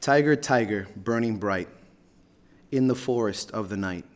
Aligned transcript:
Tiger, 0.00 0.34
tiger, 0.34 0.88
burning 0.96 1.36
bright 1.36 1.68
in 2.72 2.88
the 2.88 2.94
forest 2.94 3.50
of 3.50 3.68
the 3.68 3.76
night, 3.76 4.06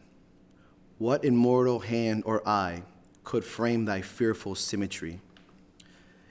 what 0.96 1.26
immortal 1.26 1.80
hand 1.80 2.23
or 2.25 2.46
eye 2.49 2.84
could 3.23 3.44
frame 3.44 3.84
thy 3.84 4.00
fearful 4.00 4.55
symmetry? 4.55 5.20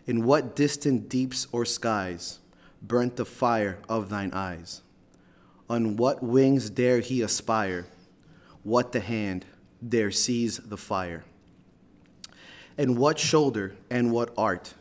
In 0.08 0.24
what 0.24 0.56
distant 0.56 1.08
deeps 1.08 1.46
or 1.52 1.66
skies 1.66 2.40
burnt 2.82 3.16
the 3.16 3.26
fire 3.26 3.78
of 3.88 4.10
thine 4.10 4.32
eyes? 4.34 4.82
On 5.70 5.98
what 5.98 6.24
wings 6.24 6.72
dare 6.72 7.00
he 7.00 7.22
aspire? 7.22 7.86
What 8.64 8.92
the 8.92 9.02
hand 9.02 9.46
dare 9.88 10.10
seize 10.10 10.58
the 10.58 10.78
fire? 10.78 11.26
And 12.76 12.98
what 12.98 13.20
shoulder 13.20 13.76
and 13.92 14.12
what 14.12 14.34
art 14.36 14.74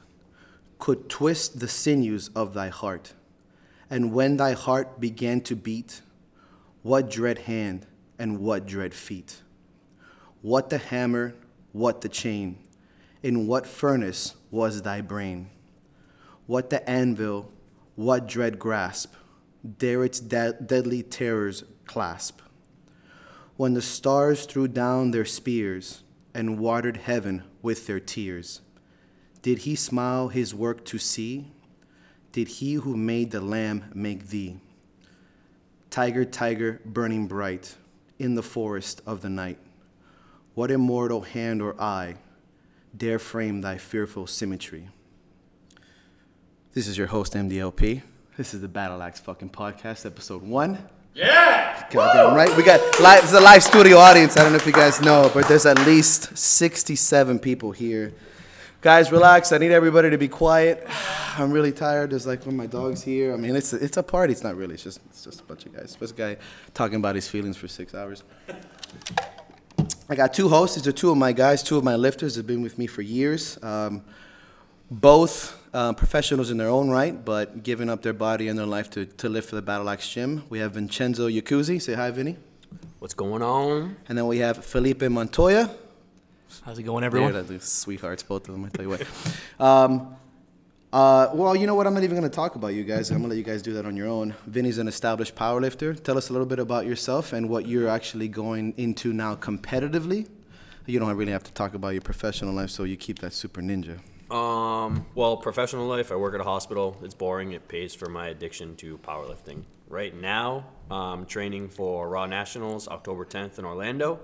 could 0.78 1.10
twist 1.10 1.60
the 1.60 1.68
sinews 1.68 2.30
of 2.34 2.54
thy 2.54 2.68
heart? 2.68 3.12
And 3.92 4.14
when 4.14 4.38
thy 4.38 4.52
heart 4.52 5.00
began 5.00 5.42
to 5.42 5.54
beat, 5.54 6.00
what 6.82 7.10
dread 7.10 7.40
hand 7.40 7.86
and 8.18 8.38
what 8.38 8.64
dread 8.64 8.94
feet? 8.94 9.42
What 10.40 10.70
the 10.70 10.78
hammer, 10.78 11.34
what 11.72 12.00
the 12.00 12.08
chain? 12.08 12.56
In 13.22 13.46
what 13.46 13.66
furnace 13.66 14.34
was 14.50 14.80
thy 14.80 15.02
brain? 15.02 15.50
What 16.46 16.70
the 16.70 16.88
anvil, 16.88 17.52
what 17.94 18.26
dread 18.26 18.58
grasp? 18.58 19.12
Dare 19.76 20.04
its 20.04 20.20
de- 20.20 20.54
deadly 20.54 21.02
terrors 21.02 21.62
clasp? 21.84 22.40
When 23.58 23.74
the 23.74 23.82
stars 23.82 24.46
threw 24.46 24.68
down 24.68 25.10
their 25.10 25.26
spears 25.26 26.02
and 26.32 26.58
watered 26.58 26.96
heaven 26.96 27.42
with 27.60 27.86
their 27.86 28.00
tears, 28.00 28.62
did 29.42 29.58
he 29.58 29.76
smile 29.76 30.28
his 30.28 30.54
work 30.54 30.82
to 30.86 30.96
see? 30.96 31.52
Did 32.32 32.48
he 32.48 32.74
who 32.74 32.96
made 32.96 33.30
the 33.30 33.40
lamb 33.40 33.84
make 33.94 34.28
thee? 34.28 34.58
Tiger, 35.90 36.24
tiger, 36.24 36.80
burning 36.84 37.26
bright 37.26 37.76
in 38.18 38.34
the 38.34 38.42
forest 38.42 39.02
of 39.06 39.20
the 39.20 39.28
night, 39.28 39.58
what 40.54 40.70
immortal 40.70 41.20
hand 41.20 41.60
or 41.60 41.78
eye 41.80 42.16
dare 42.96 43.18
frame 43.18 43.60
thy 43.60 43.76
fearful 43.76 44.26
symmetry? 44.26 44.88
This 46.72 46.88
is 46.88 46.96
your 46.96 47.08
host, 47.08 47.34
MDLP. 47.34 48.00
This 48.38 48.54
is 48.54 48.62
the 48.62 48.68
Battle 48.68 49.02
Axe 49.02 49.20
fucking 49.20 49.50
podcast, 49.50 50.06
episode 50.06 50.42
one. 50.42 50.78
Yeah! 51.14 51.86
Goddamn 51.90 52.34
right. 52.34 52.56
We 52.56 52.62
got 52.62 52.80
live. 53.00 53.20
This 53.20 53.32
is 53.32 53.38
a 53.38 53.40
live 53.42 53.62
studio 53.62 53.98
audience. 53.98 54.38
I 54.38 54.42
don't 54.42 54.52
know 54.52 54.56
if 54.56 54.66
you 54.66 54.72
guys 54.72 55.02
know, 55.02 55.30
but 55.34 55.46
there's 55.48 55.66
at 55.66 55.78
least 55.86 56.34
67 56.36 57.38
people 57.38 57.72
here. 57.72 58.14
Guys, 58.82 59.12
relax. 59.12 59.52
I 59.52 59.58
need 59.58 59.70
everybody 59.70 60.10
to 60.10 60.18
be 60.18 60.26
quiet. 60.26 60.84
I'm 61.38 61.52
really 61.52 61.70
tired. 61.70 62.10
There's 62.10 62.26
like 62.26 62.40
one 62.40 62.48
of 62.48 62.54
my 62.54 62.66
dogs 62.66 63.00
here. 63.00 63.32
I 63.32 63.36
mean, 63.36 63.54
it's 63.54 63.72
a, 63.72 63.76
it's 63.76 63.96
a 63.96 64.02
party. 64.02 64.32
It's 64.32 64.42
not 64.42 64.56
really. 64.56 64.74
It's 64.74 64.82
just 64.82 64.98
it's 65.06 65.22
just 65.22 65.40
a 65.40 65.44
bunch 65.44 65.66
of 65.66 65.72
guys. 65.72 65.96
It's 66.00 66.10
a 66.10 66.14
guy 66.14 66.36
talking 66.74 66.96
about 66.96 67.14
his 67.14 67.28
feelings 67.28 67.56
for 67.56 67.68
six 67.68 67.94
hours. 67.94 68.24
I 70.08 70.16
got 70.16 70.34
two 70.34 70.48
hosts. 70.48 70.74
These 70.74 70.88
are 70.88 70.92
two 70.92 71.12
of 71.12 71.16
my 71.16 71.30
guys, 71.30 71.62
two 71.62 71.78
of 71.78 71.84
my 71.84 71.94
lifters. 71.94 72.34
Have 72.34 72.48
been 72.48 72.60
with 72.60 72.76
me 72.76 72.88
for 72.88 73.02
years. 73.02 73.56
Um, 73.62 74.02
both 74.90 75.56
uh, 75.72 75.92
professionals 75.92 76.50
in 76.50 76.56
their 76.56 76.68
own 76.68 76.90
right, 76.90 77.24
but 77.24 77.62
giving 77.62 77.88
up 77.88 78.02
their 78.02 78.12
body 78.12 78.48
and 78.48 78.58
their 78.58 78.66
life 78.66 78.90
to, 78.90 79.06
to 79.06 79.28
live 79.28 79.46
for 79.46 79.54
the 79.54 79.62
Battle 79.62 79.88
Axe 79.88 80.08
Gym. 80.08 80.42
We 80.48 80.58
have 80.58 80.72
Vincenzo 80.72 81.28
Yacuzzi. 81.28 81.80
Say 81.80 81.94
hi, 81.94 82.10
Vinny. 82.10 82.36
What's 82.98 83.14
going 83.14 83.42
on? 83.42 83.94
And 84.08 84.18
then 84.18 84.26
we 84.26 84.38
have 84.38 84.64
Felipe 84.64 85.02
Montoya. 85.02 85.70
How's 86.64 86.78
it 86.78 86.84
going, 86.84 87.02
everyone? 87.02 87.32
They're 87.32 87.42
the 87.42 87.58
sweethearts, 87.58 88.22
both 88.22 88.48
of 88.48 88.54
them. 88.54 88.64
I 88.64 88.68
tell 88.68 88.84
you 88.84 88.90
what. 88.90 89.06
Um, 89.58 90.16
uh, 90.92 91.30
well, 91.34 91.56
you 91.56 91.66
know 91.66 91.74
what? 91.74 91.88
I'm 91.88 91.94
not 91.94 92.04
even 92.04 92.16
going 92.16 92.30
to 92.30 92.34
talk 92.34 92.54
about 92.54 92.68
you 92.68 92.84
guys. 92.84 93.10
I'm 93.10 93.16
going 93.16 93.24
to 93.24 93.28
let 93.30 93.38
you 93.38 93.42
guys 93.42 93.62
do 93.62 93.72
that 93.72 93.84
on 93.84 93.96
your 93.96 94.06
own. 94.06 94.34
Vinny's 94.46 94.78
an 94.78 94.86
established 94.86 95.34
powerlifter. 95.34 96.00
Tell 96.00 96.16
us 96.16 96.28
a 96.28 96.32
little 96.32 96.46
bit 96.46 96.60
about 96.60 96.86
yourself 96.86 97.32
and 97.32 97.48
what 97.48 97.66
you're 97.66 97.88
actually 97.88 98.28
going 98.28 98.74
into 98.76 99.12
now 99.12 99.34
competitively. 99.34 100.28
You 100.86 101.00
don't 101.00 101.16
really 101.16 101.32
have 101.32 101.42
to 101.44 101.52
talk 101.52 101.74
about 101.74 101.90
your 101.90 102.00
professional 102.00 102.54
life, 102.54 102.70
so 102.70 102.84
you 102.84 102.96
keep 102.96 103.18
that 103.20 103.32
super 103.32 103.60
ninja. 103.60 103.98
Um, 104.32 105.06
well, 105.16 105.36
professional 105.38 105.86
life, 105.88 106.12
I 106.12 106.16
work 106.16 106.34
at 106.34 106.40
a 106.40 106.44
hospital. 106.44 106.96
It's 107.02 107.14
boring. 107.14 107.52
It 107.52 107.66
pays 107.66 107.92
for 107.92 108.08
my 108.08 108.28
addiction 108.28 108.76
to 108.76 108.98
powerlifting. 108.98 109.64
Right 109.88 110.14
now, 110.14 110.66
I'm 110.90 111.26
training 111.26 111.70
for 111.70 112.08
Raw 112.08 112.26
Nationals 112.26 112.86
October 112.86 113.24
10th 113.24 113.58
in 113.58 113.64
Orlando. 113.64 114.20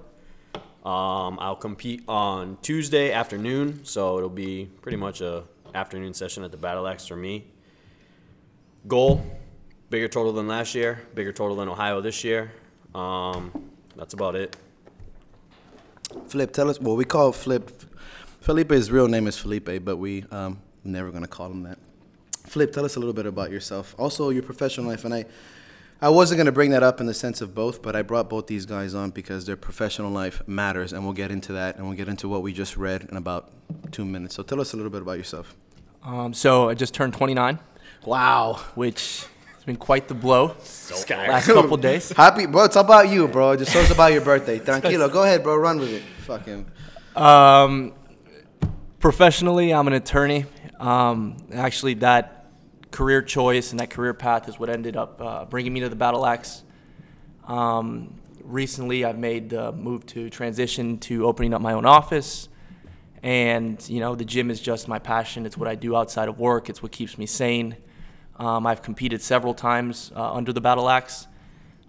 Um, 0.84 1.38
I'll 1.40 1.56
compete 1.56 2.02
on 2.08 2.56
Tuesday 2.62 3.12
afternoon, 3.12 3.84
so 3.84 4.16
it'll 4.16 4.30
be 4.30 4.70
pretty 4.80 4.96
much 4.96 5.20
a 5.20 5.44
afternoon 5.74 6.14
session 6.14 6.44
at 6.44 6.50
the 6.50 6.56
Battle 6.56 6.86
Axe 6.86 7.06
for 7.06 7.16
me. 7.16 7.44
Goal: 8.86 9.20
bigger 9.90 10.08
total 10.08 10.32
than 10.32 10.46
last 10.46 10.74
year, 10.74 11.02
bigger 11.14 11.32
total 11.32 11.56
than 11.56 11.68
Ohio 11.68 12.00
this 12.00 12.22
year. 12.24 12.52
Um, 12.94 13.70
that's 13.96 14.14
about 14.14 14.36
it. 14.36 14.56
Flip, 16.28 16.52
tell 16.52 16.70
us. 16.70 16.80
Well, 16.80 16.96
we 16.96 17.04
call 17.04 17.32
Flip. 17.32 17.70
Felipe's 18.40 18.90
real 18.90 19.08
name 19.08 19.26
is 19.26 19.36
Felipe, 19.36 19.84
but 19.84 19.96
we 19.96 20.24
um, 20.30 20.60
never 20.84 21.10
gonna 21.10 21.26
call 21.26 21.50
him 21.50 21.64
that. 21.64 21.78
Flip, 22.46 22.72
tell 22.72 22.84
us 22.84 22.96
a 22.96 22.98
little 23.00 23.12
bit 23.12 23.26
about 23.26 23.50
yourself. 23.50 23.94
Also, 23.98 24.30
your 24.30 24.42
professional 24.42 24.86
life, 24.86 25.04
and 25.04 25.12
I. 25.12 25.26
I 26.00 26.08
wasn't 26.10 26.38
gonna 26.38 26.52
bring 26.52 26.70
that 26.70 26.82
up 26.84 27.00
in 27.00 27.06
the 27.06 27.14
sense 27.14 27.40
of 27.40 27.54
both, 27.54 27.82
but 27.82 27.96
I 27.96 28.02
brought 28.02 28.28
both 28.28 28.46
these 28.46 28.66
guys 28.66 28.94
on 28.94 29.10
because 29.10 29.46
their 29.46 29.56
professional 29.56 30.10
life 30.10 30.42
matters, 30.46 30.92
and 30.92 31.02
we'll 31.04 31.12
get 31.12 31.30
into 31.32 31.52
that, 31.54 31.76
and 31.76 31.86
we'll 31.88 31.96
get 31.96 32.08
into 32.08 32.28
what 32.28 32.42
we 32.42 32.52
just 32.52 32.76
read 32.76 33.08
in 33.10 33.16
about 33.16 33.50
two 33.90 34.04
minutes. 34.04 34.34
So 34.36 34.42
tell 34.44 34.60
us 34.60 34.72
a 34.72 34.76
little 34.76 34.90
bit 34.92 35.02
about 35.02 35.18
yourself. 35.18 35.56
Um, 36.04 36.32
so 36.34 36.68
I 36.68 36.74
just 36.74 36.94
turned 36.94 37.14
29, 37.14 37.58
Wow. 38.06 38.60
which 38.76 39.26
has 39.56 39.64
been 39.64 39.74
quite 39.76 40.06
the 40.06 40.14
blow 40.14 40.54
Sky. 40.62 41.28
last 41.28 41.46
couple 41.46 41.76
days. 41.90 42.12
Happy, 42.12 42.46
bro. 42.46 42.64
It's 42.64 42.76
about 42.76 43.08
you, 43.08 43.26
bro. 43.26 43.56
Just 43.56 43.72
so 43.72 43.80
it's 43.80 43.90
about 43.90 44.12
your 44.12 44.22
birthday. 44.22 44.60
Tranquilo. 44.60 45.12
Go 45.12 45.24
ahead, 45.24 45.42
bro. 45.42 45.56
Run 45.56 45.80
with 45.80 45.92
it. 45.92 46.02
Fuck 46.24 46.44
him. 46.46 46.66
Um, 47.16 47.92
professionally, 49.00 49.72
I'm 49.74 49.86
an 49.88 49.94
attorney. 49.94 50.46
Um, 50.78 51.36
actually, 51.52 51.94
that 51.94 52.37
career 52.90 53.22
choice 53.22 53.70
and 53.70 53.80
that 53.80 53.90
career 53.90 54.14
path 54.14 54.48
is 54.48 54.58
what 54.58 54.68
ended 54.68 54.96
up 54.96 55.20
uh, 55.20 55.44
bringing 55.44 55.72
me 55.72 55.80
to 55.80 55.88
the 55.88 55.96
Battle 55.96 56.26
Axe. 56.26 56.62
Um, 57.46 58.14
recently, 58.42 59.04
I've 59.04 59.18
made 59.18 59.50
the 59.50 59.72
move 59.72 60.06
to 60.06 60.30
transition 60.30 60.98
to 60.98 61.26
opening 61.26 61.54
up 61.54 61.60
my 61.60 61.72
own 61.72 61.86
office. 61.86 62.48
And, 63.22 63.86
you 63.88 64.00
know, 64.00 64.14
the 64.14 64.24
gym 64.24 64.50
is 64.50 64.60
just 64.60 64.88
my 64.88 64.98
passion. 64.98 65.44
It's 65.44 65.56
what 65.56 65.68
I 65.68 65.74
do 65.74 65.96
outside 65.96 66.28
of 66.28 66.38
work, 66.38 66.68
it's 66.68 66.82
what 66.82 66.92
keeps 66.92 67.18
me 67.18 67.26
sane. 67.26 67.76
Um, 68.36 68.66
I've 68.66 68.82
competed 68.82 69.20
several 69.20 69.52
times 69.52 70.12
uh, 70.14 70.32
under 70.32 70.52
the 70.52 70.60
Battle 70.60 70.88
Axe. 70.88 71.26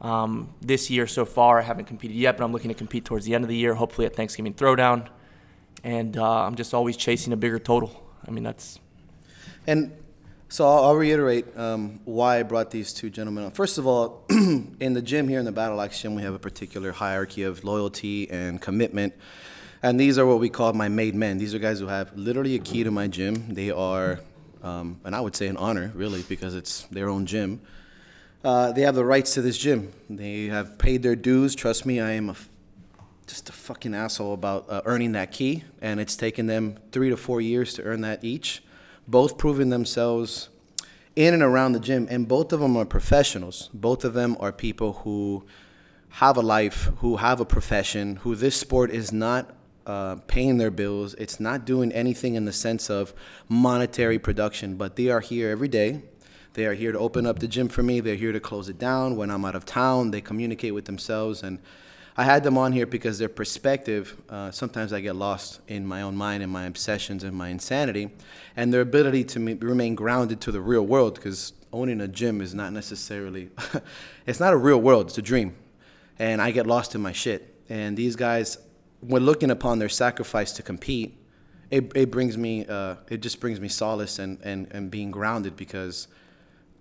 Um, 0.02 0.54
this 0.62 0.90
year 0.90 1.06
so 1.06 1.26
far, 1.26 1.60
I 1.60 1.62
haven't 1.62 1.86
competed 1.86 2.18
yet, 2.18 2.38
but 2.38 2.44
I'm 2.44 2.52
looking 2.52 2.70
to 2.70 2.74
compete 2.76 3.06
towards 3.06 3.26
the 3.26 3.36
end 3.36 3.44
of 3.44 3.50
the 3.50 3.56
year, 3.56 3.76
hopefully 3.76 4.08
at 4.08 4.16
Thanksgiving 4.16 4.54
Throwdown. 4.54 5.08
And 5.84 6.18
uh, 6.18 6.46
I'm 6.46 6.56
just 6.56 6.74
always 6.74 6.98
chasing 6.98 7.34
a 7.34 7.38
bigger 7.38 7.60
total. 7.60 8.04
I 8.28 8.32
mean, 8.32 8.44
that's 8.44 8.80
And 9.68 9.94
so 10.50 10.68
I'll, 10.68 10.86
I'll 10.86 10.96
reiterate 10.96 11.46
um, 11.58 12.00
why 12.06 12.40
I 12.40 12.44
brought 12.44 12.72
these 12.72 12.92
two 12.92 13.10
gentlemen 13.12 13.46
on. 13.46 13.52
First 13.52 13.78
of 13.78 13.86
all, 13.86 14.26
in 14.30 14.94
the 14.94 15.02
gym 15.02 15.28
here 15.28 15.40
in 15.40 15.46
the 15.46 15.52
Battle 15.52 15.80
Axe 15.80 16.02
Gym, 16.02 16.16
we 16.16 16.24
have 16.24 16.34
a 16.34 16.40
particular 16.40 16.92
hierarchy 16.92 17.44
of 17.44 17.64
loyalty 17.64 18.30
and 18.32 18.60
commitment. 18.60 19.14
And 19.84 20.00
these 20.00 20.18
are 20.18 20.26
what 20.26 20.40
we 20.40 20.50
call 20.50 20.74
my 20.74 20.90
made 20.90 21.14
men. 21.14 21.38
These 21.38 21.54
are 21.54 21.60
guys 21.60 21.80
who 21.80 21.88
have 21.88 22.16
literally 22.18 22.56
a 22.56 22.60
key 22.60 22.84
to 22.84 22.92
my 22.92 23.08
gym. 23.08 23.54
They 23.54 23.70
are, 23.70 24.20
um, 24.64 25.00
and 25.06 25.16
I 25.16 25.22
would 25.22 25.36
say 25.36 25.48
an 25.48 25.56
honor, 25.56 25.92
really, 25.94 26.24
because 26.24 26.56
it's 26.56 26.82
their 26.92 27.10
own 27.10 27.28
gym. 27.28 27.62
Uh, 28.44 28.72
they 28.72 28.82
have 28.82 28.96
the 28.96 29.06
rights 29.06 29.36
to 29.36 29.42
this 29.42 29.58
gym. 29.58 29.94
They 30.10 30.46
have 30.46 30.78
paid 30.80 31.04
their 31.04 31.16
dues. 31.16 31.56
Trust 31.56 31.86
me, 31.86 32.00
I 32.00 32.12
am 32.12 32.30
a 32.30 32.32
f- 32.32 32.50
just 33.28 33.50
a 33.50 33.52
fucking 33.52 33.94
asshole 33.94 34.34
about 34.34 34.66
uh, 34.68 34.82
earning 34.86 35.12
that 35.12 35.32
key, 35.32 35.64
and 35.82 36.00
it's 36.00 36.16
taken 36.16 36.48
them 36.48 36.78
three 36.92 37.10
to 37.10 37.18
four 37.18 37.40
years 37.40 37.76
to 37.76 37.84
earn 37.84 38.02
that 38.02 38.24
each. 38.24 38.64
Both 39.10 39.40
proving 39.40 39.70
themselves 39.70 40.50
in 41.16 41.34
and 41.34 41.42
around 41.42 41.72
the 41.72 41.80
gym, 41.80 42.08
and 42.12 42.28
both 42.28 42.54
of 42.54 42.60
them 42.60 42.78
are 42.78 42.86
professionals. 42.86 43.72
Both 43.74 44.06
of 44.06 44.14
them 44.14 44.38
are 44.40 44.52
people 44.52 44.94
who 45.04 45.46
have 46.10 46.38
a 46.38 46.42
life, 46.42 46.92
who 46.98 47.16
have 47.16 47.40
a 47.40 47.46
profession, 47.46 48.18
who 48.18 48.36
this 48.36 48.56
sport 48.56 48.92
is 48.92 49.12
not 49.12 49.56
uh, 49.88 50.18
paying 50.28 50.60
their 50.60 50.70
bills. 50.70 51.16
It's 51.16 51.40
not 51.40 51.66
doing 51.66 51.92
anything 51.92 52.36
in 52.36 52.46
the 52.46 52.54
sense 52.54 52.88
of 52.92 53.16
monetary 53.48 54.20
production, 54.20 54.76
but 54.76 54.96
they 54.96 55.10
are 55.10 55.22
here 55.22 55.50
every 55.50 55.68
day. 55.68 56.04
They 56.54 56.68
are 56.68 56.76
here 56.76 56.92
to 56.92 57.00
open 57.00 57.26
up 57.26 57.40
the 57.40 57.48
gym 57.48 57.68
for 57.68 57.82
me. 57.82 58.02
They're 58.02 58.16
here 58.16 58.32
to 58.32 58.40
close 58.40 58.70
it 58.70 58.78
down 58.78 59.16
when 59.16 59.32
I'm 59.32 59.44
out 59.44 59.56
of 59.56 59.66
town. 59.66 60.12
They 60.12 60.22
communicate 60.22 60.76
with 60.76 60.86
themselves, 60.86 61.42
and 61.42 61.58
I 62.20 62.26
had 62.26 62.44
them 62.44 62.58
on 62.58 62.74
here 62.74 62.86
because 62.86 63.18
their 63.18 63.30
perspective. 63.30 64.22
Uh, 64.28 64.52
sometimes 64.52 64.92
I 64.92 65.00
get 65.00 65.16
lost 65.16 65.62
in 65.70 65.88
my 65.88 66.02
own 66.02 66.18
mind 66.18 66.44
and 66.44 66.52
my 66.52 66.66
obsessions 66.66 67.24
and 67.24 67.34
my 67.34 67.48
insanity, 67.48 68.10
and 68.58 68.74
their 68.74 68.82
ability 68.82 69.24
to 69.24 69.56
remain 69.56 69.96
grounded 69.96 70.42
to 70.42 70.52
the 70.52 70.60
real 70.60 70.86
world. 70.86 71.16
Because 71.16 71.54
owning 71.72 72.02
a 72.02 72.10
gym 72.10 72.42
is 72.42 72.54
not 72.54 72.74
necessarily, 72.74 73.52
it's 74.26 74.42
not 74.42 74.52
a 74.52 74.58
real 74.58 74.82
world. 74.82 75.08
It's 75.08 75.18
a 75.18 75.22
dream, 75.22 75.56
and 76.20 76.42
I 76.42 76.52
get 76.52 76.68
lost 76.68 76.94
in 76.94 77.00
my 77.00 77.14
shit. 77.14 77.56
And 77.70 77.96
these 77.96 78.18
guys, 78.18 78.58
when 79.00 79.26
looking 79.26 79.50
upon 79.50 79.80
their 79.80 79.88
sacrifice 79.88 80.52
to 80.52 80.62
compete, 80.62 81.18
it, 81.72 81.90
it 81.96 82.12
brings 82.12 82.38
me, 82.38 82.66
uh, 82.66 82.96
it 83.10 83.22
just 83.22 83.40
brings 83.40 83.62
me 83.62 83.70
solace 83.70 84.20
and, 84.20 84.40
and, 84.44 84.68
and 84.72 84.92
being 84.92 85.10
grounded 85.10 85.56
because 85.56 86.10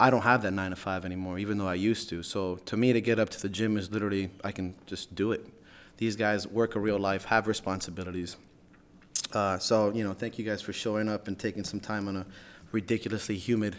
I 0.00 0.10
don't 0.10 0.22
have 0.22 0.42
that 0.42 0.52
nine 0.52 0.70
to 0.70 0.76
five 0.76 1.04
anymore, 1.04 1.38
even 1.38 1.58
though 1.58 1.66
I 1.66 1.74
used 1.74 2.08
to. 2.10 2.22
So 2.22 2.56
to 2.66 2.76
me, 2.76 2.92
to 2.92 3.00
get 3.00 3.18
up 3.18 3.30
to 3.30 3.42
the 3.42 3.48
gym 3.48 3.76
is 3.76 3.90
literally 3.90 4.30
I 4.44 4.52
can 4.52 4.74
just 4.86 5.14
do 5.14 5.32
it. 5.32 5.46
These 5.96 6.14
guys 6.14 6.46
work 6.46 6.76
a 6.76 6.80
real 6.80 6.98
life, 6.98 7.24
have 7.24 7.48
responsibilities. 7.48 8.36
Uh, 9.32 9.58
so 9.58 9.90
you 9.90 10.04
know, 10.04 10.12
thank 10.12 10.38
you 10.38 10.44
guys 10.44 10.62
for 10.62 10.72
showing 10.72 11.08
up 11.08 11.26
and 11.26 11.38
taking 11.38 11.64
some 11.64 11.80
time 11.80 12.06
on 12.06 12.16
a 12.16 12.26
ridiculously 12.70 13.36
humid 13.36 13.76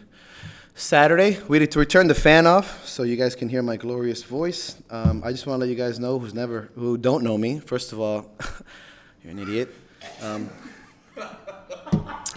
Saturday. 0.76 1.40
We 1.48 1.60
need 1.60 1.72
to 1.72 1.80
return 1.80 2.08
the 2.08 2.16
fan 2.16 2.46
off 2.46 2.86
so 2.86 3.04
you 3.04 3.16
guys 3.16 3.36
can 3.36 3.50
hear 3.50 3.62
my 3.62 3.78
glorious 3.78 4.24
voice. 4.24 4.76
Um, 4.90 5.24
I 5.24 5.32
just 5.32 5.48
want 5.48 5.60
to 5.60 5.66
let 5.66 5.70
you 5.70 5.76
guys 5.76 6.00
know 6.00 6.20
who's 6.20 6.34
never 6.34 6.70
who 6.76 6.98
don't 6.98 7.24
know 7.24 7.38
me. 7.38 7.60
First 7.60 7.94
of 7.94 8.00
all, 8.00 8.30
you're 9.24 9.32
an 9.32 9.40
idiot. 9.40 9.74
Um, 10.22 10.50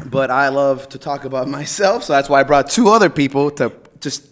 but 0.07 0.31
I 0.31 0.49
love 0.49 0.89
to 0.91 0.99
talk 0.99 1.25
about 1.25 1.49
myself, 1.49 2.05
so 2.05 2.13
that's 2.13 2.29
why 2.29 2.41
I 2.41 2.43
brought 2.43 2.69
two 2.71 2.89
other 2.89 3.11
people 3.11 3.51
to 3.53 3.73
just 4.01 4.29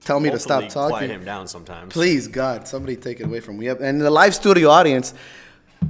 tell 0.00 0.20
me 0.20 0.30
to 0.30 0.38
stop 0.38 0.68
talking. 0.68 0.96
Quiet 0.96 1.10
him 1.10 1.24
down 1.24 1.48
sometimes. 1.48 1.92
Please, 1.92 2.28
God, 2.28 2.68
somebody 2.68 2.96
take 2.96 3.20
it 3.20 3.24
away 3.24 3.40
from 3.40 3.58
me. 3.58 3.68
And 3.68 4.00
the 4.00 4.10
live 4.10 4.34
studio 4.34 4.70
audience, 4.70 5.14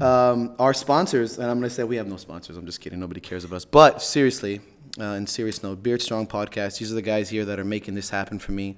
um, 0.00 0.54
our 0.58 0.74
sponsors, 0.74 1.38
and 1.38 1.50
I'm 1.50 1.58
going 1.58 1.68
to 1.68 1.74
say 1.74 1.84
we 1.84 1.96
have 1.96 2.08
no 2.08 2.16
sponsors. 2.16 2.56
I'm 2.56 2.66
just 2.66 2.80
kidding. 2.80 2.98
Nobody 2.98 3.20
cares 3.20 3.44
about 3.44 3.56
us. 3.56 3.64
But 3.64 4.02
seriously, 4.02 4.60
uh, 4.98 5.04
in 5.04 5.26
serious 5.26 5.62
note, 5.62 5.82
Beard 5.82 6.00
Strong 6.00 6.28
Podcast, 6.28 6.78
these 6.78 6.90
are 6.90 6.94
the 6.94 7.02
guys 7.02 7.28
here 7.28 7.44
that 7.44 7.58
are 7.58 7.64
making 7.64 7.94
this 7.94 8.10
happen 8.10 8.38
for 8.38 8.52
me. 8.52 8.76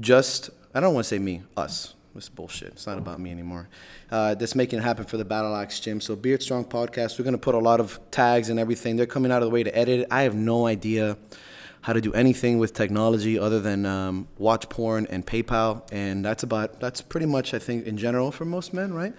Just, 0.00 0.50
I 0.74 0.80
don't 0.80 0.94
want 0.94 1.04
to 1.04 1.08
say 1.08 1.18
me, 1.18 1.42
us. 1.56 1.94
This 2.14 2.28
bullshit. 2.28 2.68
It's 2.68 2.86
not 2.86 2.96
about 2.96 3.18
me 3.18 3.32
anymore. 3.32 3.68
Uh, 4.08 4.36
that's 4.36 4.54
making 4.54 4.78
it 4.78 4.82
happen 4.82 5.04
for 5.04 5.16
the 5.16 5.24
Battle 5.24 5.56
Axe 5.56 5.80
Gym. 5.80 6.00
So 6.00 6.14
Beard 6.14 6.42
Strong 6.42 6.66
Podcast, 6.66 7.18
we're 7.18 7.28
to 7.32 7.38
put 7.38 7.56
a 7.56 7.58
lot 7.58 7.80
of 7.80 7.98
tags 8.12 8.50
and 8.50 8.60
everything. 8.60 8.94
They're 8.94 9.06
coming 9.06 9.32
out 9.32 9.42
of 9.42 9.48
the 9.48 9.52
way 9.52 9.64
to 9.64 9.76
edit 9.76 10.00
it. 10.00 10.06
I 10.12 10.22
have 10.22 10.36
no 10.36 10.66
idea 10.66 11.16
how 11.80 11.92
to 11.92 12.00
do 12.00 12.12
anything 12.12 12.58
with 12.58 12.72
technology 12.72 13.36
other 13.36 13.60
than 13.60 13.84
um, 13.84 14.28
watch 14.38 14.68
porn 14.68 15.08
and 15.10 15.26
PayPal, 15.26 15.82
and 15.90 16.24
that's 16.24 16.44
about 16.44 16.78
that's 16.78 17.00
pretty 17.00 17.26
much 17.26 17.52
I 17.52 17.58
think 17.58 17.84
in 17.84 17.98
general 17.98 18.30
for 18.30 18.44
most 18.44 18.72
men, 18.72 18.94
right? 18.94 19.12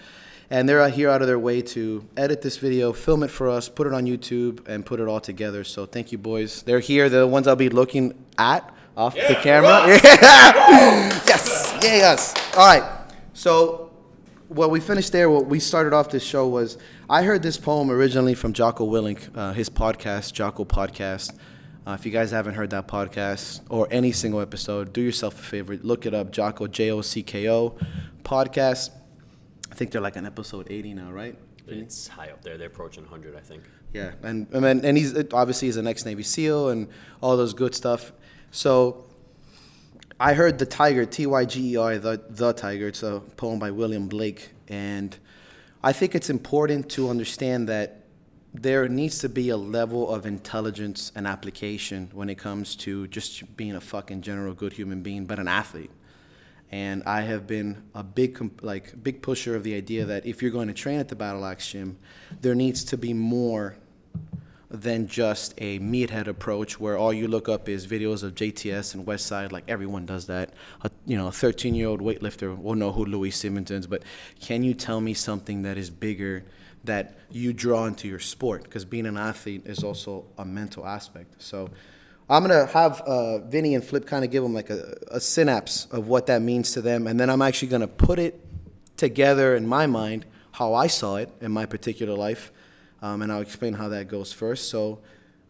And 0.50 0.70
they're 0.70 0.88
here 0.90 1.10
out 1.10 1.22
of 1.22 1.28
their 1.28 1.40
way 1.40 1.62
to 1.62 2.08
edit 2.16 2.42
this 2.42 2.58
video, 2.58 2.94
film 2.94 3.24
it 3.24 3.30
for 3.30 3.50
us, 3.50 3.68
put 3.68 3.88
it 3.88 3.94
on 3.94 4.06
YouTube, 4.06 4.66
and 4.70 4.86
put 4.86 5.02
it 5.02 5.08
all 5.08 5.20
together. 5.20 5.64
So 5.66 5.86
thank 5.86 6.14
you, 6.14 6.18
boys. 6.18 6.62
They're 6.62 6.80
here. 6.80 7.10
They're 7.10 7.22
the 7.22 7.28
ones 7.28 7.48
I'll 7.48 7.56
be 7.56 7.70
looking 7.70 8.14
at 8.38 8.74
off 8.96 9.16
the 9.16 9.36
camera. 9.42 9.88
yes, 11.28 11.78
yay 11.82 12.02
us. 12.02 12.34
All 12.56 12.66
right. 12.66 12.84
So 13.34 13.86
what 14.48 14.70
we 14.70 14.80
finished 14.80 15.12
there. 15.12 15.30
What 15.30 15.48
we 15.48 15.60
started 15.60 15.94
off 15.94 16.10
this 16.10 16.24
show 16.24 16.48
was 16.48 16.78
I 17.10 17.24
heard 17.24 17.42
this 17.42 17.58
poem 17.58 17.92
originally 17.92 18.36
from 18.36 18.54
Jocko 18.54 18.88
Willink, 18.88 19.36
uh, 19.36 19.54
his 19.54 19.70
podcast, 19.70 20.34
Jocko 20.34 20.66
Podcast. 20.66 21.38
Uh, 21.88 21.92
if 21.92 22.06
you 22.06 22.12
guys 22.12 22.32
haven't 22.32 22.56
heard 22.56 22.72
that 22.72 22.88
podcast 22.88 23.62
or 23.70 23.88
any 23.92 24.12
single 24.12 24.42
episode, 24.42 24.92
do 24.92 25.02
yourself 25.02 25.40
a 25.40 25.44
favor, 25.44 25.78
look 25.78 26.06
it 26.06 26.14
up, 26.14 26.32
Jocko 26.32 26.68
J 26.68 26.92
O 26.92 27.02
C 27.02 27.22
K 27.22 27.50
O 27.50 27.76
podcast. 28.24 28.90
I 29.72 29.76
think 29.76 29.92
they're 29.92 30.02
like 30.02 30.18
on 30.18 30.26
episode 30.26 30.68
80 30.70 30.94
now, 30.96 31.12
right? 31.12 31.38
It's 31.68 32.08
high 32.08 32.30
up 32.30 32.44
there. 32.44 32.58
They're 32.58 32.68
approaching 32.68 33.04
100, 33.04 33.36
I 33.36 33.40
think. 33.40 33.64
Yeah, 33.94 34.12
and 34.24 34.48
and, 34.52 34.84
and 34.84 34.98
he's 34.98 35.16
obviously 35.32 35.68
he's 35.68 35.78
an 35.78 35.88
ex 35.88 36.06
Navy 36.06 36.24
SEAL 36.24 36.70
and 36.70 36.90
all 37.22 37.38
those 37.38 37.54
good 37.54 37.74
stuff. 37.74 38.12
So 38.56 39.04
I 40.18 40.34
heard 40.34 40.60
the 40.60 40.66
Tiger, 40.66 41.06
T 41.06 41.26
Y 41.26 41.44
G 41.44 41.74
E 41.74 41.76
R, 41.76 41.98
the 41.98 42.22
the 42.30 42.54
Tiger. 42.54 42.88
It's 42.88 43.04
a 43.04 43.22
poem 43.36 43.60
by 43.60 43.70
William 43.72 44.08
Blake, 44.08 44.52
and 44.70 45.16
I 45.84 45.92
think 45.92 46.16
it's 46.16 46.30
important 46.30 46.90
to 46.92 47.10
understand 47.10 47.68
that 47.68 48.06
there 48.54 48.88
needs 48.88 49.20
to 49.20 49.28
be 49.28 49.50
a 49.50 49.58
level 49.58 50.10
of 50.10 50.26
intelligence 50.26 51.12
and 51.16 51.28
application 51.28 52.10
when 52.14 52.30
it 52.30 52.38
comes 52.38 52.78
to 52.78 53.08
just 53.08 53.58
being 53.58 53.76
a 53.76 53.82
fucking 53.82 54.22
general 54.22 54.54
good 54.54 54.72
human 54.72 55.02
being, 55.02 55.26
but 55.26 55.38
an 55.38 55.50
athlete. 55.50 55.92
And 56.72 57.04
I 57.04 57.22
have 57.24 57.48
been 57.48 57.84
a 57.94 58.04
big, 58.04 58.64
like, 58.64 59.04
big 59.04 59.22
pusher 59.22 59.58
of 59.58 59.64
the 59.64 59.76
idea 59.76 60.06
that 60.06 60.26
if 60.26 60.42
you're 60.42 60.52
going 60.52 60.70
to 60.70 60.74
train 60.74 61.02
at 61.02 61.10
the 61.10 61.16
Battle 61.18 61.46
Axe 61.46 61.72
Gym, 61.72 61.98
there 62.40 62.56
needs 62.56 62.86
to 62.86 62.98
be 62.98 63.14
more 63.14 63.76
than 64.70 65.08
just 65.08 65.54
a 65.58 65.80
meathead 65.80 66.28
approach 66.28 66.80
where 66.80 66.98
all 66.98 67.14
you 67.14 67.28
look 67.28 67.48
up 67.48 67.70
is 67.70 67.86
videos 67.86 68.24
of 68.24 68.36
JTS 68.36 68.96
and 68.96 69.06
Westside, 69.06 69.52
like 69.52 69.64
everyone 69.68 70.06
does 70.06 70.28
that. 70.28 70.54
A, 70.82 70.92
you 71.06 71.18
know, 71.18 71.28
a 71.28 71.32
13 71.32 71.76
year 71.76 71.88
old 71.88 72.02
weightlifter 72.02 72.58
will 72.58 72.76
know 72.76 72.92
who 72.92 73.06
Louie 73.06 73.32
Simmons 73.32 73.72
is, 73.72 73.88
but 73.88 74.04
can 74.40 74.64
you 74.64 74.74
tell 74.74 75.02
me 75.02 75.14
something 75.14 75.62
that 75.64 75.78
is 75.78 75.90
bigger 75.90 76.44
that 76.84 77.18
you 77.32 77.54
draw 77.54 77.86
into 77.86 78.08
your 78.08 78.20
sport? 78.20 78.64
Because 78.64 78.86
being 78.86 79.06
an 79.06 79.18
athlete 79.18 79.66
is 79.66 79.84
also 79.84 80.26
a 80.38 80.46
mental 80.46 80.86
aspect. 80.86 81.42
So 81.42 81.70
I'm 82.30 82.42
gonna 82.42 82.66
have 82.68 83.02
uh, 83.02 83.40
Vinny 83.40 83.76
and 83.76 83.84
Flip 83.84 84.08
kind 84.08 84.26
of 84.26 84.32
give 84.32 84.42
them 84.42 84.54
like 84.54 84.72
a, 84.72 84.98
a 85.12 85.20
synapse 85.20 85.86
of 85.92 86.08
what 86.08 86.26
that 86.26 86.42
means 86.42 86.72
to 86.72 86.82
them, 86.82 87.06
and 87.06 87.20
then 87.20 87.30
I'm 87.30 87.42
actually 87.42 87.68
gonna 87.68 87.88
put 87.88 88.18
it 88.18 88.42
together 88.98 89.56
in 89.56 89.68
my 89.68 89.86
mind 89.86 90.26
how 90.52 90.74
I 90.74 90.88
saw 90.88 91.18
it 91.18 91.30
in 91.42 91.52
my 91.52 91.66
particular 91.66 92.16
life, 92.16 92.52
um, 93.06 93.22
and 93.22 93.32
I'll 93.32 93.42
explain 93.42 93.74
how 93.74 93.90
that 93.90 94.08
goes 94.08 94.34
first. 94.34 94.70
So, 94.70 95.00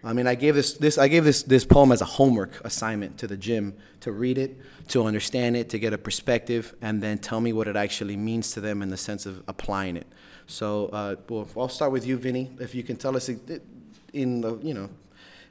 I 0.03 0.11
mean, 0.13 0.27
I 0.27 0.35
gave 0.35 0.55
this 0.55 0.73
this 0.73 0.97
I 0.97 1.07
gave 1.07 1.23
this 1.23 1.43
this 1.43 1.63
poem 1.65 1.91
as 1.91 2.01
a 2.01 2.05
homework 2.05 2.59
assignment 2.65 3.17
to 3.19 3.27
the 3.27 3.37
gym 3.37 3.73
to 4.01 4.11
read 4.11 4.37
it, 4.37 4.57
to 4.89 5.05
understand 5.05 5.55
it, 5.55 5.69
to 5.69 5.79
get 5.79 5.93
a 5.93 5.97
perspective, 5.97 6.75
and 6.81 7.01
then 7.01 7.17
tell 7.17 7.39
me 7.39 7.53
what 7.53 7.67
it 7.67 7.77
actually 7.77 8.17
means 8.17 8.51
to 8.51 8.61
them 8.61 8.81
in 8.81 8.89
the 8.89 8.97
sense 8.97 9.25
of 9.25 9.41
applying 9.47 9.95
it. 9.95 10.07
So, 10.47 10.87
uh, 10.87 11.15
well, 11.29 11.47
I'll 11.57 11.69
start 11.69 11.91
with 11.91 12.05
you, 12.05 12.17
Vinny. 12.17 12.51
If 12.59 12.75
you 12.75 12.83
can 12.83 12.97
tell 12.97 13.15
us 13.15 13.29
in 14.13 14.41
the 14.41 14.59
you 14.61 14.73
know 14.73 14.89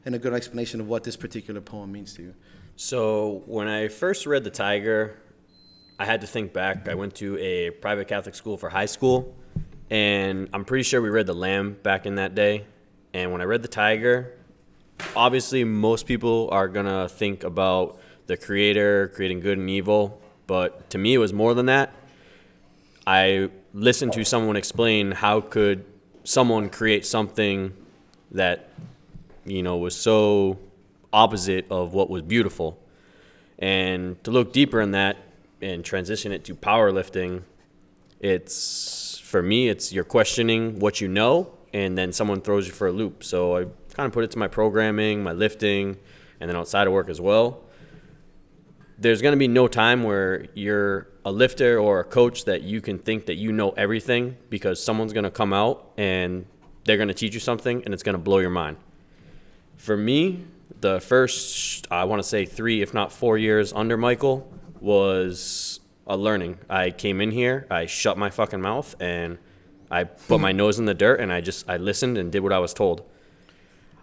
in 0.05 0.13
a 0.13 0.19
good 0.19 0.35
explanation 0.35 0.81
of 0.81 0.89
what 0.89 1.05
this 1.05 1.17
particular 1.17 1.63
poem 1.63 1.91
means 1.91 2.13
to 2.15 2.23
you. 2.23 2.35
So 2.77 3.43
when 3.47 3.67
I 3.67 3.89
first 3.89 4.27
read 4.27 4.45
The 4.45 4.51
Tiger, 4.51 5.17
I 5.99 6.05
had 6.05 6.21
to 6.21 6.27
think 6.27 6.53
back. 6.53 6.87
I 6.89 6.95
went 6.95 7.15
to 7.17 7.39
a 7.39 7.71
private 7.71 8.09
Catholic 8.09 8.35
school 8.35 8.59
for 8.59 8.69
high 8.69 8.91
school, 8.97 9.35
and 9.91 10.49
I'm 10.53 10.65
pretty 10.65 10.85
sure 10.85 11.01
we 11.01 11.11
read 11.11 11.27
The 11.27 11.35
Lamb 11.35 11.77
back 11.83 12.07
in 12.07 12.17
that 12.17 12.35
day. 12.35 12.65
And 13.13 13.33
when 13.33 13.41
I 13.41 13.45
read 13.45 13.63
The 13.63 13.69
Tiger, 13.69 14.33
obviously 15.15 15.65
most 15.65 16.07
people 16.07 16.49
are 16.53 16.69
gonna 16.69 17.09
think 17.09 17.45
about 17.45 17.99
the 18.27 18.37
creator 18.37 19.13
creating 19.15 19.41
good 19.41 19.59
and 19.59 19.69
evil, 19.69 20.21
but 20.47 20.91
to 20.91 20.99
me 20.99 21.15
it 21.15 21.19
was 21.19 21.33
more 21.33 21.55
than 21.55 21.67
that. 21.67 21.93
I 23.07 23.51
listened 23.75 24.13
to 24.15 24.25
someone 24.25 24.57
explain 24.57 25.13
how 25.13 25.41
could 25.41 25.85
someone 26.25 26.71
create 26.71 27.05
something 27.05 27.75
that 28.31 28.71
you 29.45 29.63
know 29.63 29.77
was 29.77 29.95
so 29.95 30.59
opposite 31.13 31.67
of 31.71 31.93
what 31.93 32.09
was 32.09 32.23
beautiful 32.23 32.79
and 33.59 34.23
to 34.25 34.31
look 34.31 34.53
deeper 34.53 34.81
in 34.81 34.93
that 34.93 35.17
and 35.61 35.85
transition 35.85 36.33
it 36.33 36.45
to 36.45 36.55
powerlifting 36.55 37.43
it's 38.21 39.04
for 39.35 39.43
me 39.43 39.69
it's 39.69 39.93
you're 39.93 40.05
questioning 40.05 40.79
what 40.79 41.01
you 41.01 41.09
know 41.09 41.53
and 41.73 41.99
then 41.99 42.13
someone 42.13 42.41
throws 42.41 42.69
you 42.69 42.73
for 42.73 42.87
a 42.87 42.93
loop. 42.93 43.25
So 43.25 43.57
i 43.57 43.65
kind 43.97 44.07
of 44.07 44.13
put 44.13 44.23
it 44.23 44.31
to 44.31 44.39
my 44.39 44.47
programming 44.47 45.25
my 45.25 45.33
lifting 45.33 45.97
and 46.39 46.49
then 46.49 46.57
outside 46.57 46.87
of 46.87 46.93
work 46.93 47.09
as 47.09 47.21
well. 47.21 47.65
There's 48.97 49.21
going 49.23 49.33
to 49.33 49.37
be 49.37 49.49
no 49.49 49.67
time 49.67 50.05
where 50.05 50.47
you're 50.55 51.09
a 51.25 51.33
lifter 51.33 51.81
or 51.81 51.99
a 51.99 52.05
coach 52.05 52.45
that 52.45 52.63
you 52.63 52.81
can 52.81 52.97
think 53.01 53.27
that 53.27 53.35
you 53.35 53.51
know 53.51 53.71
everything 53.71 54.37
because 54.51 54.81
someone's 54.81 55.13
going 55.13 55.25
to 55.25 55.33
come 55.33 55.53
out 55.53 55.91
and 55.97 56.47
they're 56.85 56.97
going 56.97 57.09
to 57.09 57.21
teach 57.23 57.35
you 57.35 57.41
something 57.41 57.83
and 57.85 57.93
it's 57.93 58.05
going 58.05 58.15
to 58.21 58.23
blow 58.23 58.39
your 58.39 58.51
mind. 58.51 58.77
For 59.79 59.97
me, 59.97 60.45
the 60.81 61.01
first, 61.01 61.89
I 61.91 62.05
want 62.05 62.23
to 62.23 62.29
say 62.29 62.47
three, 62.47 62.83
if 62.83 62.95
not 62.95 63.11
four 63.11 63.37
years 63.37 63.73
under 63.73 63.97
Michael 63.97 64.49
was 64.81 65.74
a 66.07 66.17
learning. 66.17 66.59
I 66.69 66.91
came 66.91 67.21
in 67.21 67.31
here, 67.31 67.67
I 67.71 67.87
shut 67.87 68.19
my 68.19 68.31
fucking 68.31 68.61
mouth, 68.61 68.95
and 69.01 69.39
I 69.91 70.05
put 70.05 70.41
my 70.41 70.53
nose 70.53 70.79
in 70.79 70.85
the 70.85 70.95
dirt, 70.95 71.21
and 71.21 71.33
I 71.33 71.41
just, 71.41 71.69
I 71.69 71.77
listened 71.77 72.19
and 72.19 72.31
did 72.33 72.41
what 72.43 72.53
I 72.53 72.59
was 72.59 72.75
told. 72.75 73.03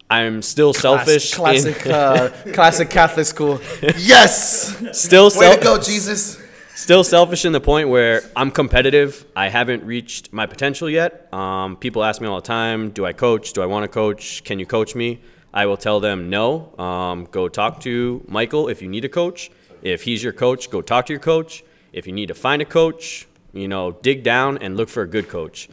I'm 0.10 0.42
still 0.42 0.74
selfish. 0.74 1.34
in- 1.34 1.38
Classic, 1.38 1.88
uh, 1.88 2.30
classic 2.54 2.90
Catholic 2.90 3.26
school. 3.26 3.62
Yes. 3.98 4.76
still 4.98 5.30
selfish. 5.30 5.50
Way 5.50 5.58
to 5.58 5.64
go, 5.64 5.80
Jesus. 5.80 6.42
still 6.76 7.04
selfish 7.04 7.46
in 7.46 7.54
the 7.54 7.62
point 7.62 7.88
where 7.90 8.22
I'm 8.36 8.52
competitive. 8.52 9.26
I 9.36 9.48
haven't 9.50 9.84
reached 9.86 10.34
my 10.34 10.46
potential 10.48 10.90
yet. 10.90 11.34
Um, 11.34 11.78
people 11.78 12.04
ask 12.04 12.20
me 12.22 12.28
all 12.28 12.36
the 12.42 12.48
time, 12.48 12.90
do 12.90 13.06
I 13.06 13.14
coach? 13.14 13.54
Do 13.54 13.62
I 13.62 13.68
want 13.68 13.84
to 13.84 13.88
coach? 13.88 14.44
Can 14.44 14.60
you 14.60 14.66
coach 14.66 14.96
me? 14.96 15.22
I 15.54 15.66
will 15.66 15.78
tell 15.78 16.00
them 16.00 16.30
no. 16.30 16.78
Um, 16.78 17.26
go 17.32 17.48
talk 17.48 17.80
to 17.82 18.24
Michael 18.28 18.68
if 18.70 18.82
you 18.82 18.90
need 18.90 19.06
a 19.06 19.10
coach. 19.10 19.50
If 19.82 20.04
he's 20.04 20.22
your 20.24 20.34
coach, 20.34 20.70
go 20.70 20.82
talk 20.82 21.06
to 21.08 21.14
your 21.14 21.20
coach. 21.22 21.64
If 21.94 22.08
you 22.08 22.14
need 22.14 22.28
to 22.28 22.34
find 22.34 22.62
a 22.62 22.66
coach, 22.66 23.28
you 23.54 23.68
know, 23.68 23.92
dig 23.92 24.24
down 24.24 24.58
and 24.60 24.78
look 24.78 24.90
for 24.90 25.04
a 25.04 25.08
good 25.08 25.28
coach. 25.28 25.70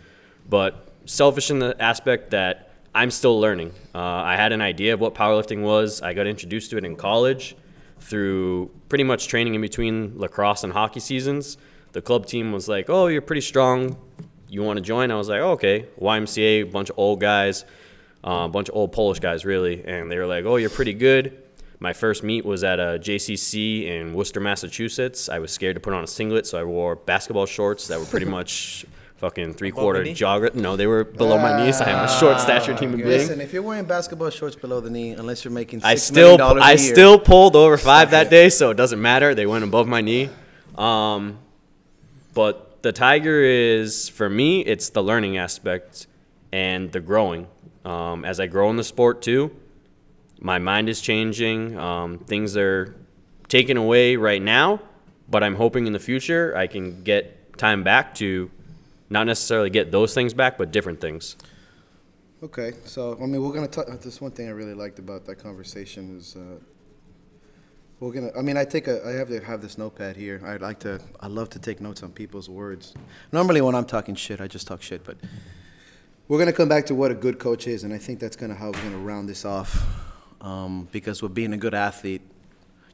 But 0.49 0.89
selfish 1.05 1.51
in 1.51 1.59
the 1.59 1.81
aspect 1.81 2.31
that 2.31 2.73
I'm 2.95 3.11
still 3.11 3.39
learning. 3.39 3.73
Uh, 3.95 3.99
I 3.99 4.37
had 4.37 4.53
an 4.53 4.61
idea 4.61 4.95
of 4.95 5.01
what 5.01 5.15
powerlifting 5.15 5.63
was. 5.63 6.03
I 6.03 6.15
got 6.15 6.27
introduced 6.27 6.71
to 6.71 6.79
it 6.79 6.85
in 6.85 6.97
college 6.97 7.57
through 8.01 8.71
pretty 8.89 9.05
much 9.05 9.29
training 9.29 9.55
in 9.55 9.61
between 9.61 10.19
lacrosse 10.19 10.65
and 10.65 10.73
hockey 10.73 11.01
seasons. 11.01 11.59
The 11.93 12.03
club 12.03 12.27
team 12.27 12.53
was 12.53 12.69
like, 12.69 12.91
"Oh, 12.91 13.07
you're 13.07 13.23
pretty 13.23 13.41
strong. 13.41 13.97
You 14.49 14.63
want 14.63 14.79
to 14.79 14.83
join?" 14.83 15.11
I 15.11 15.17
was 15.17 15.29
like, 15.29 15.41
oh, 15.41 15.53
"Okay." 15.53 15.87
YMCA, 16.01 16.65
bunch 16.71 16.91
of 16.91 16.99
old 16.99 17.21
guys, 17.21 17.65
uh, 18.25 18.47
a 18.47 18.49
bunch 18.49 18.69
of 18.69 18.77
old 18.77 18.93
Polish 18.93 19.21
guys, 19.21 19.45
really, 19.45 19.85
and 19.85 20.11
they 20.11 20.19
were 20.19 20.27
like, 20.27 20.45
"Oh, 20.45 20.57
you're 20.57 20.71
pretty 20.71 20.95
good." 20.95 21.43
My 21.81 21.93
first 21.93 22.23
meet 22.25 22.45
was 22.45 22.65
at 22.65 22.81
a 22.81 22.99
JCC 22.99 23.87
in 23.87 24.13
Worcester, 24.15 24.41
Massachusetts. 24.41 25.29
I 25.29 25.39
was 25.39 25.53
scared 25.53 25.77
to 25.77 25.81
put 25.81 25.93
on 25.95 26.03
a 26.03 26.09
singlet, 26.09 26.47
so 26.47 26.59
I 26.59 26.65
wore 26.65 26.97
basketball 26.97 27.47
shorts 27.47 27.87
that 27.89 27.99
were 28.01 28.05
pretty 28.07 28.27
much 28.39 28.85
fucking 29.19 29.55
three 29.55 29.71
quarter 29.71 30.03
knee? 30.03 30.15
jogger. 30.15 30.53
No, 30.55 30.77
they 30.77 30.87
were 30.89 31.05
below 31.05 31.39
my 31.39 31.65
knees. 31.65 31.81
I 31.81 31.91
am 31.91 32.05
a 32.05 32.09
short 32.19 32.41
statured 32.41 32.79
human 32.81 32.97
being. 32.99 33.09
Listen, 33.11 33.41
if 33.41 33.53
you're 33.53 33.63
wearing 33.63 33.85
basketball 33.85 34.31
shorts 34.31 34.57
below 34.57 34.81
the 34.81 34.91
knee, 34.91 35.11
unless 35.13 35.45
you're 35.45 35.53
making 35.53 35.83
I 35.85 35.95
$6 35.95 35.99
still 36.01 36.37
million 36.39 36.59
a 36.59 36.61
I 36.63 36.69
year- 36.73 36.79
still 36.79 37.19
pulled 37.19 37.55
over 37.55 37.77
five 37.77 38.11
that 38.11 38.29
day, 38.31 38.49
so 38.49 38.71
it 38.71 38.77
doesn't 38.77 39.01
matter. 39.01 39.35
They 39.35 39.47
went 39.47 39.63
above 39.65 39.87
my 39.87 40.01
knee. 40.01 40.31
Um, 40.77 41.39
but 42.35 42.83
the 42.83 42.93
tiger 42.93 43.41
is 43.43 44.09
for 44.09 44.29
me, 44.29 44.61
it's 44.61 44.91
the 44.91 45.03
learning 45.03 45.37
aspect 45.39 46.07
and 46.53 46.91
the 46.93 47.01
growing. 47.01 47.47
Um, 47.85 48.25
as 48.25 48.39
I 48.41 48.47
grow 48.49 48.69
in 48.71 48.77
the 48.77 48.85
sport 48.85 49.23
too, 49.23 49.51
my 50.41 50.59
mind 50.59 50.89
is 50.89 51.01
changing. 51.01 51.79
Um, 51.79 52.19
things 52.19 52.57
are 52.57 52.95
taken 53.49 53.77
away 53.77 54.17
right 54.17 54.43
now, 54.43 54.81
but 55.29 55.43
I'm 55.43 55.55
hoping 55.55 55.87
in 55.87 55.93
the 55.93 55.99
future 55.99 56.57
I 56.57 56.67
can 56.67 57.03
get 57.03 57.59
time 57.59 57.83
back 57.83 58.15
to 58.17 58.51
not 59.11 59.27
necessarily 59.27 59.71
get 59.71 59.91
those 59.91 60.15
things 60.15 60.35
back, 60.35 60.59
but 60.59 60.71
different 60.71 61.01
things. 61.01 61.37
Okay, 62.43 62.73
so 62.85 63.19
I 63.21 63.27
mean, 63.27 63.43
we're 63.43 63.53
gonna 63.53 63.67
talk. 63.67 63.89
This 64.01 64.21
one 64.21 64.31
thing 64.31 64.47
I 64.47 64.53
really 64.53 64.75
liked 64.75 64.99
about 64.99 65.25
that 65.27 65.37
conversation 65.37 66.17
is 66.17 66.37
uh, 66.37 66.61
we're 67.99 68.13
gonna. 68.13 68.31
I 68.39 68.43
mean, 68.43 68.57
I 68.57 68.65
take 68.65 68.87
a. 68.87 69.05
I 69.05 69.13
have 69.13 69.29
to 69.29 69.41
have 69.41 69.61
this 69.61 69.77
notepad 69.77 70.17
here. 70.17 70.41
I'd 70.45 70.61
like 70.61 70.79
to. 70.81 71.01
I 71.19 71.27
love 71.27 71.51
to 71.51 71.59
take 71.59 71.81
notes 71.81 72.05
on 72.05 72.13
people's 72.13 72.49
words. 72.49 72.95
Normally, 73.33 73.61
when 73.61 73.75
I'm 73.75 73.87
talking 73.87 74.15
shit, 74.15 74.41
I 74.41 74.47
just 74.47 74.69
talk 74.69 74.83
shit. 74.83 75.03
But 75.03 75.17
we're 76.29 76.39
gonna 76.39 76.53
come 76.53 76.69
back 76.69 76.87
to 76.87 76.95
what 76.95 77.11
a 77.11 77.15
good 77.15 77.41
coach 77.41 77.67
is, 77.67 77.83
and 77.83 77.93
I 77.93 77.99
think 77.99 78.21
that's 78.21 78.37
of 78.37 78.51
how 78.53 78.67
we're 78.67 78.83
gonna 78.83 78.99
round 78.99 79.29
this 79.29 79.45
off. 79.45 80.08
Um, 80.41 80.89
because 80.93 81.21
with 81.21 81.35
being 81.35 81.53
a 81.53 81.57
good 81.57 81.75
athlete, 81.75 82.23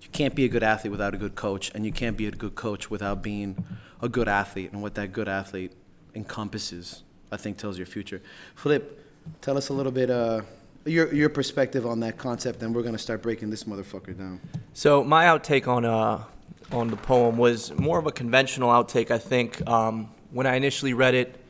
you 0.00 0.08
can't 0.12 0.34
be 0.34 0.44
a 0.44 0.48
good 0.48 0.62
athlete 0.62 0.90
without 0.90 1.14
a 1.14 1.16
good 1.16 1.34
coach, 1.34 1.70
and 1.74 1.84
you 1.84 1.92
can't 1.92 2.16
be 2.16 2.26
a 2.26 2.30
good 2.30 2.54
coach 2.54 2.90
without 2.90 3.22
being 3.22 3.64
a 4.00 4.08
good 4.08 4.28
athlete. 4.28 4.72
And 4.72 4.82
what 4.82 4.94
that 4.94 5.12
good 5.12 5.28
athlete 5.28 5.72
encompasses, 6.14 7.02
I 7.30 7.36
think, 7.36 7.58
tells 7.58 7.76
your 7.76 7.86
future. 7.86 8.22
Flip, 8.54 9.04
tell 9.40 9.56
us 9.56 9.68
a 9.68 9.72
little 9.72 9.92
bit 9.92 10.10
uh, 10.10 10.42
your 10.84 11.12
your 11.14 11.28
perspective 11.28 11.86
on 11.86 12.00
that 12.00 12.18
concept, 12.18 12.62
and 12.62 12.74
we're 12.74 12.82
gonna 12.82 12.98
start 12.98 13.22
breaking 13.22 13.50
this 13.50 13.64
motherfucker 13.64 14.16
down. 14.16 14.40
So 14.74 15.02
my 15.02 15.26
outtake 15.26 15.66
on 15.66 15.84
uh 15.84 16.24
on 16.72 16.88
the 16.88 16.96
poem 16.96 17.36
was 17.36 17.72
more 17.78 17.98
of 17.98 18.06
a 18.06 18.12
conventional 18.12 18.70
outtake. 18.70 19.10
I 19.10 19.18
think 19.18 19.66
um, 19.68 20.10
when 20.30 20.46
I 20.46 20.56
initially 20.56 20.94
read 20.94 21.14
it, 21.14 21.40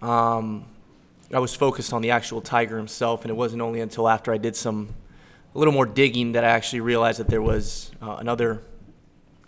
um, 0.00 0.66
I 1.32 1.38
was 1.38 1.54
focused 1.54 1.92
on 1.92 2.02
the 2.02 2.10
actual 2.10 2.40
tiger 2.40 2.76
himself, 2.76 3.22
and 3.22 3.30
it 3.30 3.34
wasn't 3.34 3.62
only 3.62 3.80
until 3.80 4.08
after 4.08 4.32
I 4.32 4.38
did 4.38 4.54
some 4.54 4.90
a 5.56 5.58
little 5.58 5.72
more 5.72 5.86
digging 5.86 6.32
that 6.32 6.44
I 6.44 6.48
actually 6.48 6.80
realized 6.80 7.18
that 7.18 7.28
there 7.28 7.40
was 7.40 7.90
uh, 8.02 8.16
another 8.18 8.62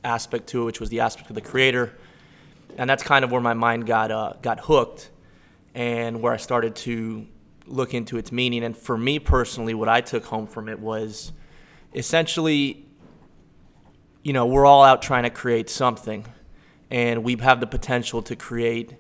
aspect 0.03 0.47
to 0.49 0.63
it, 0.63 0.65
which 0.65 0.81
was 0.81 0.89
the 0.89 1.01
aspect 1.01 1.29
of 1.29 1.35
the 1.35 1.43
creator, 1.43 1.93
and 2.79 2.89
that's 2.89 3.03
kind 3.03 3.27
of 3.27 3.31
where 3.31 3.43
my 3.43 3.53
mind 3.53 3.87
got 3.87 4.11
uh, 4.11 4.33
got 4.41 4.59
hooked, 4.61 5.11
and 5.75 6.23
where 6.23 6.33
I 6.33 6.39
started 6.39 6.75
to 6.77 7.27
look 7.67 7.93
into 7.93 8.17
its 8.17 8.33
meaning. 8.33 8.65
And 8.65 8.75
for 8.75 8.97
me 8.97 9.19
personally, 9.19 9.75
what 9.75 9.91
I 9.91 10.01
took 10.01 10.25
home 10.25 10.47
from 10.47 10.71
it 10.71 10.81
was 10.81 11.33
essentially 11.95 12.87
you 14.23 14.33
know, 14.33 14.47
we're 14.47 14.67
all 14.67 14.85
out 14.85 15.03
trying 15.03 15.25
to 15.25 15.31
create 15.31 15.69
something, 15.69 16.25
and 16.91 17.23
we 17.23 17.37
have 17.37 17.61
the 17.61 17.67
potential 17.67 18.23
to 18.23 18.35
create 18.35 18.95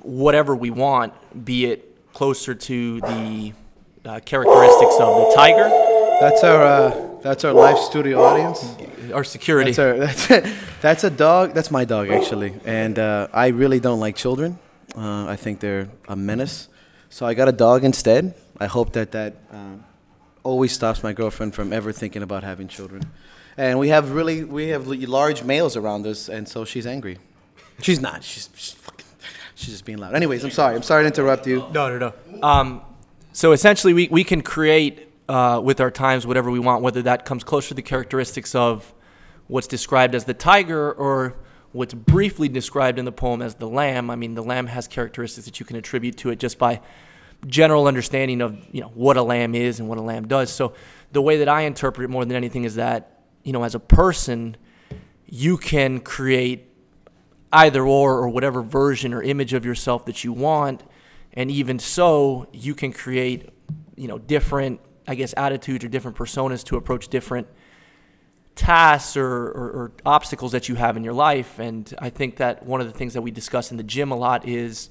whatever 0.00 0.56
we 0.56 0.70
want, 0.70 1.12
be 1.44 1.66
it 1.66 2.12
closer 2.12 2.56
to 2.56 3.00
the 3.02 3.52
uh, 4.04 4.18
characteristics 4.24 4.96
of 4.98 5.28
the 5.28 5.32
tiger 5.36 5.87
That's 6.20 6.42
our 6.42 6.62
uh, 6.62 7.20
that's 7.22 7.44
our 7.44 7.52
live 7.52 7.78
studio 7.78 8.20
audience. 8.22 8.74
Our 9.14 9.22
security. 9.22 9.70
That's 9.70 9.78
our 9.78 9.96
that's 10.06 10.30
a, 10.30 10.54
that's 10.80 11.04
a 11.04 11.10
dog. 11.10 11.54
That's 11.54 11.70
my 11.70 11.84
dog 11.84 12.10
actually, 12.10 12.54
and 12.64 12.98
uh, 12.98 13.28
I 13.32 13.48
really 13.48 13.78
don't 13.78 14.00
like 14.00 14.16
children. 14.16 14.58
Uh, 14.96 15.26
I 15.26 15.36
think 15.36 15.60
they're 15.60 15.88
a 16.08 16.16
menace. 16.16 16.68
So 17.08 17.24
I 17.24 17.34
got 17.34 17.48
a 17.48 17.52
dog 17.52 17.84
instead. 17.84 18.34
I 18.58 18.66
hope 18.66 18.92
that 18.94 19.12
that 19.12 19.36
uh, 19.52 19.76
always 20.42 20.72
stops 20.72 21.04
my 21.04 21.12
girlfriend 21.12 21.54
from 21.54 21.72
ever 21.72 21.92
thinking 21.92 22.22
about 22.22 22.42
having 22.42 22.66
children. 22.66 23.02
And 23.56 23.78
we 23.78 23.88
have 23.90 24.10
really 24.10 24.42
we 24.42 24.68
have 24.68 24.88
large 24.88 25.44
males 25.44 25.76
around 25.76 26.04
us, 26.04 26.28
and 26.28 26.48
so 26.48 26.64
she's 26.64 26.86
angry. 26.86 27.18
She's 27.80 28.00
not. 28.00 28.24
She's, 28.24 28.48
she's 28.56 28.72
fucking. 28.72 29.06
She's 29.54 29.74
just 29.74 29.84
being 29.84 29.98
loud. 29.98 30.14
Anyways, 30.14 30.42
I'm 30.42 30.50
sorry. 30.50 30.74
I'm 30.74 30.82
sorry 30.82 31.04
to 31.04 31.06
interrupt 31.06 31.46
you. 31.46 31.64
No, 31.72 31.96
no, 31.96 32.12
no. 32.28 32.42
Um, 32.42 32.80
so 33.32 33.52
essentially, 33.52 33.92
we, 33.92 34.08
we 34.08 34.24
can 34.24 34.42
create 34.42 35.07
uh, 35.28 35.60
with 35.62 35.80
our 35.80 35.90
times 35.90 36.26
whatever 36.26 36.50
we 36.50 36.58
want, 36.58 36.82
whether 36.82 37.02
that 37.02 37.24
comes 37.24 37.44
closer 37.44 37.68
to 37.68 37.74
the 37.74 37.82
characteristics 37.82 38.54
of 38.54 38.94
what's 39.46 39.66
described 39.66 40.14
as 40.14 40.24
the 40.24 40.34
tiger 40.34 40.92
or 40.92 41.36
what's 41.72 41.94
briefly 41.94 42.48
described 42.48 42.98
in 42.98 43.04
the 43.04 43.12
poem 43.12 43.42
as 43.42 43.54
the 43.56 43.68
lamb. 43.68 44.10
I 44.10 44.16
mean, 44.16 44.34
the 44.34 44.42
lamb 44.42 44.66
has 44.66 44.88
characteristics 44.88 45.44
that 45.46 45.60
you 45.60 45.66
can 45.66 45.76
attribute 45.76 46.16
to 46.18 46.30
it 46.30 46.38
just 46.38 46.58
by 46.58 46.80
general 47.46 47.86
understanding 47.86 48.40
of 48.40 48.58
you 48.72 48.80
know 48.80 48.88
what 48.94 49.16
a 49.16 49.22
lamb 49.22 49.54
is 49.54 49.78
and 49.80 49.88
what 49.88 49.98
a 49.98 50.02
lamb 50.02 50.26
does. 50.26 50.50
So 50.50 50.74
the 51.12 51.22
way 51.22 51.38
that 51.38 51.48
I 51.48 51.62
interpret 51.62 52.04
it 52.04 52.08
more 52.08 52.24
than 52.24 52.36
anything 52.36 52.64
is 52.64 52.76
that 52.76 53.22
you 53.44 53.52
know 53.52 53.62
as 53.64 53.74
a 53.74 53.80
person, 53.80 54.56
you 55.26 55.56
can 55.56 56.00
create 56.00 56.68
either 57.52 57.84
or 57.86 58.18
or 58.18 58.28
whatever 58.28 58.62
version 58.62 59.14
or 59.14 59.22
image 59.22 59.52
of 59.52 59.64
yourself 59.64 60.04
that 60.06 60.24
you 60.24 60.32
want 60.32 60.82
and 61.32 61.50
even 61.50 61.78
so 61.78 62.46
you 62.52 62.74
can 62.74 62.92
create 62.92 63.48
you 63.96 64.06
know 64.08 64.18
different 64.18 64.80
i 65.08 65.14
guess 65.14 65.34
attitudes 65.36 65.84
or 65.84 65.88
different 65.88 66.16
personas 66.16 66.62
to 66.62 66.76
approach 66.76 67.08
different 67.08 67.48
tasks 68.58 69.16
or, 69.16 69.24
or, 69.26 69.70
or 69.70 69.92
obstacles 70.04 70.50
that 70.50 70.68
you 70.68 70.74
have 70.74 70.96
in 70.96 71.04
your 71.04 71.14
life. 71.14 71.58
And 71.58 71.94
i 72.00 72.10
think 72.10 72.36
that 72.36 72.64
one 72.66 72.80
of 72.80 72.86
the 72.86 72.92
things 72.92 73.14
that 73.14 73.22
we 73.22 73.30
discuss 73.30 73.70
in 73.70 73.76
the 73.76 73.82
gym 73.82 74.10
a 74.10 74.16
lot 74.16 74.46
is 74.46 74.90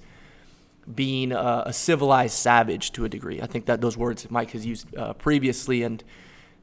being 0.96 1.34
a, 1.34 1.64
a 1.66 1.74
civilized 1.74 2.34
savage 2.34 2.94
to 2.94 3.04
a 3.04 3.10
degree. 3.10 3.42
I 3.42 3.46
think 3.46 3.66
that 3.66 3.82
those 3.82 3.98
words 3.98 4.30
mike 4.32 4.52
has 4.52 4.66
used 4.66 4.96
uh, 4.96 5.14
previously 5.14 5.84
and 5.84 6.04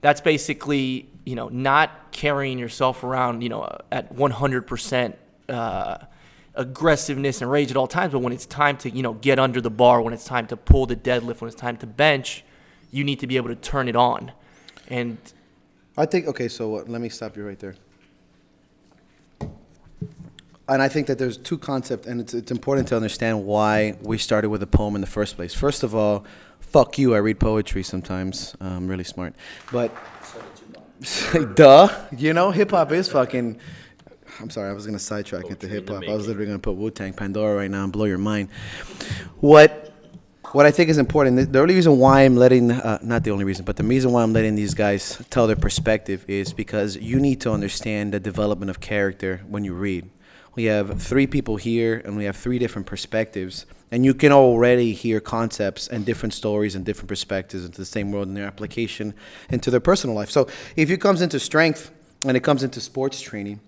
that's 0.01 0.23
basically 0.23 1.11
you 1.25 1.37
know 1.37 1.49
not 1.49 2.11
carrying 2.11 2.59
yourself 2.59 3.05
around 3.05 3.43
you 3.43 3.51
know 3.51 3.79
at 3.93 4.15
100% 4.15 5.15
uh, 5.51 5.99
aggressiveness 6.55 7.43
and 7.43 7.51
rage 7.51 7.71
at 7.71 7.77
all 7.77 7.87
times 7.87 8.13
but 8.13 8.21
when 8.21 8.33
it's 8.33 8.47
time 8.47 8.79
to 8.79 8.89
you 8.89 9.03
know 9.03 9.13
get 9.13 9.39
under 9.39 9.61
the 9.61 9.71
bar 9.71 10.01
when 10.01 10.15
it's 10.15 10.25
time 10.25 10.47
to 10.47 10.57
pull 10.57 10.87
the 10.87 10.97
deadlift 10.97 11.43
when 11.43 11.49
it's 11.49 11.61
time 11.61 11.77
to 11.77 11.87
bench 11.87 12.45
you 12.95 13.05
need 13.05 13.21
to 13.21 13.27
be 13.27 13.37
able 13.37 13.49
to 13.49 13.57
turn 13.57 13.89
it 13.89 13.97
on 13.97 14.33
and 14.89 15.19
I 15.97 16.07
think 16.07 16.27
okay. 16.27 16.49
So 16.49 16.77
uh, 16.77 16.85
let 16.87 17.01
me 17.01 17.09
stop 17.09 17.37
you 17.37 17.47
right 17.47 17.59
there. 17.59 17.77
And 20.67 20.81
I 20.81 20.89
think 20.89 21.07
that 21.09 21.19
there's 21.19 21.37
two 21.37 21.59
concepts, 21.59 22.07
and 22.07 22.21
it's 22.21 22.35
it's 22.35 22.51
important 22.51 22.89
to 22.89 22.97
understand 22.97 23.45
why 23.45 23.97
we 24.03 24.19
started 24.19 24.49
with 24.49 24.63
a 24.63 24.67
poem 24.67 24.95
in 24.95 25.01
the 25.01 25.07
first 25.07 25.37
place. 25.37 25.55
First 25.55 25.83
of 25.83 25.95
all, 25.95 26.25
fuck 26.61 26.99
you. 26.99 27.15
I 27.15 27.19
read 27.19 27.39
poetry 27.39 27.83
sometimes. 27.83 28.57
I'm 28.61 28.89
really 28.89 29.05
smart, 29.05 29.35
but 29.71 29.95
duh. 31.55 31.89
You 32.17 32.33
know, 32.33 32.51
hip 32.51 32.71
hop 32.71 32.93
is 32.93 33.09
fucking. 33.09 33.59
I'm 34.41 34.51
sorry, 34.51 34.69
I 34.69 34.73
was 34.73 34.85
gonna 34.85 34.99
sidetrack 34.99 35.45
into 35.45 35.69
Poetry 35.69 35.77
in 35.79 35.85
hip 35.85 35.89
hop. 35.89 36.05
I 36.09 36.15
was 36.15 36.27
literally 36.27 36.47
gonna 36.47 36.59
put 36.59 36.75
Wu 36.75 36.91
Tang 36.91 37.13
Pandora 37.13 37.57
right 37.57 37.71
now 37.71 37.85
and 37.85 37.93
blow 37.93 38.07
your 38.07 38.19
mind. 38.19 38.49
What 39.39 39.84
what 40.55 40.67
I 40.67 40.71
think 40.71 40.89
is 40.89 40.99
important, 40.99 41.53
the- 41.53 41.61
only 41.61 41.75
reason 41.75 41.99
why 41.99 42.23
I'm 42.23 42.37
letting, 42.37 42.71
uh, 42.71 42.99
not 43.03 43.25
the 43.25 43.33
only 43.33 43.45
reason, 43.45 43.65
but 43.65 43.77
the 43.77 43.83
reason 43.83 44.13
why 44.13 44.23
I'm 44.23 44.33
letting 44.33 44.55
these 44.55 44.73
guys 44.73 45.21
tell 45.29 45.49
their 45.49 45.57
perspective 45.57 46.25
is 46.29 46.53
because 46.53 46.97
you 46.97 47.19
need 47.19 47.41
to 47.41 47.51
understand 47.51 48.13
the 48.15 48.21
development 48.21 48.71
of 48.71 48.79
character 48.79 49.41
when 49.49 49.65
you 49.65 49.75
read. 49.75 50.09
We 50.55 50.65
have 50.65 51.03
three 51.03 51.27
people 51.27 51.57
here 51.57 52.01
and 52.05 52.17
we 52.17 52.25
have 52.27 52.37
three 52.37 52.61
different 52.61 52.87
perspectives, 52.87 53.67
and 53.91 54.05
you 54.05 54.15
can 54.15 54.31
already 54.31 54.93
hear 54.93 55.19
concepts 55.19 55.89
and 55.89 56.07
different 56.07 56.35
stories 56.35 56.77
and 56.77 56.85
different 56.85 57.09
perspectives 57.09 57.65
into 57.65 57.79
the 57.79 57.85
same 57.85 58.13
world 58.13 58.29
and 58.29 58.37
their 58.37 58.47
application 58.47 59.13
into 59.51 59.73
their 59.73 59.81
personal 59.81 60.15
life. 60.15 60.31
So 60.31 60.47
if 60.77 60.89
it 60.89 61.01
comes 61.01 61.21
into 61.21 61.41
strength 61.41 61.91
and 62.25 62.37
it 62.37 62.45
comes 62.45 62.63
into 62.63 62.81
sports 62.81 63.21
training, 63.21 63.59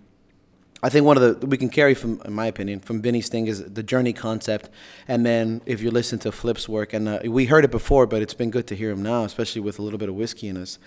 I 0.87 0.88
think 0.88 1.05
one 1.05 1.16
of 1.16 1.40
the 1.40 1.45
we 1.49 1.57
can 1.57 1.69
carry 1.69 1.95
from, 1.95 2.23
in 2.25 2.33
my 2.33 2.47
opinion, 2.47 2.78
from 2.78 3.02
Vinny's 3.02 3.28
thing 3.28 3.49
is 3.49 3.59
the 3.64 3.83
journey 3.83 4.12
concept, 4.12 4.71
and 5.09 5.26
then 5.26 5.61
if 5.66 5.81
you 5.81 5.90
listen 5.90 6.21
to 6.21 6.31
Flip's 6.31 6.69
work, 6.69 6.93
and 6.93 7.09
uh, 7.09 7.19
we 7.25 7.47
heard 7.47 7.64
it 7.64 7.73
before, 7.73 8.07
but 8.07 8.23
it's 8.23 8.35
been 8.35 8.52
good 8.52 8.69
to 8.69 8.76
hear 8.76 8.93
him 8.93 9.02
now, 9.02 9.25
especially 9.25 9.62
with 9.62 9.81
a 9.81 9.83
little 9.83 9.99
bit 9.99 10.09
of 10.09 10.14
whiskey 10.14 10.47
in 10.47 10.57
us, 10.57 10.78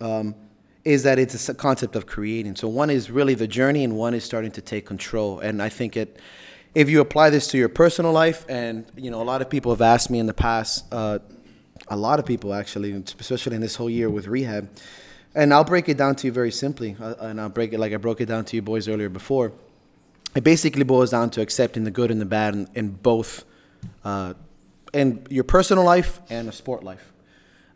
um, 0.00 0.34
is 0.82 1.02
that 1.02 1.18
it's 1.18 1.46
a 1.50 1.52
concept 1.52 1.94
of 1.94 2.06
creating. 2.06 2.56
So 2.56 2.68
one 2.68 2.88
is 2.88 3.10
really 3.10 3.34
the 3.34 3.46
journey, 3.46 3.84
and 3.84 3.98
one 3.98 4.14
is 4.14 4.24
starting 4.24 4.50
to 4.52 4.62
take 4.62 4.86
control. 4.86 5.40
And 5.40 5.60
I 5.60 5.68
think 5.68 5.94
it, 5.94 6.18
if 6.74 6.88
you 6.88 7.02
apply 7.02 7.28
this 7.28 7.46
to 7.48 7.58
your 7.58 7.68
personal 7.68 8.12
life, 8.12 8.46
and 8.48 8.86
you 8.96 9.10
know, 9.10 9.20
a 9.20 9.28
lot 9.32 9.42
of 9.42 9.50
people 9.50 9.72
have 9.72 9.82
asked 9.82 10.08
me 10.08 10.20
in 10.20 10.26
the 10.26 10.32
past, 10.32 10.86
uh, 10.90 11.18
a 11.88 11.98
lot 11.98 12.18
of 12.18 12.24
people 12.24 12.54
actually, 12.54 12.92
especially 13.20 13.56
in 13.56 13.60
this 13.60 13.76
whole 13.76 13.90
year 13.90 14.08
with 14.08 14.26
rehab. 14.26 14.70
And 15.34 15.52
I'll 15.52 15.64
break 15.64 15.88
it 15.88 15.96
down 15.96 16.14
to 16.16 16.26
you 16.26 16.32
very 16.32 16.52
simply, 16.52 16.96
uh, 17.00 17.14
and 17.18 17.40
I'll 17.40 17.48
break 17.48 17.72
it 17.72 17.80
like 17.80 17.92
I 17.92 17.96
broke 17.96 18.20
it 18.20 18.26
down 18.26 18.44
to 18.46 18.56
you 18.56 18.62
boys 18.62 18.86
earlier 18.88 19.08
before. 19.08 19.52
It 20.36 20.44
basically 20.44 20.84
boils 20.84 21.10
down 21.10 21.30
to 21.30 21.40
accepting 21.40 21.84
the 21.84 21.90
good 21.90 22.10
and 22.10 22.20
the 22.20 22.26
bad 22.26 22.54
in, 22.54 22.68
in 22.74 22.90
both, 22.90 23.44
uh, 24.04 24.34
in 24.92 25.26
your 25.30 25.44
personal 25.44 25.84
life 25.84 26.20
and 26.30 26.48
a 26.48 26.52
sport 26.52 26.84
life. 26.84 27.12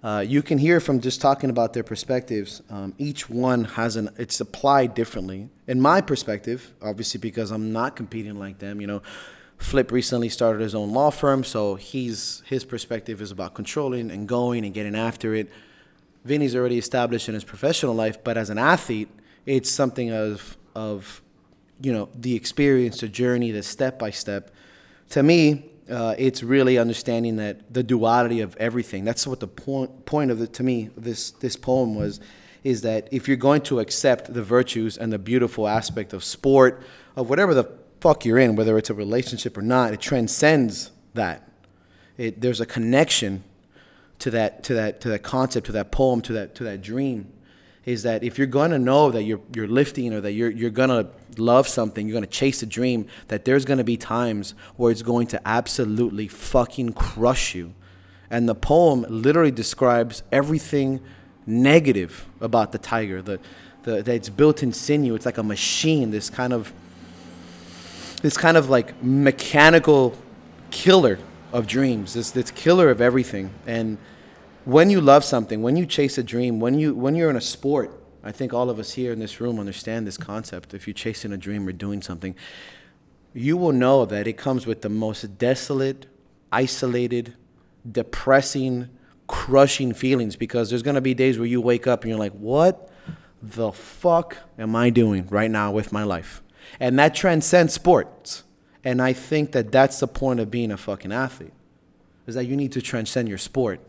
uh, 0.02 0.24
you 0.26 0.42
can 0.42 0.58
hear 0.58 0.78
from 0.78 1.00
just 1.00 1.20
talking 1.20 1.50
about 1.50 1.72
their 1.72 1.82
perspectives. 1.82 2.62
Um, 2.70 2.94
each 2.98 3.28
one 3.28 3.64
has 3.64 3.96
an 3.96 4.10
it's 4.16 4.40
applied 4.40 4.94
differently. 4.94 5.48
In 5.66 5.80
my 5.80 6.00
perspective, 6.00 6.72
obviously 6.80 7.18
because 7.18 7.50
I'm 7.50 7.72
not 7.72 7.96
competing 7.96 8.38
like 8.38 8.58
them, 8.58 8.80
you 8.80 8.86
know. 8.86 9.02
Flip 9.56 9.90
recently 9.90 10.28
started 10.28 10.62
his 10.62 10.72
own 10.72 10.92
law 10.92 11.10
firm, 11.10 11.42
so 11.42 11.74
he's 11.74 12.44
his 12.46 12.64
perspective 12.64 13.20
is 13.20 13.32
about 13.32 13.54
controlling 13.54 14.12
and 14.12 14.28
going 14.28 14.64
and 14.64 14.72
getting 14.72 14.94
after 14.94 15.34
it. 15.34 15.50
Vinny's 16.24 16.54
already 16.54 16.78
established 16.78 17.28
in 17.28 17.34
his 17.34 17.44
professional 17.44 17.94
life, 17.94 18.22
but 18.22 18.36
as 18.36 18.50
an 18.50 18.58
athlete, 18.58 19.08
it's 19.46 19.70
something 19.70 20.12
of 20.12 20.56
of 20.74 21.22
you 21.80 21.92
know 21.92 22.08
the 22.14 22.34
experience, 22.34 23.00
the 23.00 23.08
journey, 23.08 23.50
the 23.50 23.62
step 23.62 23.98
by 23.98 24.10
step. 24.10 24.50
To 25.10 25.22
me, 25.22 25.70
uh, 25.90 26.14
it's 26.18 26.42
really 26.42 26.76
understanding 26.78 27.36
that 27.36 27.72
the 27.72 27.82
duality 27.82 28.40
of 28.40 28.56
everything. 28.56 29.04
That's 29.04 29.26
what 29.26 29.40
the 29.40 29.48
point 29.48 30.04
point 30.04 30.30
of 30.30 30.40
it 30.42 30.52
to 30.54 30.62
me. 30.62 30.90
This 30.96 31.30
this 31.30 31.56
poem 31.56 31.94
was, 31.94 32.20
is 32.62 32.82
that 32.82 33.08
if 33.10 33.26
you're 33.26 33.36
going 33.36 33.62
to 33.62 33.80
accept 33.80 34.32
the 34.32 34.42
virtues 34.42 34.98
and 34.98 35.12
the 35.12 35.18
beautiful 35.18 35.66
aspect 35.66 36.12
of 36.12 36.24
sport, 36.24 36.82
of 37.16 37.30
whatever 37.30 37.54
the 37.54 37.70
fuck 38.00 38.24
you're 38.24 38.38
in, 38.38 38.54
whether 38.56 38.76
it's 38.78 38.90
a 38.90 38.94
relationship 38.94 39.56
or 39.56 39.62
not, 39.62 39.92
it 39.92 40.00
transcends 40.00 40.90
that. 41.14 41.48
It, 42.16 42.40
there's 42.40 42.60
a 42.60 42.66
connection 42.66 43.44
to 44.20 44.30
that 44.30 44.64
to 44.64 44.74
that 44.74 45.00
to 45.02 45.08
that 45.10 45.22
concept, 45.22 45.66
to 45.66 45.72
that 45.72 45.90
poem, 45.90 46.20
to 46.22 46.32
that 46.34 46.54
to 46.56 46.64
that 46.64 46.82
dream. 46.82 47.32
Is 47.84 48.02
that 48.02 48.22
if 48.22 48.36
you're 48.36 48.46
gonna 48.46 48.78
know 48.78 49.10
that 49.10 49.22
you're 49.22 49.40
you're 49.54 49.68
lifting 49.68 50.12
or 50.12 50.20
that 50.20 50.32
you're 50.32 50.50
you're 50.50 50.70
gonna 50.70 51.08
love 51.36 51.66
something, 51.66 52.06
you're 52.06 52.14
gonna 52.14 52.26
chase 52.26 52.62
a 52.62 52.66
dream, 52.66 53.06
that 53.28 53.44
there's 53.44 53.64
gonna 53.64 53.84
be 53.84 53.96
times 53.96 54.54
where 54.76 54.92
it's 54.92 55.02
going 55.02 55.26
to 55.28 55.48
absolutely 55.48 56.28
fucking 56.28 56.92
crush 56.92 57.54
you. 57.54 57.74
And 58.30 58.48
the 58.48 58.54
poem 58.54 59.06
literally 59.08 59.50
describes 59.50 60.22
everything 60.30 61.00
negative 61.46 62.26
about 62.40 62.72
the 62.72 62.78
tiger. 62.78 63.22
The, 63.22 63.40
the 63.84 64.02
that 64.02 64.14
it's 64.14 64.28
built 64.28 64.62
in 64.62 64.72
sinew. 64.72 65.14
It's 65.14 65.24
like 65.24 65.38
a 65.38 65.42
machine. 65.42 66.10
This 66.10 66.28
kind 66.28 66.52
of 66.52 66.72
this 68.20 68.36
kind 68.36 68.56
of 68.56 68.68
like 68.68 69.02
mechanical 69.02 70.14
killer 70.70 71.18
of 71.52 71.66
dreams, 71.66 72.14
this 72.14 72.30
this 72.30 72.50
killer 72.50 72.90
of 72.90 73.00
everything. 73.00 73.50
And 73.66 73.98
when 74.64 74.90
you 74.90 75.00
love 75.00 75.24
something, 75.24 75.62
when 75.62 75.76
you 75.76 75.86
chase 75.86 76.18
a 76.18 76.22
dream, 76.22 76.60
when 76.60 76.78
you 76.78 76.94
when 76.94 77.14
you're 77.14 77.30
in 77.30 77.36
a 77.36 77.40
sport, 77.40 77.98
I 78.22 78.32
think 78.32 78.52
all 78.52 78.68
of 78.68 78.78
us 78.78 78.92
here 78.92 79.12
in 79.12 79.18
this 79.18 79.40
room 79.40 79.58
understand 79.58 80.06
this 80.06 80.16
concept. 80.18 80.74
If 80.74 80.86
you're 80.86 80.94
chasing 80.94 81.32
a 81.32 81.36
dream 81.36 81.66
or 81.66 81.72
doing 81.72 82.02
something, 82.02 82.34
you 83.32 83.56
will 83.56 83.72
know 83.72 84.04
that 84.04 84.26
it 84.26 84.34
comes 84.34 84.66
with 84.66 84.82
the 84.82 84.88
most 84.88 85.38
desolate, 85.38 86.06
isolated, 86.52 87.34
depressing, 87.90 88.90
crushing 89.26 89.94
feelings 89.94 90.36
because 90.36 90.70
there's 90.70 90.82
going 90.82 90.96
to 90.96 91.00
be 91.00 91.14
days 91.14 91.38
where 91.38 91.46
you 91.46 91.60
wake 91.60 91.86
up 91.86 92.02
and 92.02 92.10
you're 92.10 92.18
like, 92.18 92.32
"What 92.32 92.90
the 93.40 93.72
fuck 93.72 94.36
am 94.58 94.74
I 94.74 94.90
doing 94.90 95.26
right 95.30 95.50
now 95.50 95.72
with 95.72 95.92
my 95.92 96.02
life?" 96.02 96.42
And 96.80 96.98
that 96.98 97.14
transcends 97.14 97.72
sports. 97.72 98.44
And 98.84 99.02
I 99.02 99.12
think 99.12 99.52
that 99.52 99.72
that's 99.72 100.00
the 100.00 100.06
point 100.06 100.40
of 100.40 100.50
being 100.50 100.70
a 100.70 100.76
fucking 100.76 101.12
athlete, 101.12 101.52
is 102.26 102.34
that 102.34 102.44
you 102.44 102.56
need 102.56 102.72
to 102.72 102.82
transcend 102.82 103.28
your 103.28 103.38
sport. 103.38 103.80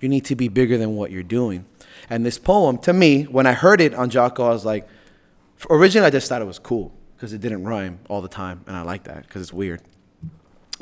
You 0.00 0.08
need 0.08 0.24
to 0.26 0.36
be 0.36 0.48
bigger 0.48 0.78
than 0.78 0.96
what 0.96 1.10
you're 1.10 1.22
doing. 1.22 1.66
And 2.08 2.24
this 2.24 2.38
poem, 2.38 2.78
to 2.78 2.92
me, 2.92 3.24
when 3.24 3.46
I 3.46 3.52
heard 3.52 3.80
it 3.80 3.94
on 3.94 4.10
Jocko, 4.10 4.44
I 4.44 4.50
was 4.50 4.64
like, 4.64 4.88
originally 5.68 6.06
I 6.06 6.10
just 6.10 6.28
thought 6.28 6.40
it 6.40 6.46
was 6.46 6.58
cool 6.58 6.92
because 7.16 7.32
it 7.32 7.40
didn't 7.40 7.64
rhyme 7.64 7.98
all 8.08 8.22
the 8.22 8.28
time, 8.28 8.62
and 8.66 8.76
I 8.76 8.82
like 8.82 9.04
that 9.04 9.22
because 9.22 9.42
it's 9.42 9.52
weird. 9.52 9.82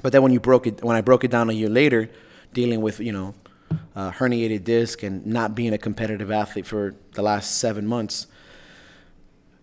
But 0.02 0.12
then 0.12 0.22
when 0.22 0.32
you 0.32 0.40
broke 0.40 0.66
it, 0.66 0.84
when 0.84 0.96
I 0.96 1.00
broke 1.00 1.24
it 1.24 1.30
down 1.30 1.48
a 1.48 1.54
year 1.54 1.70
later, 1.70 2.10
dealing 2.52 2.82
with 2.82 3.00
you 3.00 3.12
know 3.12 3.34
uh, 3.94 4.12
herniated 4.12 4.64
disc 4.64 5.02
and 5.02 5.24
not 5.26 5.54
being 5.54 5.72
a 5.72 5.78
competitive 5.78 6.30
athlete 6.30 6.66
for 6.66 6.94
the 7.14 7.22
last 7.22 7.58
seven 7.58 7.86
months, 7.86 8.26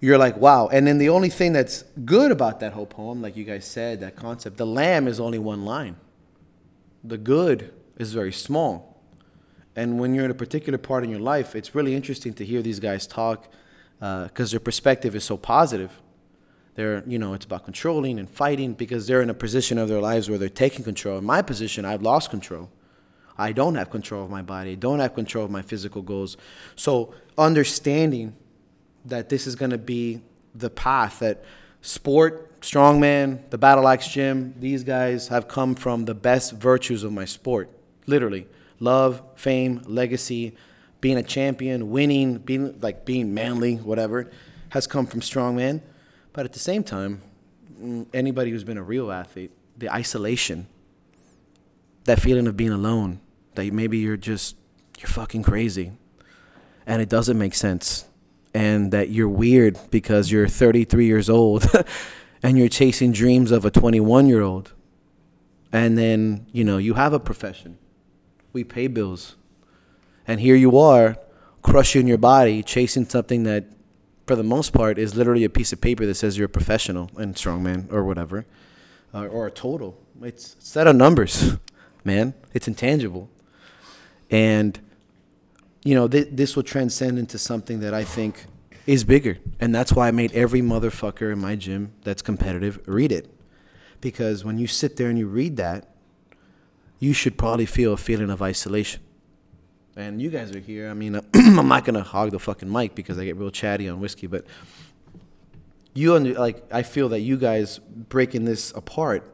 you're 0.03 0.17
like, 0.17 0.35
wow. 0.35 0.67
And 0.67 0.85
then 0.85 0.97
the 0.97 1.07
only 1.07 1.29
thing 1.29 1.53
that's 1.53 1.85
good 2.03 2.29
about 2.29 2.59
that 2.59 2.73
whole 2.73 2.85
poem, 2.85 3.21
like 3.21 3.37
you 3.37 3.45
guys 3.45 3.63
said, 3.63 4.01
that 4.01 4.17
concept, 4.17 4.57
the 4.57 4.65
lamb 4.65 5.07
is 5.07 5.17
only 5.17 5.39
one 5.39 5.63
line. 5.63 5.95
The 7.05 7.17
good 7.17 7.73
is 7.97 8.11
very 8.11 8.33
small. 8.33 9.01
And 9.77 9.97
when 10.01 10.13
you're 10.13 10.25
in 10.25 10.31
a 10.31 10.33
particular 10.35 10.77
part 10.77 11.05
in 11.05 11.09
your 11.09 11.21
life, 11.21 11.55
it's 11.55 11.73
really 11.73 11.95
interesting 11.95 12.33
to 12.33 12.43
hear 12.43 12.61
these 12.61 12.81
guys 12.81 13.07
talk 13.07 13.47
because 13.97 14.49
uh, 14.49 14.51
their 14.51 14.59
perspective 14.59 15.15
is 15.15 15.23
so 15.23 15.37
positive. 15.37 16.01
They're, 16.75 17.01
you 17.07 17.17
know, 17.17 17.33
it's 17.33 17.45
about 17.45 17.63
controlling 17.63 18.19
and 18.19 18.29
fighting 18.29 18.73
because 18.73 19.07
they're 19.07 19.21
in 19.21 19.29
a 19.29 19.33
position 19.33 19.77
of 19.77 19.87
their 19.87 20.01
lives 20.01 20.29
where 20.29 20.37
they're 20.37 20.49
taking 20.49 20.83
control. 20.83 21.17
In 21.19 21.23
my 21.23 21.41
position, 21.41 21.85
I've 21.85 22.01
lost 22.01 22.29
control. 22.29 22.69
I 23.37 23.53
don't 23.53 23.75
have 23.75 23.89
control 23.89 24.25
of 24.25 24.29
my 24.29 24.41
body. 24.41 24.73
I 24.73 24.75
don't 24.75 24.99
have 24.99 25.15
control 25.15 25.45
of 25.45 25.51
my 25.51 25.61
physical 25.61 26.01
goals. 26.01 26.35
So 26.75 27.13
understanding 27.37 28.35
that 29.05 29.29
this 29.29 29.47
is 29.47 29.55
going 29.55 29.71
to 29.71 29.77
be 29.77 30.21
the 30.55 30.69
path 30.69 31.19
that 31.19 31.43
sport, 31.81 32.61
strongman, 32.61 33.49
the 33.49 33.57
battle 33.57 33.87
axe 33.87 34.07
gym, 34.07 34.55
these 34.57 34.83
guys 34.83 35.27
have 35.27 35.47
come 35.47 35.75
from 35.75 36.05
the 36.05 36.13
best 36.13 36.53
virtues 36.53 37.03
of 37.03 37.11
my 37.11 37.25
sport, 37.25 37.69
literally. 38.07 38.47
Love, 38.79 39.21
fame, 39.35 39.81
legacy, 39.85 40.55
being 41.01 41.17
a 41.17 41.23
champion, 41.23 41.91
winning, 41.91 42.37
being 42.37 42.79
like 42.81 43.05
being 43.05 43.33
manly, 43.33 43.75
whatever, 43.75 44.31
has 44.69 44.87
come 44.87 45.05
from 45.05 45.19
strongman. 45.19 45.81
But 46.31 46.45
at 46.45 46.53
the 46.53 46.59
same 46.59 46.83
time, 46.83 47.21
mm, 47.79 48.07
anybody 48.13 48.51
who's 48.51 48.63
been 48.63 48.77
a 48.77 48.83
real 48.83 49.11
athlete, 49.11 49.51
the 49.77 49.93
isolation, 49.93 50.67
that 52.05 52.21
feeling 52.21 52.47
of 52.47 52.55
being 52.55 52.71
alone, 52.71 53.19
that 53.55 53.71
maybe 53.73 53.97
you're 53.97 54.17
just 54.17 54.55
you're 54.99 55.09
fucking 55.09 55.43
crazy, 55.43 55.91
and 56.85 57.01
it 57.01 57.09
doesn't 57.09 57.37
make 57.37 57.53
sense, 57.53 58.05
and 58.53 58.91
that 58.91 59.09
you're 59.09 59.29
weird 59.29 59.77
because 59.89 60.31
you're 60.31 60.47
33 60.47 61.05
years 61.05 61.29
old, 61.29 61.65
and 62.43 62.57
you're 62.57 62.69
chasing 62.69 63.11
dreams 63.11 63.51
of 63.51 63.65
a 63.65 63.71
21 63.71 64.27
year 64.27 64.41
old, 64.41 64.73
and 65.71 65.97
then 65.97 66.45
you 66.51 66.63
know 66.63 66.77
you 66.77 66.93
have 66.95 67.13
a 67.13 67.19
profession 67.19 67.77
we 68.53 68.63
pay 68.63 68.87
bills. 68.87 69.35
And 70.25 70.39
here 70.39 70.55
you 70.55 70.77
are, 70.77 71.17
crushing 71.63 72.07
your 72.07 72.19
body, 72.19 72.63
chasing 72.63 73.09
something 73.09 73.43
that, 73.43 73.65
for 74.25 74.35
the 74.35 74.43
most 74.43 74.71
part, 74.71 74.97
is 74.97 75.15
literally 75.15 75.43
a 75.43 75.49
piece 75.49 75.73
of 75.73 75.81
paper 75.81 76.05
that 76.05 76.15
says 76.15 76.37
you're 76.37 76.45
a 76.45 76.49
professional 76.49 77.09
and 77.17 77.35
strongman 77.35 77.91
or 77.91 78.05
whatever, 78.05 78.45
uh, 79.13 79.25
or 79.25 79.47
a 79.47 79.51
total. 79.51 79.99
It's 80.21 80.55
a 80.55 80.61
set 80.61 80.87
of 80.87 80.95
numbers, 80.95 81.57
man. 82.05 82.35
It's 82.53 82.67
intangible. 82.67 83.29
And, 84.29 84.79
you 85.83 85.95
know, 85.95 86.07
th- 86.07 86.29
this 86.31 86.55
will 86.55 86.63
transcend 86.63 87.19
into 87.19 87.37
something 87.37 87.81
that 87.81 87.93
I 87.93 88.03
think 88.03 88.45
is 88.85 89.03
bigger. 89.03 89.37
And 89.59 89.73
that's 89.73 89.93
why 89.93 90.07
I 90.07 90.11
made 90.11 90.31
every 90.33 90.61
motherfucker 90.61 91.31
in 91.31 91.39
my 91.39 91.55
gym 91.55 91.93
that's 92.03 92.21
competitive 92.21 92.79
read 92.85 93.11
it. 93.11 93.29
Because 94.01 94.43
when 94.43 94.57
you 94.57 94.67
sit 94.67 94.97
there 94.97 95.09
and 95.09 95.17
you 95.17 95.27
read 95.27 95.57
that, 95.57 95.89
you 96.99 97.13
should 97.13 97.37
probably 97.37 97.65
feel 97.65 97.93
a 97.93 97.97
feeling 97.97 98.29
of 98.29 98.41
isolation. 98.41 99.01
And 99.95 100.21
you 100.21 100.29
guys 100.29 100.51
are 100.51 100.59
here. 100.59 100.89
I 100.89 100.93
mean, 100.93 101.15
I'm 101.33 101.67
not 101.67 101.85
gonna 101.85 102.03
hog 102.03 102.31
the 102.31 102.39
fucking 102.39 102.71
mic 102.71 102.95
because 102.95 103.17
I 103.17 103.25
get 103.25 103.37
real 103.37 103.51
chatty 103.51 103.87
on 103.87 103.99
whiskey, 103.99 104.27
but 104.27 104.45
you 105.93 106.15
under, 106.15 106.33
like 106.33 106.63
I 106.71 106.83
feel 106.83 107.09
that 107.09 107.19
you 107.19 107.37
guys 107.37 107.79
breaking 107.79 108.45
this 108.45 108.71
apart 108.71 109.29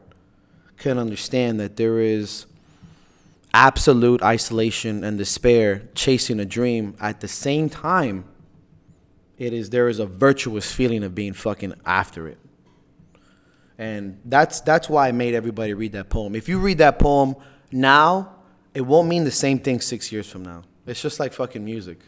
can 0.76 0.98
understand 0.98 1.60
that 1.60 1.76
there 1.76 2.00
is 2.00 2.46
absolute 3.52 4.22
isolation 4.22 5.02
and 5.02 5.18
despair 5.18 5.88
chasing 5.94 6.38
a 6.40 6.44
dream 6.44 6.94
at 7.00 7.20
the 7.20 7.28
same 7.28 7.68
time 7.68 8.24
it 9.38 9.52
is 9.52 9.70
there 9.70 9.88
is 9.88 9.98
a 9.98 10.06
virtuous 10.06 10.70
feeling 10.70 11.02
of 11.02 11.14
being 11.14 11.32
fucking 11.32 11.74
after 11.84 12.28
it 12.28 12.38
and 13.76 14.20
that's 14.24 14.60
that's 14.60 14.88
why 14.88 15.08
i 15.08 15.12
made 15.12 15.34
everybody 15.34 15.74
read 15.74 15.92
that 15.92 16.08
poem 16.08 16.34
if 16.36 16.48
you 16.48 16.60
read 16.60 16.78
that 16.78 16.98
poem 16.98 17.34
now 17.72 18.36
it 18.74 18.82
won't 18.82 19.08
mean 19.08 19.24
the 19.24 19.30
same 19.30 19.58
thing 19.58 19.80
six 19.80 20.12
years 20.12 20.30
from 20.30 20.44
now. 20.44 20.62
It's 20.86 21.02
just 21.02 21.20
like 21.20 21.32
fucking 21.32 21.64
music. 21.64 21.98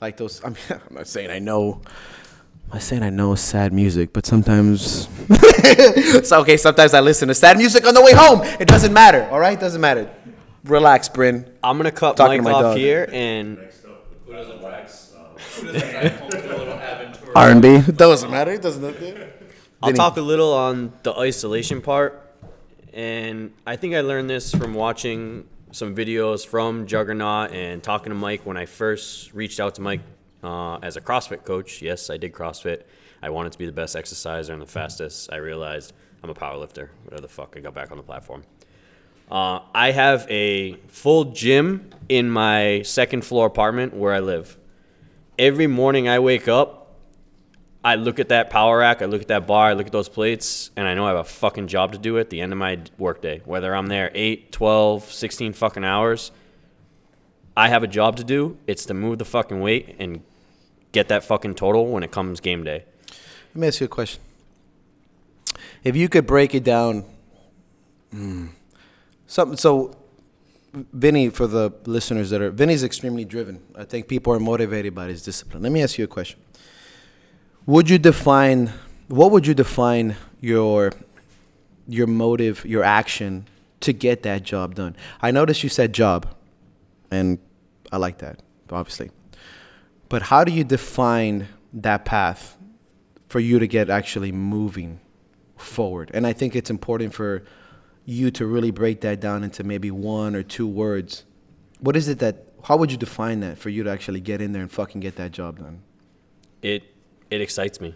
Like 0.00 0.16
those, 0.16 0.44
I 0.44 0.48
mean, 0.48 0.58
I'm 0.70 0.94
not 0.94 1.08
saying 1.08 1.30
I 1.30 1.38
know, 1.38 1.82
I'm 2.70 2.80
saying 2.80 3.02
I 3.02 3.10
know 3.10 3.34
sad 3.34 3.72
music, 3.72 4.12
but 4.12 4.26
sometimes, 4.26 5.08
so 6.28 6.40
okay, 6.40 6.56
sometimes 6.56 6.94
I 6.94 7.00
listen 7.00 7.28
to 7.28 7.34
sad 7.34 7.56
music 7.56 7.86
on 7.86 7.94
the 7.94 8.02
way 8.02 8.12
home. 8.12 8.42
It 8.60 8.68
doesn't 8.68 8.92
matter, 8.92 9.28
all 9.30 9.40
right? 9.40 9.56
It 9.56 9.60
Doesn't 9.60 9.80
matter. 9.80 10.10
Relax, 10.64 11.08
Bryn. 11.10 11.46
I'm 11.62 11.76
gonna 11.76 11.90
cut 11.90 12.16
Talking 12.16 12.38
to 12.38 12.42
Mike 12.42 12.52
my 12.52 12.58
off 12.58 12.62
dog. 12.62 12.76
here 12.78 13.08
and 13.12 13.58
R&B. 17.36 17.68
It 17.88 17.96
doesn't 17.96 18.30
matter. 18.30 18.52
It 18.52 18.62
doesn't. 18.62 18.84
I'll 19.82 19.88
Vinny. 19.88 19.96
talk 19.96 20.16
a 20.16 20.20
little 20.22 20.52
on 20.54 20.92
the 21.02 21.12
isolation 21.14 21.82
part. 21.82 22.20
And 22.92 23.52
I 23.66 23.76
think 23.76 23.94
I 23.94 24.00
learned 24.00 24.30
this 24.30 24.54
from 24.54 24.72
watching 24.72 25.46
some 25.72 25.94
videos 25.94 26.46
from 26.46 26.86
Juggernaut 26.86 27.50
and 27.52 27.82
talking 27.82 28.10
to 28.10 28.14
Mike 28.14 28.46
when 28.46 28.56
I 28.56 28.66
first 28.66 29.34
reached 29.34 29.58
out 29.60 29.74
to 29.74 29.82
Mike 29.82 30.00
uh, 30.44 30.76
as 30.76 30.96
a 30.96 31.00
CrossFit 31.00 31.44
coach. 31.44 31.82
Yes, 31.82 32.08
I 32.08 32.16
did 32.16 32.32
CrossFit. 32.32 32.82
I 33.20 33.30
wanted 33.30 33.52
to 33.52 33.58
be 33.58 33.66
the 33.66 33.72
best 33.72 33.96
exerciser 33.96 34.52
and 34.52 34.62
the 34.62 34.66
fastest. 34.66 35.32
I 35.32 35.36
realized 35.36 35.92
I'm 36.22 36.30
a 36.30 36.34
power 36.34 36.56
lifter. 36.56 36.90
Whatever 37.04 37.22
the 37.22 37.28
fuck, 37.28 37.54
I 37.56 37.60
got 37.60 37.74
back 37.74 37.90
on 37.90 37.96
the 37.96 38.02
platform. 38.02 38.44
Uh, 39.30 39.60
I 39.74 39.90
have 39.90 40.26
a 40.30 40.74
full 40.88 41.26
gym 41.26 41.90
in 42.08 42.30
my 42.30 42.82
second 42.82 43.24
floor 43.24 43.46
apartment 43.46 43.94
where 43.94 44.12
I 44.12 44.20
live. 44.20 44.56
Every 45.38 45.66
morning 45.66 46.08
I 46.08 46.18
wake 46.18 46.46
up, 46.48 46.84
I 47.84 47.96
look 47.96 48.18
at 48.18 48.30
that 48.30 48.48
power 48.48 48.78
rack, 48.78 49.02
I 49.02 49.06
look 49.06 49.22
at 49.22 49.28
that 49.28 49.46
bar, 49.46 49.68
I 49.68 49.72
look 49.74 49.86
at 49.86 49.92
those 49.92 50.08
plates, 50.08 50.70
and 50.76 50.86
I 50.86 50.94
know 50.94 51.04
I 51.04 51.08
have 51.08 51.18
a 51.18 51.24
fucking 51.24 51.66
job 51.66 51.92
to 51.92 51.98
do 51.98 52.18
at 52.18 52.30
the 52.30 52.40
end 52.40 52.52
of 52.52 52.58
my 52.58 52.80
workday. 52.96 53.42
Whether 53.44 53.74
I'm 53.74 53.88
there 53.88 54.10
8, 54.14 54.52
12, 54.52 55.12
16 55.12 55.52
fucking 55.52 55.84
hours, 55.84 56.30
I 57.56 57.68
have 57.68 57.82
a 57.82 57.86
job 57.86 58.16
to 58.16 58.24
do. 58.24 58.56
It's 58.66 58.86
to 58.86 58.94
move 58.94 59.18
the 59.18 59.24
fucking 59.24 59.60
weight 59.60 59.96
and 59.98 60.22
get 60.92 61.08
that 61.08 61.24
fucking 61.24 61.56
total 61.56 61.88
when 61.88 62.02
it 62.02 62.10
comes 62.10 62.40
game 62.40 62.64
day. 62.64 62.84
Let 63.54 63.56
me 63.56 63.66
ask 63.68 63.80
you 63.80 63.86
a 63.86 63.88
question. 63.88 64.22
If 65.82 65.94
you 65.94 66.08
could 66.08 66.26
break 66.26 66.54
it 66.54 66.64
down, 66.64 67.04
mm, 68.14 68.48
something. 69.34 69.56
So, 69.56 69.96
Vinny, 70.72 71.28
for 71.28 71.46
the 71.46 71.72
listeners 71.86 72.30
that 72.30 72.40
are, 72.40 72.50
Vinny's 72.50 72.84
extremely 72.84 73.24
driven. 73.24 73.60
I 73.76 73.84
think 73.84 74.06
people 74.06 74.32
are 74.32 74.40
motivated 74.40 74.94
by 74.94 75.08
his 75.08 75.22
discipline. 75.22 75.62
Let 75.62 75.72
me 75.72 75.82
ask 75.82 75.98
you 75.98 76.04
a 76.04 76.08
question. 76.08 76.40
Would 77.66 77.90
you 77.90 77.98
define 77.98 78.72
what 79.08 79.32
would 79.32 79.46
you 79.46 79.54
define 79.54 80.16
your 80.40 80.92
your 81.86 82.06
motive, 82.06 82.64
your 82.64 82.82
action 82.82 83.46
to 83.80 83.92
get 83.92 84.22
that 84.22 84.44
job 84.44 84.74
done? 84.74 84.96
I 85.20 85.30
noticed 85.30 85.62
you 85.62 85.68
said 85.68 85.92
job, 85.92 86.26
and 87.10 87.38
I 87.90 87.96
like 87.96 88.18
that, 88.18 88.40
obviously. 88.70 89.10
But 90.08 90.22
how 90.22 90.44
do 90.44 90.52
you 90.52 90.64
define 90.64 91.48
that 91.72 92.04
path 92.04 92.56
for 93.28 93.40
you 93.40 93.58
to 93.58 93.66
get 93.66 93.90
actually 93.90 94.32
moving 94.32 95.00
forward? 95.56 96.10
And 96.14 96.26
I 96.26 96.32
think 96.32 96.54
it's 96.54 96.70
important 96.70 97.14
for 97.14 97.42
you 98.04 98.30
to 98.32 98.46
really 98.46 98.70
break 98.70 99.00
that 99.00 99.20
down 99.20 99.44
into 99.44 99.64
maybe 99.64 99.90
one 99.90 100.34
or 100.34 100.42
two 100.42 100.66
words. 100.66 101.24
What 101.80 101.96
is 101.96 102.08
it 102.08 102.18
that, 102.18 102.46
how 102.64 102.76
would 102.76 102.90
you 102.90 102.98
define 102.98 103.40
that 103.40 103.58
for 103.58 103.70
you 103.70 103.82
to 103.82 103.90
actually 103.90 104.20
get 104.20 104.40
in 104.40 104.52
there 104.52 104.62
and 104.62 104.70
fucking 104.70 105.00
get 105.00 105.16
that 105.16 105.32
job 105.32 105.58
done? 105.58 105.82
It 106.62 106.84
it 107.30 107.40
excites 107.40 107.80
me. 107.80 107.94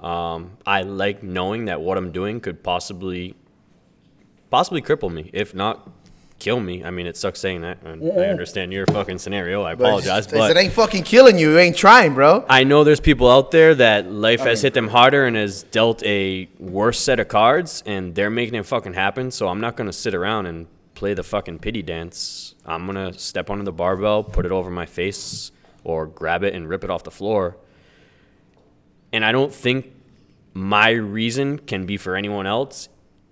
Um, 0.00 0.58
I 0.66 0.82
like 0.82 1.22
knowing 1.22 1.66
that 1.66 1.80
what 1.80 1.98
I'm 1.98 2.12
doing 2.12 2.40
could 2.40 2.62
possibly 2.62 3.34
possibly 4.50 4.80
cripple 4.80 5.12
me, 5.12 5.30
if 5.32 5.54
not 5.54 5.90
kill 6.38 6.60
me. 6.60 6.84
I 6.84 6.90
mean, 6.90 7.06
it 7.06 7.16
sucks 7.16 7.40
saying 7.40 7.62
that. 7.62 7.82
And 7.82 8.02
I 8.12 8.26
understand 8.26 8.72
your 8.72 8.86
fucking 8.86 9.18
scenario. 9.18 9.62
I 9.62 9.72
apologize, 9.72 10.26
but 10.26 10.50
it 10.50 10.56
ain't 10.56 10.72
fucking 10.72 11.04
killing 11.04 11.38
you, 11.38 11.52
you 11.52 11.58
ain't 11.58 11.76
trying, 11.76 12.14
bro. 12.14 12.44
I 12.48 12.64
know 12.64 12.84
there's 12.84 13.00
people 13.00 13.30
out 13.30 13.50
there 13.50 13.74
that 13.74 14.10
life 14.10 14.40
has 14.40 14.62
hit 14.62 14.74
them 14.74 14.88
harder 14.88 15.26
and 15.26 15.36
has 15.36 15.62
dealt 15.64 16.02
a 16.04 16.48
worse 16.58 17.00
set 17.00 17.20
of 17.20 17.28
cards, 17.28 17.82
and 17.86 18.14
they're 18.14 18.30
making 18.30 18.54
it 18.54 18.66
fucking 18.66 18.94
happen. 18.94 19.30
So 19.30 19.48
I'm 19.48 19.60
not 19.60 19.76
gonna 19.76 19.92
sit 19.92 20.14
around 20.14 20.46
and 20.46 20.66
play 20.94 21.14
the 21.14 21.22
fucking 21.22 21.58
pity 21.60 21.82
dance. 21.82 22.54
I'm 22.64 22.86
gonna 22.86 23.12
step 23.12 23.50
onto 23.50 23.64
the 23.64 23.72
barbell, 23.72 24.24
put 24.24 24.46
it 24.46 24.52
over 24.52 24.70
my 24.70 24.86
face, 24.86 25.52
or 25.84 26.06
grab 26.06 26.42
it 26.42 26.54
and 26.54 26.68
rip 26.68 26.84
it 26.84 26.90
off 26.90 27.04
the 27.04 27.10
floor. 27.10 27.56
And 29.12 29.24
I 29.24 29.32
don't 29.32 29.54
think 29.54 29.92
my 30.52 30.90
reason 30.90 31.58
can 31.58 31.86
be 31.86 31.96
for 31.96 32.16
anyone 32.16 32.46
else. 32.46 32.88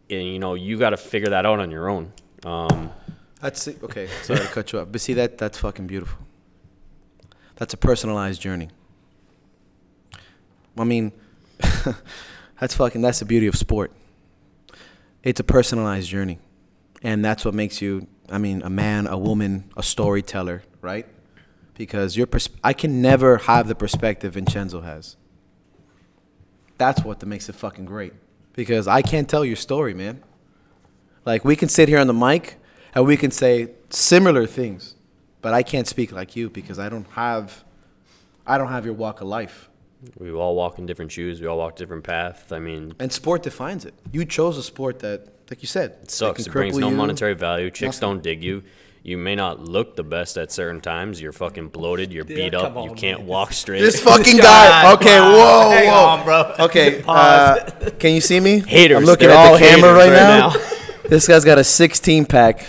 And 0.08 0.22
you 0.26 0.38
know, 0.38 0.54
you 0.54 0.78
got 0.78 0.90
to 0.90 0.96
figure 0.96 1.30
that 1.30 1.44
out 1.46 1.58
on 1.58 1.70
your 1.70 1.88
own. 1.88 2.12
Um, 2.44 2.90
That's. 3.40 3.66
Okay, 3.68 4.08
sorry 4.22 4.40
to 4.40 4.46
cut 4.46 4.72
you 4.72 4.80
off. 4.80 4.88
But 4.90 5.00
see, 5.00 5.14
that 5.14 5.38
that's 5.38 5.58
fucking 5.58 5.86
beautiful. 5.86 6.18
That's 7.56 7.72
a 7.74 7.76
personalized 7.76 8.40
journey. 8.40 8.68
I 10.76 10.84
mean, 10.84 11.12
that's 12.60 12.74
fucking, 12.74 13.00
that's 13.00 13.20
the 13.20 13.24
beauty 13.24 13.46
of 13.46 13.56
sport. 13.56 13.92
It's 15.22 15.40
a 15.40 15.44
personalized 15.44 16.08
journey. 16.08 16.38
And 17.02 17.24
that's 17.24 17.44
what 17.44 17.54
makes 17.54 17.80
you, 17.80 18.06
I 18.28 18.38
mean, 18.38 18.62
a 18.62 18.70
man, 18.70 19.06
a 19.06 19.16
woman, 19.16 19.70
a 19.76 19.82
storyteller, 19.82 20.62
right? 20.80 21.06
Because 21.74 22.16
your 22.16 22.26
pers- 22.26 22.48
I 22.62 22.72
can 22.72 23.00
never 23.02 23.38
have 23.38 23.68
the 23.68 23.74
perspective 23.74 24.34
Vincenzo 24.34 24.80
has. 24.80 25.16
That's 26.76 27.04
what 27.04 27.20
that 27.20 27.26
makes 27.26 27.48
it 27.48 27.54
fucking 27.54 27.84
great. 27.84 28.14
Because 28.54 28.88
I 28.88 29.02
can't 29.02 29.28
tell 29.28 29.44
your 29.44 29.56
story, 29.56 29.94
man. 29.94 30.22
Like 31.24 31.44
we 31.44 31.56
can 31.56 31.68
sit 31.68 31.88
here 31.88 31.98
on 31.98 32.06
the 32.06 32.14
mic 32.14 32.56
and 32.94 33.06
we 33.06 33.16
can 33.16 33.30
say 33.30 33.68
similar 33.90 34.46
things, 34.46 34.94
but 35.42 35.54
I 35.54 35.62
can't 35.62 35.86
speak 35.86 36.12
like 36.12 36.36
you 36.36 36.50
because 36.50 36.78
I 36.78 36.88
don't 36.88 37.06
have 37.12 37.64
I 38.46 38.58
don't 38.58 38.68
have 38.68 38.84
your 38.84 38.94
walk 38.94 39.20
of 39.22 39.28
life. 39.28 39.70
we 40.18 40.30
all 40.32 40.54
walk 40.54 40.78
in 40.78 40.84
different 40.86 41.10
shoes. 41.12 41.40
We 41.40 41.46
all 41.46 41.56
walk 41.58 41.76
different 41.76 42.04
paths. 42.04 42.52
I 42.52 42.58
mean, 42.58 42.92
And 42.98 43.10
sport 43.12 43.42
defines 43.42 43.84
it. 43.86 43.94
You 44.12 44.24
chose 44.26 44.58
a 44.58 44.62
sport 44.62 44.98
that 45.00 45.28
like 45.50 45.62
you 45.62 45.68
said, 45.68 45.96
It 46.02 46.10
sucks. 46.10 46.42
can 46.44 46.50
It 46.50 46.52
brings 46.52 46.76
cripple 46.76 46.80
no 46.80 46.90
you. 46.90 46.96
monetary 46.96 47.34
value. 47.34 47.70
Chicks 47.70 48.00
nothing. 48.00 48.16
don't 48.16 48.22
dig 48.22 48.42
you. 48.44 48.62
You 49.02 49.18
may 49.18 49.34
not 49.34 49.60
look 49.60 49.96
the 49.96 50.02
best 50.02 50.38
at 50.38 50.50
certain 50.50 50.80
times. 50.80 51.20
You're 51.20 51.32
fucking 51.32 51.68
bloated. 51.68 52.10
You're 52.10 52.24
Yeah, 52.26 52.36
beat 52.36 52.54
up. 52.54 52.72
come 52.72 52.88
You 52.88 52.94
can't 52.94 53.20
man. 53.20 53.28
walk 53.28 53.52
straight. 53.52 53.80
This 53.80 54.00
fucking 54.00 54.36
guy. 54.50 54.92
Okay, 54.94 55.20
whoa, 55.20 55.70
Hang 55.70 55.88
whoa. 55.88 56.04
on, 56.06 56.24
bro. 56.24 56.54
Okay, 56.66 57.02
Pause. 57.06 57.58
uh, 57.58 57.90
can 57.98 58.14
you 58.14 58.22
see 58.22 58.40
me? 58.40 58.60
Haters. 58.60 58.96
I'm 58.98 59.04
looking 59.04 59.28
They're 59.28 59.36
at 59.36 59.46
all 59.46 59.58
the 59.58 59.58
camera 59.58 59.92
right, 59.92 60.10
haters 60.10 60.20
right 60.20 60.60
now. 60.60 60.70
this 61.08 61.26
guy's 61.28 61.44
got 61.44 61.58
a 61.58 61.64
16 61.64 62.24
pack. 62.26 62.64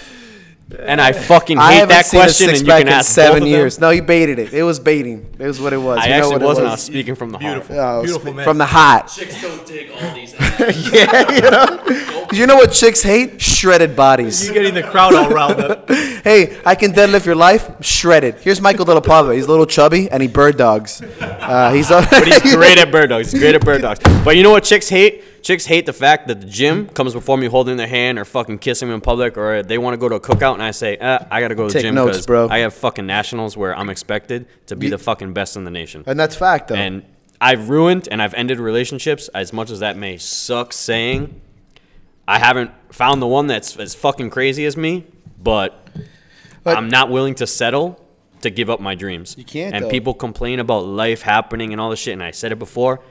and 0.79 0.99
I 0.99 1.11
fucking 1.13 1.59
I 1.59 1.71
hate 1.73 1.79
haven't 1.81 1.89
that 1.89 2.05
seen 2.07 2.19
question. 2.21 2.47
a 2.47 2.49
And 2.49 2.57
six 2.57 2.65
you 2.67 2.71
pack 2.71 2.79
can 2.79 2.87
in 2.87 2.93
ask 2.93 3.11
seven 3.11 3.31
both 3.33 3.37
of 3.37 3.41
them. 3.43 3.49
years. 3.59 3.79
No, 3.79 3.89
he 3.91 4.01
baited 4.01 4.39
it. 4.39 4.51
It 4.53 4.63
was 4.63 4.79
baiting. 4.79 5.35
It 5.37 5.45
was 5.45 5.61
what 5.61 5.73
it 5.73 5.77
was. 5.77 5.99
I 5.99 6.05
You 6.05 6.09
know 6.09 6.15
actually 6.17 6.31
what 6.33 6.41
it 6.41 6.45
wasn't. 6.45 6.63
was. 6.65 6.71
I 6.71 6.73
was 6.73 6.83
speaking 6.83 7.15
from 7.15 7.29
the 7.29 7.37
Beautiful. 7.37 7.75
heart. 7.75 7.87
Oh, 7.99 8.01
Beautiful 8.03 8.31
sp- 8.33 8.35
man. 8.37 8.43
From 8.45 8.57
the 8.57 8.65
heart. 8.65 9.07
Chicks 9.07 9.41
don't 9.41 9.65
dig 9.65 9.91
all 9.91 10.13
these. 10.15 10.33
yeah, 10.93 11.31
you 11.31 11.41
know. 11.51 12.27
You 12.33 12.47
know 12.47 12.55
what 12.55 12.71
chicks 12.71 13.03
hate? 13.03 13.39
Shredded 13.39 13.95
bodies. 13.95 14.43
You're 14.43 14.55
getting 14.55 14.73
the 14.73 14.81
crowd 14.83 15.13
all 15.13 15.29
riled 15.29 15.59
up. 15.59 15.87
hey, 16.23 16.57
I 16.65 16.73
can 16.73 16.91
deadlift 16.91 17.25
your 17.27 17.35
life. 17.35 17.69
Shredded. 17.81 18.35
Here's 18.39 18.59
Michael 18.59 18.85
De 18.85 18.93
La 18.95 18.99
Pava. 19.01 19.35
He's 19.35 19.45
a 19.45 19.49
little 19.49 19.67
chubby 19.67 20.09
and 20.09 20.21
he 20.23 20.27
bird 20.27 20.57
dogs. 20.57 21.01
Uh, 21.21 21.71
he's 21.71 21.89
but 21.89 22.27
he's 22.27 22.55
great 22.55 22.79
at 22.79 22.91
bird 22.91 23.09
dogs. 23.09 23.31
He's 23.31 23.39
great 23.39 23.53
at 23.53 23.63
bird 23.63 23.83
dogs. 23.83 23.99
But 24.25 24.35
you 24.35 24.41
know 24.43 24.49
what 24.51 24.63
chicks 24.63 24.89
hate? 24.89 25.23
Chicks 25.45 25.67
hate 25.67 25.85
the 25.85 25.93
fact 25.93 26.27
that 26.27 26.41
the 26.41 26.47
gym 26.47 26.87
comes 26.89 27.13
before 27.13 27.37
me 27.37 27.45
holding 27.45 27.77
their 27.77 27.85
hand 27.87 28.17
or 28.17 28.25
fucking 28.25 28.57
kissing 28.57 28.87
me 28.87 28.95
in 28.95 28.99
public 29.01 29.37
or 29.37 29.61
they 29.61 29.77
want 29.77 29.93
to 29.93 29.97
go 29.99 30.09
to 30.09 30.15
a 30.15 30.19
cookout 30.19 30.55
and 30.55 30.63
I 30.63 30.71
say, 30.71 30.97
eh, 30.97 31.19
I 31.29 31.39
got 31.39 31.49
to 31.49 31.55
go 31.55 31.67
to 31.67 31.71
the 31.71 31.73
Take 31.73 31.83
gym 31.83 31.93
notes, 31.93 32.13
because 32.17 32.25
bro. 32.25 32.47
I 32.49 32.59
have 32.59 32.73
fucking 32.73 33.05
nationals 33.05 33.55
where 33.55 33.77
I'm 33.77 33.91
expected 33.91 34.47
to 34.65 34.75
be 34.75 34.89
the 34.89 34.97
fucking 34.97 35.33
best 35.33 35.55
in 35.55 35.63
the 35.63 35.69
nation. 35.69 36.03
and 36.07 36.19
that's 36.19 36.35
fact 36.35 36.69
though. 36.69 36.75
And 36.75 37.03
I've 37.39 37.69
ruined 37.69 38.07
and 38.09 38.23
I've 38.23 38.33
ended 38.33 38.59
relationships 38.59 39.27
as 39.35 39.53
much 39.53 39.69
as 39.69 39.81
that 39.81 39.97
may 39.97 40.17
suck 40.17 40.73
saying. 40.73 41.39
I 42.27 42.39
haven't 42.39 42.71
found 42.91 43.21
the 43.21 43.27
one 43.27 43.45
that's 43.45 43.77
as 43.77 43.93
fucking 43.93 44.31
crazy 44.31 44.65
as 44.65 44.75
me, 44.75 45.05
but, 45.39 45.87
But- 46.63 46.75
I'm 46.75 46.87
not 46.87 47.11
willing 47.11 47.35
to 47.35 47.45
settle 47.45 48.03
to 48.41 48.49
give 48.49 48.71
up 48.71 48.79
my 48.79 48.95
dreams. 48.95 49.35
You 49.37 49.43
can't, 49.45 49.75
And 49.75 49.85
though. 49.85 49.89
people 49.91 50.15
complain 50.15 50.59
about 50.59 50.85
life 50.85 51.21
happening 51.21 51.71
and 51.71 51.79
all 51.79 51.91
this 51.91 51.99
shit, 51.99 52.13
and 52.13 52.23
I 52.23 52.31
said 52.31 52.51
it 52.51 52.57
before. 52.57 53.01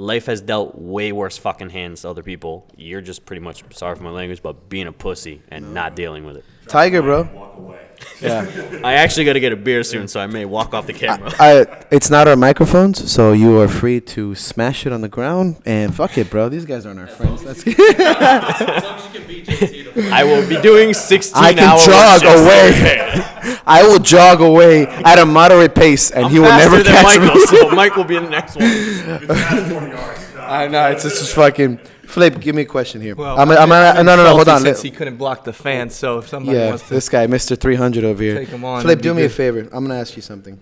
Life 0.00 0.26
has 0.26 0.40
dealt 0.40 0.76
way 0.76 1.12
worse 1.12 1.36
fucking 1.36 1.68
hands 1.68 2.02
to 2.02 2.08
other 2.08 2.22
people. 2.22 2.66
You're 2.74 3.02
just 3.02 3.26
pretty 3.26 3.40
much 3.40 3.62
sorry 3.74 3.96
for 3.96 4.02
my 4.02 4.10
language, 4.10 4.42
but 4.42 4.70
being 4.70 4.86
a 4.86 4.92
pussy 4.92 5.42
and 5.48 5.74
not 5.74 5.94
dealing 5.94 6.24
with 6.24 6.38
it. 6.38 6.44
Tiger, 6.66 7.02
bro. 7.02 7.76
Yeah. 8.22 8.80
I 8.84 8.94
actually 8.94 9.26
got 9.26 9.34
to 9.34 9.40
get 9.40 9.52
a 9.52 9.56
beer 9.56 9.82
soon, 9.82 10.08
so 10.08 10.20
I 10.20 10.26
may 10.26 10.46
walk 10.46 10.72
off 10.72 10.86
the 10.86 10.94
camera. 10.94 11.30
I, 11.38 11.84
it's 11.90 12.08
not 12.08 12.28
our 12.28 12.36
microphones, 12.36 13.12
so 13.12 13.32
you 13.32 13.60
are 13.60 13.68
free 13.68 14.00
to 14.00 14.34
smash 14.34 14.86
it 14.86 14.92
on 14.92 15.02
the 15.02 15.08
ground 15.08 15.60
and 15.66 15.94
fuck 15.94 16.16
it, 16.16 16.30
bro. 16.30 16.48
These 16.48 16.64
guys 16.64 16.86
aren't 16.86 16.98
our 16.98 17.06
friends. 17.06 17.42
That's 17.42 17.62
I 19.96 20.24
will 20.24 20.46
be 20.48 20.60
doing 20.60 20.94
16 20.94 21.42
I 21.42 21.52
can 21.52 21.64
hour 21.64 21.78
jog 21.78 22.22
away. 22.22 23.24
I 23.66 23.82
will 23.82 23.98
jog 23.98 24.40
away 24.40 24.86
at 24.86 25.18
a 25.18 25.26
moderate 25.26 25.74
pace, 25.74 26.10
and 26.10 26.26
I'm 26.26 26.30
he 26.30 26.38
will 26.38 26.46
faster 26.46 26.70
never 26.70 26.82
than 26.82 26.92
catch 26.92 27.04
Michael, 27.18 27.34
me. 27.34 27.46
so 27.46 27.70
Mike 27.70 27.96
will 27.96 28.04
be 28.04 28.16
in 28.16 28.24
the 28.24 28.30
next 28.30 28.56
one. 28.56 28.64
If 28.66 29.22
it's 29.22 29.26
past 29.32 29.70
20 29.70 29.90
yards, 29.90 30.34
no. 30.34 30.40
I 30.42 30.68
know 30.68 30.90
it's 30.90 31.04
it's 31.04 31.20
just 31.20 31.34
fucking. 31.34 31.78
Flip, 32.06 32.40
give 32.40 32.56
me 32.56 32.62
a 32.62 32.66
question 32.66 33.00
here. 33.00 33.14
Well, 33.14 33.38
I'm, 33.38 33.48
I'm, 33.52 33.68
no, 33.68 34.02
no, 34.02 34.16
no, 34.16 34.30
hold 34.34 34.48
on. 34.48 34.62
Since 34.62 34.82
he 34.82 34.90
couldn't 34.90 35.16
block 35.16 35.44
the 35.44 35.52
fans, 35.52 35.94
so 35.94 36.18
if 36.18 36.28
somebody 36.28 36.58
Yeah, 36.58 36.70
wants 36.70 36.88
to, 36.88 36.94
this 36.94 37.08
guy, 37.08 37.28
Mr. 37.28 37.56
300 37.56 38.02
over 38.02 38.20
here. 38.20 38.34
Take 38.34 38.48
him 38.48 38.64
on, 38.64 38.82
Flip, 38.82 39.00
do 39.00 39.12
be 39.14 39.18
me 39.20 39.24
a 39.26 39.28
favor. 39.28 39.60
I'm 39.60 39.84
gonna 39.86 39.94
ask 40.00 40.16
you 40.16 40.22
something. 40.22 40.58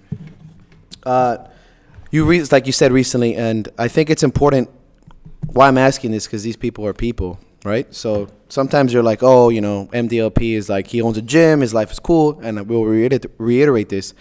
Uh, 1.04 1.38
you 2.10 2.26
re- 2.26 2.44
like 2.52 2.66
you 2.66 2.72
said 2.72 2.92
recently, 2.92 3.34
and 3.34 3.66
I 3.78 3.88
think 3.88 4.10
it's 4.10 4.22
important. 4.22 4.68
Why 5.46 5.68
I'm 5.68 5.78
asking 5.78 6.10
this 6.10 6.26
because 6.26 6.42
these 6.42 6.56
people 6.56 6.86
are 6.86 6.92
people, 6.92 7.38
right? 7.64 7.92
So 7.94 8.28
sometimes 8.48 8.92
you're 8.92 9.02
like, 9.02 9.22
oh, 9.22 9.48
you 9.48 9.60
know, 9.60 9.88
MDLP 9.92 10.54
is 10.54 10.68
like 10.68 10.86
he 10.86 11.00
owns 11.02 11.16
a 11.18 11.22
gym, 11.22 11.60
his 11.60 11.74
life 11.74 11.90
is 11.90 11.98
cool, 11.98 12.38
and 12.40 12.68
we'll 12.68 12.84
reiter- 12.84 13.30
reiterate 13.38 13.88
this. 13.88 14.14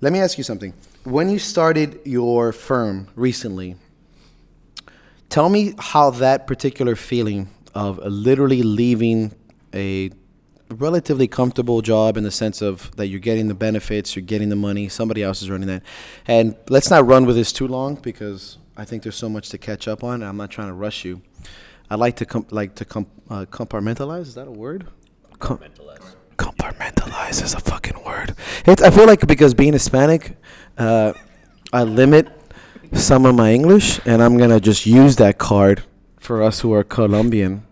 Let 0.00 0.12
me 0.12 0.20
ask 0.20 0.38
you 0.38 0.44
something. 0.44 0.74
When 1.04 1.28
you 1.28 1.38
started 1.38 2.00
your 2.04 2.52
firm 2.52 3.08
recently, 3.14 3.76
tell 5.28 5.48
me 5.48 5.74
how 5.78 6.10
that 6.10 6.46
particular 6.46 6.94
feeling 6.96 7.48
of 7.74 7.98
literally 7.98 8.62
leaving 8.62 9.32
a 9.74 10.10
relatively 10.70 11.26
comfortable 11.26 11.80
job 11.80 12.16
in 12.16 12.24
the 12.24 12.30
sense 12.30 12.60
of 12.60 12.94
that 12.96 13.06
you're 13.06 13.20
getting 13.20 13.48
the 13.48 13.54
benefits, 13.54 14.14
you're 14.14 14.24
getting 14.24 14.48
the 14.48 14.56
money, 14.56 14.88
somebody 14.88 15.22
else 15.22 15.40
is 15.42 15.50
running 15.50 15.68
that. 15.68 15.82
And 16.26 16.56
let's 16.68 16.90
not 16.90 17.06
run 17.06 17.26
with 17.26 17.36
this 17.36 17.52
too 17.52 17.66
long 17.66 17.94
because 17.96 18.58
I 18.76 18.84
think 18.84 19.02
there's 19.02 19.16
so 19.16 19.28
much 19.28 19.48
to 19.50 19.58
catch 19.58 19.88
up 19.88 20.04
on. 20.04 20.22
I'm 20.22 20.36
not 20.36 20.50
trying 20.50 20.68
to 20.68 20.74
rush 20.74 21.04
you. 21.04 21.22
I 21.90 21.94
like 21.94 22.16
to 22.16 22.26
com- 22.26 22.46
like 22.50 22.74
to 22.76 22.84
com- 22.84 23.06
uh, 23.30 23.46
compartmentalize. 23.50 24.22
Is 24.22 24.34
that 24.34 24.48
a 24.48 24.50
word? 24.50 24.86
compartmentalize. 25.38 26.16
compartmentalize 26.36 27.42
is 27.44 27.54
a 27.54 27.60
fucking 27.60 28.02
word. 28.04 28.34
It's, 28.66 28.82
I 28.82 28.90
feel 28.90 29.06
like 29.06 29.26
because 29.26 29.54
being 29.54 29.72
Hispanic, 29.72 30.36
uh, 30.76 31.12
I 31.72 31.84
limit 31.84 32.28
some 32.92 33.24
of 33.24 33.34
my 33.34 33.52
English, 33.52 34.00
and 34.04 34.22
I'm 34.22 34.36
gonna 34.36 34.60
just 34.60 34.84
use 34.86 35.16
that 35.16 35.38
card 35.38 35.84
for 36.18 36.42
us 36.42 36.60
who 36.60 36.72
are 36.72 36.82
Colombian. 36.84 37.64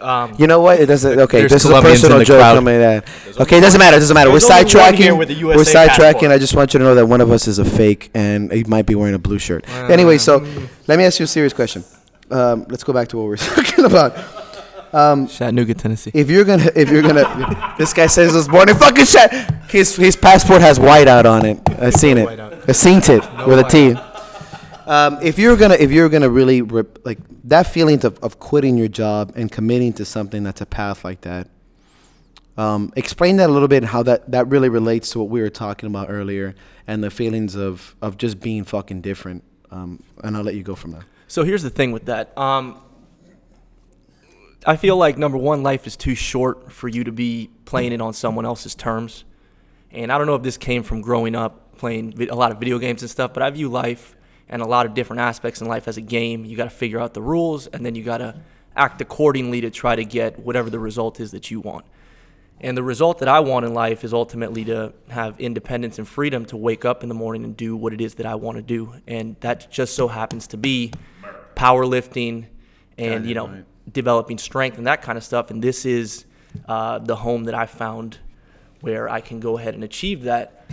Um, 0.00 0.34
You 0.38 0.46
know 0.46 0.60
what? 0.60 0.80
It 0.80 0.86
doesn't. 0.86 1.18
Okay, 1.20 1.42
this 1.46 1.64
is 1.64 1.70
a 1.70 1.82
personal 1.82 2.24
joke. 2.24 2.38
crowd. 2.38 2.54
Coming 2.54 2.80
at. 2.80 3.06
Okay, 3.38 3.58
it 3.58 3.60
doesn't 3.60 3.78
matter. 3.78 3.96
It 3.96 4.00
doesn't 4.00 4.14
matter. 4.14 4.30
We're 4.30 4.38
There's 4.38 4.50
only 4.50 4.74
one 4.74 4.94
here 4.94 5.12
sidetracking. 5.12 5.44
We're 5.44 5.64
sidetracking. 5.64 6.30
I 6.30 6.38
just 6.38 6.56
want 6.56 6.72
you 6.72 6.78
to 6.78 6.84
know 6.84 6.94
that 6.94 7.06
one 7.06 7.20
of 7.20 7.30
us 7.30 7.46
is 7.46 7.58
a 7.58 7.64
fake, 7.66 8.10
and 8.14 8.50
he 8.50 8.64
might 8.64 8.86
be 8.86 8.94
wearing 8.94 9.14
a 9.14 9.18
blue 9.18 9.38
shirt. 9.38 9.68
Uh, 9.68 9.86
anyway, 9.86 10.16
so 10.16 10.38
let 10.86 10.98
me 10.98 11.04
ask 11.04 11.18
you 11.18 11.24
a 11.24 11.28
serious 11.28 11.52
question. 11.52 11.84
Um, 12.30 12.66
let's 12.68 12.84
go 12.84 12.92
back 12.92 13.08
to 13.08 13.16
what 13.16 13.24
we 13.24 13.28
we're 13.30 13.36
talking 13.36 13.84
about. 13.84 14.16
Chattanooga, 15.28 15.74
Tennessee. 15.74 16.10
If 16.14 16.28
you're 16.30 16.44
gonna, 16.44 16.70
if 16.74 16.90
you're 16.90 17.02
gonna, 17.02 17.74
this 17.78 17.92
guy 17.92 18.06
says 18.06 18.30
he 18.32 18.36
was 18.36 18.48
born 18.48 18.68
in 18.68 18.76
fucking 18.76 19.04
shit. 19.04 19.30
His 19.68 19.94
his 19.94 20.16
passport 20.16 20.62
has 20.62 20.78
whiteout 20.78 21.26
on 21.26 21.44
it. 21.46 21.60
I've 21.78 21.94
seen 21.94 22.18
it. 22.18 22.28
I've 22.28 22.76
seen 22.76 22.98
it 22.98 23.22
with 23.46 23.58
a 23.60 23.68
T. 23.68 23.94
Um, 24.86 25.18
if 25.22 25.38
you're 25.38 25.56
gonna, 25.56 25.74
if 25.74 25.92
you're 25.92 26.08
gonna 26.08 26.28
really 26.28 26.62
rip, 26.62 27.04
like 27.04 27.18
that 27.44 27.66
feeling 27.66 28.04
of, 28.04 28.18
of 28.18 28.38
quitting 28.38 28.76
your 28.76 28.88
job 28.88 29.32
and 29.36 29.50
committing 29.50 29.92
to 29.94 30.04
something 30.04 30.42
that's 30.42 30.60
a 30.60 30.66
path 30.66 31.04
like 31.04 31.20
that. 31.22 31.48
Um, 32.56 32.92
explain 32.96 33.36
that 33.36 33.48
a 33.48 33.52
little 33.52 33.68
bit 33.68 33.78
and 33.78 33.86
how 33.86 34.02
that, 34.02 34.30
that 34.32 34.48
really 34.48 34.68
relates 34.68 35.10
to 35.10 35.18
what 35.18 35.28
we 35.28 35.40
were 35.40 35.50
talking 35.50 35.86
about 35.86 36.10
earlier 36.10 36.54
and 36.86 37.02
the 37.02 37.10
feelings 37.10 37.54
of, 37.54 37.94
of 38.02 38.18
just 38.18 38.40
being 38.40 38.64
fucking 38.64 39.00
different. 39.00 39.44
Um, 39.70 40.02
and 40.22 40.36
I'll 40.36 40.42
let 40.42 40.54
you 40.56 40.62
go 40.62 40.74
from 40.74 40.90
there. 40.90 41.04
So 41.30 41.44
here's 41.44 41.62
the 41.62 41.70
thing 41.70 41.92
with 41.92 42.06
that. 42.06 42.36
Um, 42.36 42.80
I 44.66 44.74
feel 44.74 44.96
like 44.96 45.16
number 45.16 45.38
one, 45.38 45.62
life 45.62 45.86
is 45.86 45.96
too 45.96 46.16
short 46.16 46.72
for 46.72 46.88
you 46.88 47.04
to 47.04 47.12
be 47.12 47.50
playing 47.66 47.92
it 47.92 48.00
on 48.00 48.14
someone 48.14 48.44
else's 48.44 48.74
terms. 48.74 49.22
And 49.92 50.10
I 50.10 50.18
don't 50.18 50.26
know 50.26 50.34
if 50.34 50.42
this 50.42 50.56
came 50.56 50.82
from 50.82 51.02
growing 51.02 51.36
up 51.36 51.78
playing 51.78 52.20
a 52.28 52.34
lot 52.34 52.50
of 52.50 52.58
video 52.58 52.80
games 52.80 53.02
and 53.02 53.10
stuff, 53.10 53.32
but 53.32 53.44
I 53.44 53.50
view 53.50 53.68
life 53.68 54.16
and 54.48 54.60
a 54.60 54.66
lot 54.66 54.86
of 54.86 54.94
different 54.94 55.20
aspects 55.20 55.60
in 55.60 55.68
life 55.68 55.86
as 55.86 55.96
a 55.96 56.00
game. 56.00 56.44
You 56.44 56.56
got 56.56 56.64
to 56.64 56.70
figure 56.70 56.98
out 56.98 57.14
the 57.14 57.22
rules, 57.22 57.68
and 57.68 57.86
then 57.86 57.94
you 57.94 58.02
got 58.02 58.18
to 58.18 58.34
act 58.74 59.00
accordingly 59.00 59.60
to 59.60 59.70
try 59.70 59.94
to 59.94 60.04
get 60.04 60.36
whatever 60.40 60.68
the 60.68 60.80
result 60.80 61.20
is 61.20 61.30
that 61.30 61.48
you 61.48 61.60
want. 61.60 61.84
And 62.60 62.76
the 62.76 62.82
result 62.82 63.20
that 63.20 63.28
I 63.28 63.38
want 63.38 63.64
in 63.64 63.72
life 63.72 64.02
is 64.02 64.12
ultimately 64.12 64.64
to 64.64 64.94
have 65.10 65.38
independence 65.38 65.98
and 65.98 66.08
freedom 66.08 66.44
to 66.46 66.56
wake 66.56 66.84
up 66.84 67.04
in 67.04 67.08
the 67.08 67.14
morning 67.14 67.44
and 67.44 67.56
do 67.56 67.76
what 67.76 67.92
it 67.92 68.00
is 68.00 68.14
that 68.16 68.26
I 68.26 68.34
want 68.34 68.56
to 68.56 68.62
do. 68.62 68.94
And 69.06 69.36
that 69.42 69.70
just 69.70 69.94
so 69.94 70.08
happens 70.08 70.48
to 70.48 70.56
be 70.56 70.92
powerlifting 71.60 72.46
and, 72.96 73.26
you 73.26 73.34
know, 73.34 73.62
developing 73.92 74.38
strength 74.38 74.78
and 74.78 74.86
that 74.86 75.02
kind 75.02 75.18
of 75.18 75.24
stuff. 75.24 75.50
And 75.50 75.62
this 75.62 75.84
is 75.84 76.24
uh, 76.66 76.98
the 76.98 77.16
home 77.16 77.44
that 77.44 77.54
I 77.54 77.66
found 77.66 78.18
where 78.80 79.08
I 79.08 79.20
can 79.20 79.40
go 79.40 79.58
ahead 79.58 79.74
and 79.74 79.84
achieve 79.84 80.22
that. 80.24 80.64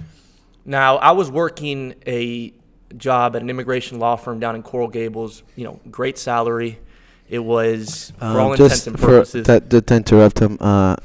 Now, 0.65 0.97
I 0.97 1.12
was 1.12 1.30
working 1.30 1.95
a 2.06 2.54
job 2.95 3.36
at 3.36 3.41
an 3.41 3.50
immigration 3.50 4.00
law 4.00 4.15
firm 4.15 4.39
down 4.39 4.56
in 4.56 4.63
Coral 4.63 4.88
Gables, 4.88 5.43
you 5.58 5.65
know, 5.65 5.80
great 5.91 6.17
salary. 6.17 6.80
It 7.30 7.39
was, 7.39 8.13
for 8.19 8.26
all 8.26 8.47
Um, 8.47 8.52
intents 8.54 8.88
and 8.88 8.97
purposes. 8.97 9.45
that, 9.47 9.69
to 9.69 9.95
interrupt 9.95 10.39
him, 10.39 10.58
uh, 10.62 10.95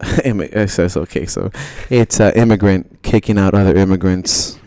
immi- 0.00 0.54
it 0.54 0.68
says 0.68 0.96
okay, 0.96 1.24
so 1.26 1.50
it's 1.88 2.20
uh, 2.20 2.32
immigrant 2.34 3.02
kicking 3.02 3.38
out 3.38 3.54
other 3.54 3.74
immigrants. 3.76 4.58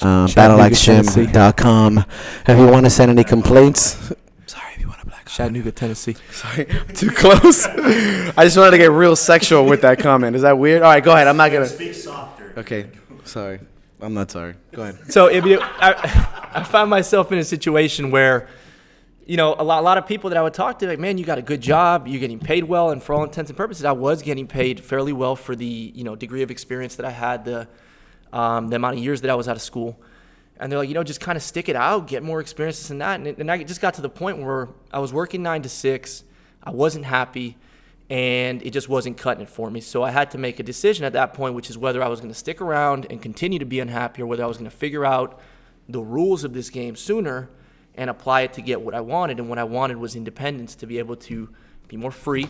Uh, 0.00 0.26
Chattanooga, 0.26 0.74
Tennessee. 0.74 1.26
BattleAxeGym.com. 1.26 2.04
If 2.48 2.58
you 2.58 2.66
want 2.66 2.86
to 2.86 2.90
send 2.90 3.10
any 3.10 3.24
complaints, 3.24 4.12
sorry 4.46 4.72
if 4.74 4.80
you 4.80 4.88
want 4.88 5.02
a 5.02 5.06
black. 5.06 5.28
Chattanooga, 5.28 5.72
Tennessee. 5.72 6.16
Sorry, 6.32 6.64
too 6.94 7.10
close. 7.10 7.66
I 7.66 8.44
just 8.44 8.56
wanted 8.56 8.72
to 8.72 8.78
get 8.78 8.90
real 8.90 9.16
sexual 9.16 9.66
with 9.66 9.82
that 9.82 9.98
comment. 9.98 10.36
Is 10.36 10.42
that 10.42 10.58
weird? 10.58 10.82
All 10.82 10.90
right, 10.90 11.04
go 11.04 11.12
ahead. 11.12 11.28
I'm 11.28 11.36
not 11.36 11.52
gonna. 11.52 11.66
Speak 11.66 11.94
softer. 11.94 12.54
Okay, 12.56 12.86
sorry. 13.24 13.60
I'm 14.02 14.14
not 14.14 14.30
sorry. 14.30 14.54
Go 14.72 14.82
ahead. 14.82 15.12
So 15.12 15.26
if 15.26 15.44
you, 15.44 15.60
I, 15.60 16.50
I 16.54 16.64
found 16.64 16.90
myself 16.90 17.32
in 17.32 17.38
a 17.38 17.44
situation 17.44 18.10
where, 18.10 18.48
you 19.26 19.36
know, 19.36 19.54
a 19.58 19.62
lot, 19.62 19.80
a 19.80 19.82
lot 19.82 19.98
of 19.98 20.06
people 20.06 20.30
that 20.30 20.38
I 20.38 20.42
would 20.42 20.54
talk 20.54 20.78
to, 20.78 20.86
like, 20.86 20.98
man, 20.98 21.18
you 21.18 21.24
got 21.24 21.38
a 21.38 21.42
good 21.42 21.60
job, 21.60 22.08
you're 22.08 22.20
getting 22.20 22.38
paid 22.38 22.64
well, 22.64 22.90
and 22.90 23.02
for 23.02 23.14
all 23.14 23.24
intents 23.24 23.50
and 23.50 23.56
purposes, 23.56 23.84
I 23.84 23.92
was 23.92 24.22
getting 24.22 24.46
paid 24.46 24.80
fairly 24.80 25.12
well 25.12 25.36
for 25.36 25.54
the, 25.54 25.92
you 25.94 26.02
know, 26.04 26.16
degree 26.16 26.42
of 26.42 26.50
experience 26.50 26.96
that 26.96 27.04
I 27.06 27.10
had, 27.10 27.44
the, 27.44 27.68
um, 28.32 28.68
the 28.68 28.76
amount 28.76 28.96
of 28.98 29.02
years 29.04 29.20
that 29.22 29.30
I 29.30 29.34
was 29.34 29.48
out 29.48 29.56
of 29.56 29.62
school. 29.62 29.98
And 30.58 30.70
they're 30.70 30.78
like, 30.78 30.88
you 30.88 30.94
know, 30.94 31.02
just 31.02 31.20
kind 31.20 31.36
of 31.36 31.42
stick 31.42 31.68
it 31.68 31.76
out, 31.76 32.06
get 32.06 32.22
more 32.22 32.40
experiences 32.40 32.90
and 32.90 33.00
that. 33.00 33.14
And, 33.18 33.26
it- 33.28 33.38
and 33.38 33.50
I 33.50 33.62
just 33.62 33.80
got 33.80 33.94
to 33.94 34.02
the 34.02 34.10
point 34.10 34.38
where 34.38 34.68
I 34.92 34.98
was 34.98 35.12
working 35.12 35.42
nine 35.42 35.62
to 35.62 35.68
six, 35.68 36.22
I 36.62 36.70
wasn't 36.70 37.06
happy, 37.06 37.56
and 38.10 38.60
it 38.62 38.70
just 38.72 38.88
wasn't 38.88 39.16
cutting 39.16 39.42
it 39.42 39.48
for 39.48 39.70
me. 39.70 39.80
So 39.80 40.02
I 40.02 40.10
had 40.10 40.30
to 40.32 40.38
make 40.38 40.60
a 40.60 40.62
decision 40.62 41.04
at 41.06 41.12
that 41.14 41.32
point, 41.32 41.54
which 41.54 41.70
is 41.70 41.78
whether 41.78 42.02
I 42.02 42.08
was 42.08 42.20
going 42.20 42.30
to 42.32 42.38
stick 42.38 42.60
around 42.60 43.06
and 43.08 43.22
continue 43.22 43.58
to 43.58 43.64
be 43.64 43.80
unhappy, 43.80 44.20
or 44.22 44.26
whether 44.26 44.44
I 44.44 44.46
was 44.46 44.58
going 44.58 44.70
to 44.70 44.76
figure 44.76 45.04
out 45.06 45.40
the 45.88 46.00
rules 46.02 46.44
of 46.44 46.52
this 46.52 46.70
game 46.70 46.94
sooner 46.96 47.48
and 47.94 48.10
apply 48.10 48.42
it 48.42 48.52
to 48.54 48.62
get 48.62 48.80
what 48.82 48.94
I 48.94 49.00
wanted. 49.00 49.38
And 49.38 49.48
what 49.48 49.58
I 49.58 49.64
wanted 49.64 49.96
was 49.96 50.14
independence 50.14 50.74
to 50.76 50.86
be 50.86 50.98
able 50.98 51.16
to 51.16 51.48
be 51.88 51.96
more 51.96 52.10
free. 52.12 52.48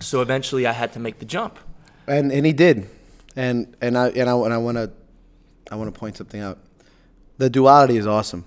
So 0.00 0.20
eventually, 0.20 0.66
I 0.66 0.72
had 0.72 0.92
to 0.94 1.00
make 1.00 1.18
the 1.18 1.24
jump. 1.26 1.58
And 2.06 2.30
and 2.32 2.44
he 2.46 2.52
did, 2.52 2.88
and 3.36 3.76
and 3.80 3.96
I 3.96 4.08
and 4.08 4.28
I 4.28 4.34
and 4.34 4.52
I 4.52 4.58
want 4.58 4.76
to, 4.76 4.90
I 5.70 5.76
want 5.76 5.92
to 5.92 5.98
point 5.98 6.16
something 6.16 6.40
out. 6.40 6.58
The 7.38 7.50
duality 7.50 7.96
is 7.96 8.06
awesome. 8.06 8.46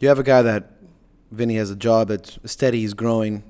You 0.00 0.08
have 0.08 0.18
a 0.18 0.22
guy 0.22 0.42
that, 0.42 0.72
Vinny 1.30 1.56
has 1.56 1.70
a 1.70 1.76
job 1.76 2.08
that's 2.08 2.38
steady, 2.44 2.80
he's 2.80 2.94
growing, 2.94 3.42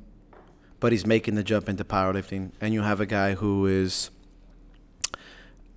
but 0.80 0.92
he's 0.92 1.04
making 1.04 1.34
the 1.34 1.42
jump 1.42 1.68
into 1.68 1.84
powerlifting, 1.84 2.52
and 2.60 2.72
you 2.72 2.82
have 2.82 3.00
a 3.00 3.06
guy 3.06 3.34
who 3.34 3.66
is. 3.66 4.10
Uh, 5.12 5.18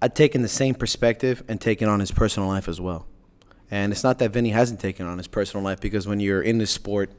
I've 0.01 0.13
taken 0.13 0.41
the 0.41 0.47
same 0.47 0.75
perspective 0.75 1.43
and 1.47 1.59
taken 1.59 1.89
on 1.89 1.99
his 1.99 2.11
personal 2.11 2.47
life 2.47 2.69
as 2.69 2.79
well. 2.79 3.05
And 3.69 3.91
it's 3.91 4.03
not 4.03 4.17
that 4.19 4.31
Vinny 4.31 4.49
hasn't 4.49 4.79
taken 4.79 5.05
on 5.05 5.17
his 5.17 5.27
personal 5.27 5.63
life 5.63 5.79
because 5.79 6.07
when 6.07 6.19
you're 6.19 6.41
in 6.41 6.57
this 6.57 6.71
sport, 6.71 7.11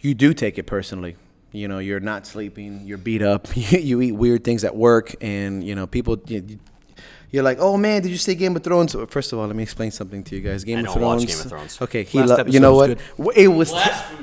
you 0.00 0.14
do 0.14 0.34
take 0.34 0.58
it 0.58 0.64
personally. 0.64 1.16
You 1.52 1.68
know, 1.68 1.78
you're 1.78 2.00
not 2.00 2.26
sleeping, 2.26 2.86
you're 2.86 2.98
beat 2.98 3.22
up, 3.22 3.48
you 3.54 4.00
eat 4.00 4.12
weird 4.12 4.42
things 4.42 4.64
at 4.64 4.74
work, 4.74 5.14
and 5.20 5.62
you 5.62 5.74
know, 5.74 5.86
people. 5.86 6.20
You, 6.26 6.58
you're 7.32 7.42
like, 7.42 7.58
oh 7.60 7.76
man, 7.76 8.02
did 8.02 8.10
you 8.10 8.16
see 8.18 8.34
Game 8.36 8.54
of 8.54 8.62
Thrones? 8.62 8.94
First 9.08 9.32
of 9.32 9.38
all, 9.40 9.46
let 9.46 9.56
me 9.56 9.62
explain 9.62 9.90
something 9.90 10.22
to 10.24 10.36
you 10.36 10.42
guys. 10.42 10.62
Game 10.64 10.76
I 10.76 10.80
of 10.80 10.86
don't 10.86 10.98
Thrones. 10.98 11.22
watch 11.24 11.32
Game 11.32 11.40
of 11.40 11.46
Thrones. 11.50 11.82
Okay, 11.82 12.04
he. 12.04 12.18
Last 12.22 12.38
Lo- 12.38 12.44
you 12.46 12.60
know 12.60 12.74
what? 12.76 12.90
episode 12.90 13.16
W- 13.16 13.44
It 13.44 13.48
was. 13.48 13.72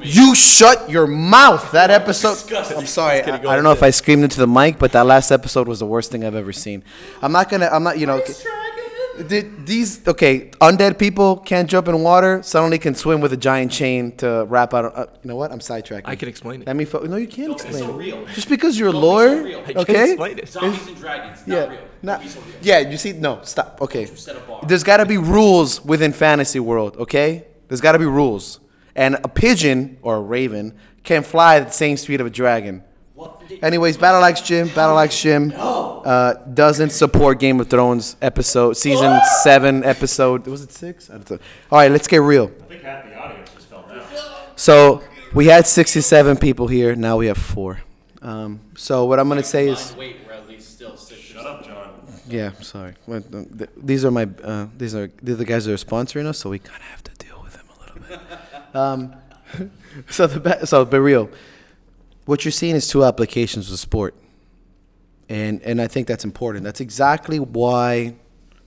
you 0.03 0.35
shut 0.35 0.89
your 0.89 1.07
mouth. 1.07 1.71
That 1.71 1.89
episode. 1.91 2.37
I'm 2.77 2.85
sorry. 2.85 3.21
I, 3.23 3.35
I 3.35 3.55
don't 3.55 3.63
know 3.63 3.71
if 3.71 3.83
I 3.83 3.89
screamed 3.89 4.23
into 4.23 4.39
the 4.39 4.47
mic, 4.47 4.79
but 4.79 4.91
that 4.93 5.05
last 5.05 5.31
episode 5.31 5.67
was 5.67 5.79
the 5.79 5.85
worst 5.85 6.11
thing 6.11 6.23
I've 6.23 6.35
ever 6.35 6.53
seen. 6.53 6.83
I'm 7.21 7.31
not 7.33 7.49
gonna. 7.49 7.67
I'm 7.67 7.83
not. 7.83 7.97
You 7.99 8.05
know. 8.05 8.21
Did 9.27 9.65
these 9.65 10.07
okay? 10.07 10.49
Undead 10.61 10.97
people 10.97 11.35
can't 11.37 11.69
jump 11.69 11.89
in 11.89 12.01
water. 12.03 12.41
Suddenly 12.41 12.77
can 12.79 12.95
swim 12.95 13.19
with 13.19 13.33
a 13.33 13.37
giant 13.37 13.69
chain 13.69 14.15
to 14.17 14.45
wrap 14.47 14.73
out. 14.73 14.85
Uh, 14.95 15.07
you 15.21 15.27
know 15.27 15.35
what? 15.35 15.51
I'm 15.51 15.59
sidetracking. 15.59 16.03
I 16.05 16.15
can 16.15 16.29
explain 16.29 16.61
it. 16.61 16.67
Let 16.67 16.77
me. 16.77 16.85
Fo- 16.85 17.01
no, 17.03 17.17
you 17.17 17.27
can't 17.27 17.51
explain 17.51 17.73
so 17.83 17.89
it. 17.95 17.97
real. 17.97 18.25
Just 18.27 18.47
because 18.47 18.79
you're 18.79 18.87
a 18.89 18.91
Don't 18.93 19.01
be 19.01 19.05
so 19.05 19.07
lawyer, 19.11 19.43
real. 19.43 19.59
I 19.59 19.61
I 19.61 19.81
okay? 19.81 19.93
can't 19.93 20.09
explain 20.11 20.39
it. 20.39 20.47
Zombies 20.47 20.87
and 20.87 20.95
dragons, 20.97 21.45
not 21.47 21.53
Yeah. 21.57 21.67
real. 21.69 21.79
Not, 22.01 22.19
Don't 22.19 22.27
be 22.27 22.29
so 22.29 22.39
real. 22.41 22.55
yeah, 22.61 22.79
you 22.79 22.97
see, 22.97 23.11
no, 23.13 23.41
stop. 23.43 23.79
Okay. 23.81 24.05
set 24.05 24.35
a 24.35 24.39
bar. 24.39 24.61
There's 24.65 24.83
got 24.83 24.97
to 24.97 25.05
be 25.05 25.17
rules 25.17 25.83
within 25.83 26.13
fantasy 26.13 26.59
world, 26.59 26.95
okay? 26.97 27.45
There's 27.67 27.81
got 27.81 27.91
to 27.93 27.99
be 27.99 28.05
rules. 28.05 28.59
And 28.95 29.15
a 29.23 29.27
pigeon 29.27 29.97
or 30.01 30.17
a 30.17 30.21
raven 30.21 30.75
can 31.03 31.23
fly 31.23 31.57
at 31.57 31.67
the 31.67 31.73
same 31.73 31.97
speed 31.97 32.21
of 32.21 32.27
a 32.27 32.29
dragon. 32.29 32.83
Anyways, 33.61 33.97
Battle 33.97 34.23
Axe 34.23 34.41
Gym, 34.41 34.67
Battle 34.69 34.97
Axe 34.97 35.21
Gym 35.21 35.53
uh, 35.57 36.33
doesn't 36.53 36.91
support 36.91 37.39
Game 37.39 37.59
of 37.59 37.69
Thrones 37.69 38.15
episode, 38.21 38.73
season 38.77 39.19
seven 39.41 39.83
episode. 39.83 40.47
Was 40.47 40.61
it 40.63 40.71
six? 40.71 41.09
I 41.09 41.13
don't 41.13 41.31
know. 41.31 41.39
All 41.71 41.79
right, 41.79 41.91
let's 41.91 42.07
get 42.07 42.19
real. 42.21 42.45
I 42.61 42.63
think 42.65 42.83
half 42.83 43.03
the 43.05 43.15
audience 43.19 43.49
just 43.53 43.67
fell 43.67 43.81
down. 43.89 44.01
So 44.55 45.03
we 45.33 45.47
had 45.47 45.67
67 45.67 46.37
people 46.37 46.67
here. 46.67 46.95
Now 46.95 47.17
we 47.17 47.27
have 47.27 47.37
four. 47.37 47.81
Um, 48.21 48.61
so 48.77 49.05
what 49.05 49.19
I'm 49.19 49.27
gonna 49.27 49.43
say 49.43 49.67
is. 49.67 49.95
Wait, 49.97 50.17
we're 50.25 50.33
at 50.33 50.47
least 50.47 50.71
still 50.75 50.95
six. 50.95 51.19
Shut 51.19 51.45
up, 51.45 51.65
Yeah, 52.29 52.51
sorry. 52.61 52.93
Well, 53.07 53.23
um, 53.33 53.45
th- 53.57 53.69
These 53.75 54.05
are 54.05 54.11
my 54.11 54.27
uh, 54.43 54.67
these 54.77 54.93
are 54.95 55.09
they're 55.21 55.35
the 55.35 55.45
guys 55.45 55.65
that 55.65 55.73
are 55.73 55.83
sponsoring 55.85 56.25
us, 56.25 56.37
so 56.37 56.49
we 56.49 56.59
kind 56.59 56.77
of 56.81 56.87
have 56.87 57.03
to 57.03 57.11
deal 57.25 57.41
with 57.41 57.53
them 57.53 57.65
a 57.75 57.79
little 57.81 58.01
bit. 58.07 58.75
um, 58.75 59.15
so 60.09 60.27
the 60.27 60.39
ba- 60.39 60.65
so 60.67 60.85
be 60.85 60.99
real. 60.99 61.29
What 62.25 62.45
you're 62.45 62.51
seeing 62.51 62.75
is 62.75 62.87
two 62.87 63.03
applications 63.03 63.71
of 63.71 63.79
sport, 63.79 64.13
and 65.27 65.61
and 65.63 65.81
I 65.81 65.87
think 65.87 66.07
that's 66.07 66.23
important. 66.23 66.63
That's 66.63 66.81
exactly 66.81 67.39
why 67.39 68.15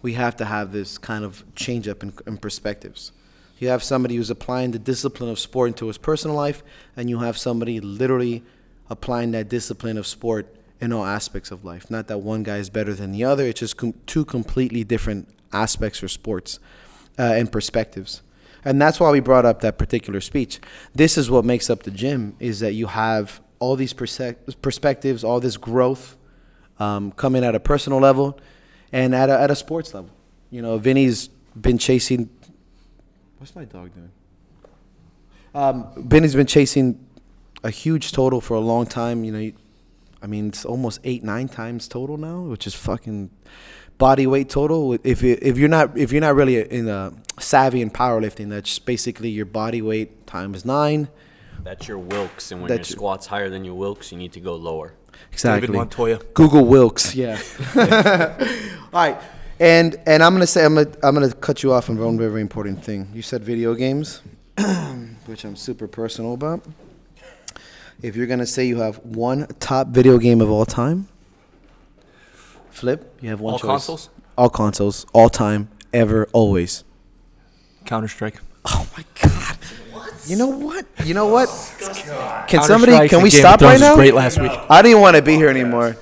we 0.03 0.15
have 0.15 0.37
to 0.37 0.45
have 0.45 0.73
this 0.73 0.99
kind 0.99 1.25
of 1.25 1.45
change 1.55 1.87
up 1.87 2.03
in, 2.03 2.13
in 2.27 2.39
perspectives. 2.39 3.13
You 3.61 3.69
have 3.69 3.85
somebody 3.85 4.17
who's 4.17 4.31
applying 4.31 4.73
the 4.73 4.81
discipline 4.81 5.31
of 5.31 5.39
sport 5.39 5.69
into 5.69 5.87
his 5.87 5.99
personal 5.99 6.35
life, 6.35 6.65
and 6.97 7.09
you 7.09 7.21
have 7.21 7.39
somebody 7.39 7.79
literally 7.81 8.43
applying 8.91 9.31
that 9.33 9.49
discipline 9.49 9.97
of 9.97 10.07
sport 10.09 10.53
in 10.83 10.93
all 10.93 11.07
aspects 11.07 11.53
of 11.53 11.65
life. 11.65 11.89
Not 11.91 12.09
that 12.09 12.19
one 12.19 12.43
guy 12.43 12.57
is 12.57 12.69
better 12.69 12.93
than 12.93 13.13
the 13.13 13.23
other, 13.25 13.47
it's 13.47 13.61
just 13.61 13.77
com- 13.77 13.95
two 14.05 14.25
completely 14.25 14.83
different 14.83 15.29
aspects 15.53 16.03
or 16.03 16.09
sports 16.09 16.59
uh, 17.19 17.23
and 17.23 17.51
perspectives. 17.51 18.21
And 18.65 18.83
that's 18.83 18.99
why 18.99 19.11
we 19.11 19.21
brought 19.21 19.45
up 19.45 19.61
that 19.61 19.79
particular 19.79 20.21
speech. 20.21 20.61
This 20.93 21.17
is 21.17 21.31
what 21.31 21.45
makes 21.45 21.71
up 21.71 21.85
the 21.85 21.91
gym 21.93 22.35
is 22.41 22.61
that 22.61 22.73
you 22.73 22.89
have 22.89 23.41
all 23.61 23.77
these 23.77 23.93
perse- 23.93 24.35
perspectives, 24.61 25.23
all 25.23 25.39
this 25.39 25.57
growth 25.57 26.17
um, 26.81 27.13
coming 27.13 27.45
at 27.45 27.55
a 27.55 27.61
personal 27.61 28.01
level 28.01 28.39
and 28.93 29.15
at 29.15 29.31
a, 29.31 29.39
at 29.39 29.51
a 29.53 29.57
sports 29.57 29.95
level. 29.95 30.11
You 30.51 30.63
know, 30.63 30.79
Vinny's 30.79 31.29
been 31.61 31.79
chasing. 31.79 32.29
What's 33.39 33.55
my 33.55 33.65
dog 33.65 33.95
doing? 33.95 34.11
Um, 35.55 35.87
Vinny's 35.97 36.35
been 36.35 36.47
chasing 36.47 37.05
a 37.63 37.71
huge 37.71 38.11
total 38.11 38.41
for 38.41 38.55
a 38.55 38.61
long 38.61 38.87
time. 38.87 39.25
You 39.25 39.33
know, 39.33 39.53
I 40.23 40.27
mean, 40.27 40.49
it's 40.49 40.65
almost 40.65 41.01
eight, 41.05 41.25
nine 41.25 41.49
times 41.49 41.89
total 41.89 42.17
now, 42.17 42.43
which 42.43 42.67
is 42.67 42.75
fucking 42.75 43.31
body 43.99 44.27
weight 44.27 44.49
total. 44.49 44.97
If 45.03 45.23
you, 45.23 45.37
if 45.43 45.59
you're 45.59 45.69
not 45.69 45.97
if 45.99 46.13
you're 46.13 46.21
not 46.21 46.35
really 46.35 46.61
in 46.61 46.89
a 46.89 47.13
savvy 47.41 47.83
in 47.83 47.91
powerlifting, 47.91 48.49
that's 48.49 48.79
basically 48.79 49.31
your 49.31 49.47
body 49.47 49.83
weight 49.83 50.27
times 50.27 50.65
nine. 50.65 51.09
That's 51.63 51.87
your 51.87 51.99
Wilks, 51.99 52.51
and 52.51 52.61
when 52.61 52.69
That's- 52.69 52.91
your 52.91 52.97
squat's 52.97 53.27
higher 53.27 53.49
than 53.49 53.65
your 53.65 53.75
Wilks, 53.75 54.11
you 54.11 54.19
need 54.19 54.33
to 54.33 54.41
go 54.41 54.55
lower. 54.57 54.95
Exactly. 55.31 55.69
David 55.69 55.77
Montoya. 55.77 56.19
Google 56.35 56.65
Wilks. 56.65 57.15
Yeah. 57.15 57.41
All 57.77 57.87
right. 58.93 59.21
And 59.61 59.97
and 60.07 60.23
I'm 60.23 60.33
gonna 60.33 60.47
say 60.47 60.65
I'm 60.65 60.75
gonna 60.75 60.91
I'm 61.03 61.15
gonna 61.15 61.33
cut 61.33 61.63
you 61.63 61.73
off 61.73 61.89
on 61.89 61.99
one 61.99 62.19
very, 62.19 62.31
very 62.31 62.41
important 62.41 62.83
thing. 62.83 63.09
You 63.15 63.23
said 63.23 63.45
video 63.45 63.75
games, 63.75 64.23
which 65.27 65.45
I'm 65.45 65.55
super 65.55 65.87
personal 65.87 66.35
about. 66.35 66.65
If 68.03 68.17
you're 68.17 68.27
gonna 68.27 68.47
say 68.47 68.65
you 68.67 68.79
have 68.81 68.97
one 69.05 69.47
top 69.61 69.89
video 69.89 70.19
game 70.19 70.41
of 70.41 70.51
all 70.51 70.67
time, 70.67 71.07
flip. 72.71 73.15
You 73.21 73.31
have 73.31 73.41
one 73.41 73.53
All 73.53 73.59
choice. 73.61 73.69
consoles? 73.69 74.11
All 74.37 74.51
consoles, 74.51 75.07
all 75.13 75.29
time, 75.29 75.69
ever, 75.93 76.29
always. 76.33 76.83
Counter 77.85 78.09
Strike. 78.09 78.41
Oh 78.65 78.87
my 78.97 79.05
god. 79.21 79.57
You 80.27 80.37
know 80.37 80.47
what? 80.49 80.87
You 81.05 81.15
know 81.15 81.27
what? 81.27 81.49
Can 82.49 82.63
somebody? 82.63 83.09
Can 83.09 83.23
we 83.23 83.31
stop 83.31 83.61
right 83.61 83.79
now? 83.79 83.95
Great 83.95 84.15
last 84.15 84.41
week. 84.41 84.53
I 84.71 84.83
didn't 84.83 85.01
want 85.01 85.17
to 85.17 85.23
be 85.23 85.35
here 85.35 85.49
anymore. 85.49 85.97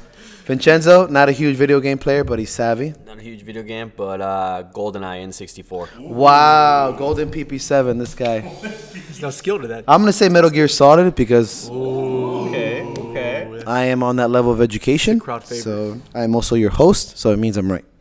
Vincenzo, 0.44 1.06
not 1.06 1.28
a 1.28 1.32
huge 1.32 1.56
video 1.56 1.80
game 1.80 1.96
player, 1.98 2.24
but 2.24 2.38
he's 2.38 2.50
savvy. 2.50 2.94
Not 3.20 3.26
a 3.26 3.28
huge 3.28 3.42
video 3.42 3.62
game, 3.62 3.92
but 3.94 4.22
uh, 4.22 4.64
GoldenEye 4.72 5.26
N64. 5.28 5.98
Wow, 5.98 6.92
Golden 6.92 7.30
PP7, 7.30 7.98
this 7.98 8.14
guy. 8.14 8.40
There's 8.62 9.20
no 9.20 9.28
skill 9.28 9.60
to 9.60 9.68
that. 9.68 9.84
I'm 9.86 10.00
gonna 10.00 10.10
say 10.10 10.30
Metal 10.30 10.48
Gear 10.48 10.68
Solid 10.68 11.14
because 11.14 11.68
Okay, 11.68 12.82
okay. 12.82 13.62
I 13.66 13.84
am 13.84 14.02
on 14.02 14.16
that 14.16 14.30
level 14.30 14.50
of 14.50 14.62
education. 14.62 15.20
crowd 15.20 15.44
favorite. 15.44 15.62
So 15.64 16.00
I 16.14 16.22
am 16.22 16.34
also 16.34 16.54
your 16.56 16.70
host, 16.70 17.18
so 17.18 17.30
it 17.32 17.36
means 17.36 17.58
I'm 17.58 17.70
right. 17.70 17.84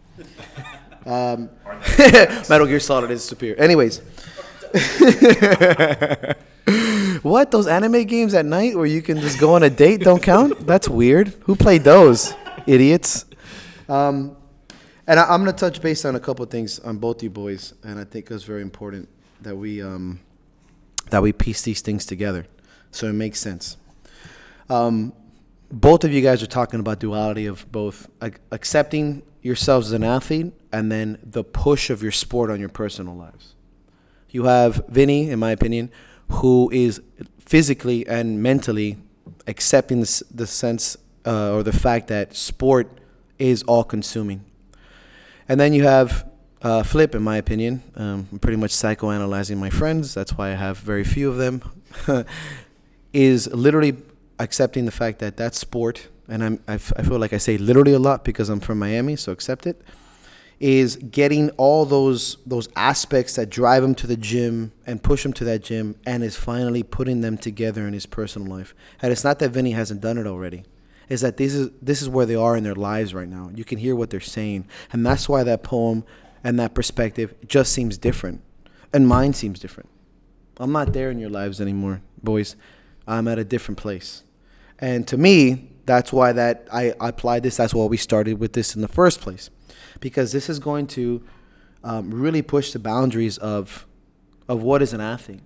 Um, 1.05 1.49
Metal 2.49 2.67
Gear 2.67 2.79
Solid 2.79 3.11
is 3.11 3.23
superior. 3.23 3.57
Anyways. 3.57 3.99
what? 7.23 7.51
Those 7.51 7.67
anime 7.67 8.03
games 8.03 8.33
at 8.33 8.45
night 8.45 8.75
where 8.75 8.85
you 8.85 9.01
can 9.01 9.19
just 9.19 9.37
go 9.39 9.55
on 9.55 9.63
a 9.63 9.69
date 9.69 10.01
don't 10.01 10.21
count? 10.23 10.65
That's 10.67 10.87
weird. 10.87 11.29
Who 11.43 11.55
played 11.55 11.83
those? 11.83 12.33
Idiots. 12.67 13.25
Um, 13.87 14.35
and 15.09 15.19
I, 15.19 15.23
I'm 15.23 15.43
going 15.43 15.53
to 15.53 15.59
touch 15.59 15.81
base 15.81 16.05
on 16.05 16.15
a 16.15 16.19
couple 16.19 16.43
of 16.43 16.51
things 16.51 16.79
on 16.79 16.97
both 16.99 17.23
you 17.23 17.31
boys, 17.31 17.73
and 17.83 17.99
I 17.99 18.03
think 18.03 18.29
it's 18.29 18.43
very 18.43 18.61
important 18.61 19.09
that 19.41 19.55
we 19.55 19.81
um, 19.81 20.19
that 21.09 21.21
we 21.21 21.33
piece 21.33 21.63
these 21.63 21.81
things 21.81 22.05
together, 22.05 22.45
so 22.91 23.07
it 23.07 23.13
makes 23.13 23.39
sense. 23.39 23.75
Um, 24.69 25.11
both 25.71 26.03
of 26.03 26.13
you 26.13 26.21
guys 26.21 26.43
are 26.43 26.47
talking 26.47 26.79
about 26.79 26.99
duality 26.99 27.47
of 27.47 27.69
both 27.71 28.07
ac- 28.21 28.35
accepting 28.51 29.23
yourselves 29.41 29.87
as 29.87 29.93
an 29.93 30.03
athlete 30.03 30.53
and 30.71 30.91
then 30.91 31.17
the 31.23 31.43
push 31.43 31.89
of 31.89 32.03
your 32.03 32.11
sport 32.11 32.51
on 32.51 32.59
your 32.59 32.69
personal 32.69 33.15
lives. 33.15 33.55
You 34.29 34.43
have 34.43 34.85
Vinny, 34.89 35.31
in 35.31 35.39
my 35.39 35.51
opinion, 35.51 35.91
who 36.29 36.69
is 36.71 37.01
physically 37.39 38.05
and 38.07 38.43
mentally 38.43 38.97
accepting 39.47 40.01
the, 40.01 40.23
the 40.31 40.45
sense 40.45 40.97
uh, 41.25 41.53
or 41.53 41.63
the 41.63 41.73
fact 41.73 42.09
that 42.09 42.35
sport 42.35 42.99
is 43.39 43.63
all 43.63 43.83
consuming. 43.83 44.45
And 45.49 45.59
then 45.59 45.73
you 45.73 45.83
have 45.83 46.29
uh, 46.61 46.83
Flip, 46.83 47.15
in 47.15 47.23
my 47.23 47.37
opinion. 47.37 47.83
Um, 47.95 48.27
I'm 48.31 48.39
pretty 48.39 48.57
much 48.57 48.71
psychoanalyzing 48.71 49.57
my 49.57 49.69
friends. 49.69 50.13
That's 50.13 50.33
why 50.33 50.51
I 50.51 50.55
have 50.55 50.77
very 50.77 51.03
few 51.03 51.29
of 51.29 51.37
them. 51.37 51.63
is 53.13 53.47
literally 53.47 53.97
accepting 54.37 54.85
the 54.85 54.91
fact 54.91 55.19
that 55.19 55.37
that 55.37 55.55
sport, 55.55 56.07
and 56.27 56.43
I'm, 56.43 56.59
I, 56.67 56.75
f- 56.75 56.93
I 56.95 57.01
feel 57.01 57.17
like 57.17 57.33
I 57.33 57.37
say 57.37 57.57
literally 57.57 57.93
a 57.93 57.99
lot 57.99 58.23
because 58.23 58.49
I'm 58.49 58.59
from 58.59 58.79
Miami, 58.79 59.15
so 59.15 59.31
accept 59.31 59.65
it, 59.65 59.81
is 60.59 60.97
getting 60.97 61.49
all 61.51 61.85
those 61.85 62.37
those 62.45 62.67
aspects 62.75 63.35
that 63.35 63.49
drive 63.49 63.83
him 63.83 63.95
to 63.95 64.05
the 64.05 64.17
gym 64.17 64.73
and 64.85 65.01
push 65.01 65.25
him 65.25 65.33
to 65.33 65.43
that 65.45 65.63
gym, 65.63 65.95
and 66.05 66.23
is 66.23 66.35
finally 66.35 66.83
putting 66.83 67.21
them 67.21 67.37
together 67.37 67.87
in 67.87 67.93
his 67.93 68.05
personal 68.05 68.47
life. 68.47 68.75
And 69.01 69.11
it's 69.11 69.23
not 69.23 69.39
that 69.39 69.49
Vinny 69.49 69.71
hasn't 69.71 70.01
done 70.01 70.17
it 70.17 70.27
already. 70.27 70.65
Is 71.09 71.21
that 71.21 71.37
this 71.37 71.53
is 71.53 71.71
this 71.81 72.01
is 72.01 72.07
where 72.07 72.25
they 72.25 72.35
are 72.35 72.55
in 72.55 72.63
their 72.63 72.75
lives 72.75 73.13
right 73.13 73.27
now. 73.27 73.49
You 73.53 73.65
can 73.65 73.79
hear 73.79 73.95
what 73.95 74.11
they're 74.11 74.19
saying, 74.19 74.67
and 74.91 75.05
that's 75.05 75.27
why 75.27 75.43
that 75.43 75.63
poem 75.63 76.03
and 76.43 76.59
that 76.59 76.73
perspective 76.73 77.33
just 77.47 77.73
seems 77.73 77.97
different, 77.97 78.41
and 78.93 79.07
mine 79.07 79.33
seems 79.33 79.59
different. 79.59 79.89
I'm 80.59 80.71
not 80.71 80.93
there 80.93 81.09
in 81.09 81.19
your 81.19 81.29
lives 81.29 81.59
anymore, 81.59 82.01
boys. 82.21 82.55
I'm 83.07 83.27
at 83.27 83.39
a 83.39 83.43
different 83.43 83.77
place. 83.77 84.23
And 84.77 85.07
to 85.07 85.17
me, 85.17 85.71
that's 85.85 86.13
why 86.13 86.31
that 86.33 86.67
I, 86.71 86.93
I 86.99 87.09
applied 87.09 87.43
this. 87.43 87.57
That's 87.57 87.73
why 87.73 87.85
we 87.85 87.97
started 87.97 88.39
with 88.39 88.53
this 88.53 88.75
in 88.75 88.81
the 88.81 88.87
first 88.87 89.19
place, 89.19 89.49
because 89.99 90.31
this 90.31 90.47
is 90.47 90.59
going 90.59 90.87
to 90.87 91.23
um, 91.83 92.11
really 92.13 92.41
push 92.41 92.71
the 92.71 92.79
boundaries 92.79 93.37
of 93.39 93.87
of 94.47 94.61
what 94.61 94.81
is 94.81 94.93
an 94.93 95.01
athlete, 95.01 95.41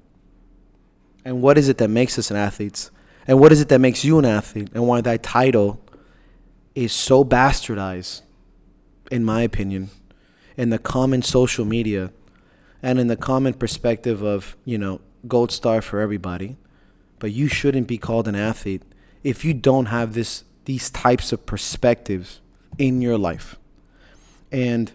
and 1.24 1.42
what 1.42 1.58
is 1.58 1.70
it 1.70 1.78
that 1.78 1.90
makes 1.90 2.20
us 2.20 2.32
an 2.32 2.38
athletes, 2.38 2.92
and 3.28 3.40
what 3.40 3.52
is 3.52 3.62
it 3.62 3.70
that 3.70 3.80
makes 3.80 4.04
you 4.04 4.20
an 4.20 4.26
athlete, 4.26 4.70
and 4.74 4.88
why 4.88 5.02
that 5.02 5.24
title 5.24 5.80
is 6.76 6.92
so 6.92 7.24
bastardized, 7.24 8.22
in 9.12 9.24
my 9.24 9.42
opinion, 9.42 9.90
in 10.58 10.70
the 10.70 10.80
common 10.80 11.22
social 11.22 11.66
media 11.66 12.12
and 12.82 13.00
in 13.00 13.08
the 13.08 13.16
common 13.16 13.54
perspective 13.54 14.22
of 14.22 14.58
you 14.66 14.78
know 14.78 15.00
gold 15.28 15.52
star 15.52 15.82
for 15.82 16.00
everybody. 16.00 16.58
But 17.20 17.32
you 17.32 17.48
shouldn't 17.48 17.88
be 17.88 17.98
called 17.98 18.28
an 18.28 18.36
athlete 18.36 18.84
if 19.24 19.46
you 19.46 19.54
don't 19.54 19.86
have 19.86 20.14
this 20.14 20.44
these 20.66 20.90
types 20.90 21.32
of 21.32 21.46
perspectives 21.46 22.42
in 22.78 23.02
your 23.02 23.18
life. 23.18 23.58
And 24.52 24.92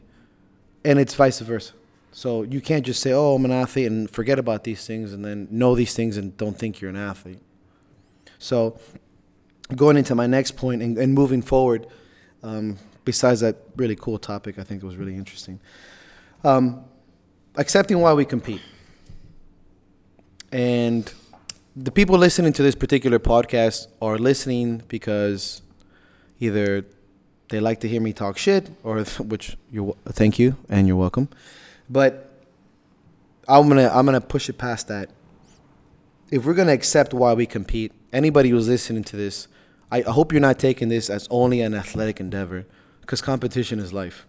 and 0.85 0.99
it's 0.99 1.15
vice 1.15 1.41
versa. 1.41 1.73
So 2.13 2.43
you 2.43 2.61
can't 2.61 2.85
just 2.85 3.01
say 3.01 3.13
oh 3.13 3.35
i'm 3.35 3.45
an 3.45 3.53
athlete 3.53 3.87
and 3.87 4.11
forget 4.11 4.39
about 4.39 4.65
these 4.65 4.87
things 4.87 5.13
and 5.13 5.25
then 5.25 5.47
know 5.51 5.75
these 5.75 5.95
things 5.95 6.17
and 6.17 6.37
don't 6.37 6.59
think 6.59 6.81
you're 6.81 6.91
an 6.91 6.97
athlete 6.97 7.41
so 8.39 8.79
going 9.77 9.97
into 9.97 10.15
my 10.15 10.27
next 10.27 10.53
point 10.57 10.83
and, 10.83 10.97
and 10.99 11.15
moving 11.15 11.43
forward 11.43 11.87
um, 12.43 12.79
besides 13.05 13.41
that 13.41 13.57
really 13.77 13.97
cool 13.97 14.19
topic 14.19 14.59
i 14.59 14.63
think 14.63 14.83
it 14.83 14.87
was 14.87 14.97
really 14.97 15.15
interesting 15.15 15.61
um, 16.45 16.85
accepting 17.57 18.01
why 18.01 18.13
we 18.15 18.25
compete. 18.25 18.63
And 20.51 21.13
the 21.77 21.91
people 21.91 22.17
listening 22.17 22.53
to 22.55 22.63
this 22.63 22.75
particular 22.75 23.19
podcast 23.19 23.89
are 24.01 24.17
listening 24.17 24.83
because 24.89 25.61
either 26.41 26.87
they 27.51 27.61
like 27.61 27.81
to 27.81 27.89
hear 27.89 28.01
me 28.01 28.13
talk 28.13 28.39
shit, 28.39 28.71
or 28.83 29.05
which 29.19 29.57
you 29.71 29.97
thank 30.07 30.39
you 30.39 30.57
and 30.69 30.87
you're 30.87 30.97
welcome. 30.97 31.29
But 31.91 32.33
I'm 33.47 33.69
gonna 33.69 33.91
I'm 33.93 34.07
gonna 34.07 34.21
push 34.21 34.49
it 34.49 34.57
past 34.57 34.89
that. 34.89 35.11
If 36.31 36.45
we're 36.45 36.55
gonna 36.55 36.73
accept 36.73 37.13
why 37.13 37.35
we 37.35 37.47
compete, 37.47 37.93
anybody 38.13 38.51
who's 38.51 38.69
listening 38.69 39.05
to 39.05 39.17
this, 39.17 39.49
I, 39.91 39.99
I 39.99 40.11
hope 40.11 40.33
you're 40.33 40.41
not 40.41 40.59
taking 40.59 40.89
this 40.89 41.11
as 41.11 41.27
only 41.31 41.61
an 41.61 41.75
athletic 41.75 42.21
endeavor, 42.21 42.67
because 43.01 43.21
competition 43.21 43.79
is 43.79 43.93
life. 43.93 44.27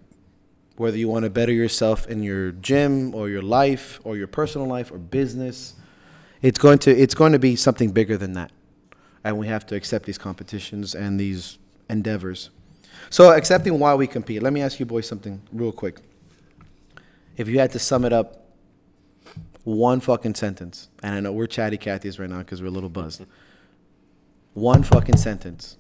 Whether 0.77 0.97
you 0.97 1.09
want 1.09 1.23
to 1.23 1.29
better 1.29 1.51
yourself 1.51 2.07
in 2.07 2.23
your 2.23 2.51
gym 2.51 3.13
or 3.13 3.29
your 3.29 3.41
life 3.41 3.99
or 4.03 4.15
your 4.15 4.27
personal 4.27 4.67
life 4.67 4.91
or 4.91 4.97
business 4.97 5.73
it's 6.41 6.57
going 6.57 6.79
to 6.79 6.91
it's 6.91 7.13
going 7.13 7.33
to 7.33 7.39
be 7.39 7.55
something 7.55 7.91
bigger 7.91 8.17
than 8.17 8.33
that. 8.33 8.51
And 9.23 9.37
we 9.37 9.47
have 9.47 9.65
to 9.67 9.75
accept 9.75 10.05
these 10.05 10.17
competitions 10.17 10.95
and 10.95 11.19
these 11.19 11.57
endeavors. 11.89 12.49
So 13.09 13.31
accepting 13.35 13.79
why 13.79 13.95
we 13.95 14.07
compete 14.07 14.41
let 14.41 14.53
me 14.53 14.61
ask 14.61 14.79
you 14.79 14.85
boys 14.85 15.07
something 15.07 15.41
real 15.51 15.71
quick. 15.71 15.99
If 17.37 17.47
you 17.47 17.59
had 17.59 17.71
to 17.71 17.79
sum 17.79 18.05
it 18.05 18.13
up 18.13 18.35
one 19.63 19.99
fucking 19.99 20.33
sentence 20.33 20.87
and 21.03 21.13
i 21.13 21.19
know 21.19 21.31
we're 21.31 21.45
chatty 21.45 21.77
cathy's 21.77 22.17
right 22.17 22.29
now 22.29 22.39
because 22.39 22.59
we're 22.59 22.69
a 22.69 22.71
little 22.71 22.89
buzzed 22.89 23.23
one 24.59 24.83
fucking 24.83 25.17
sentence 25.17 25.77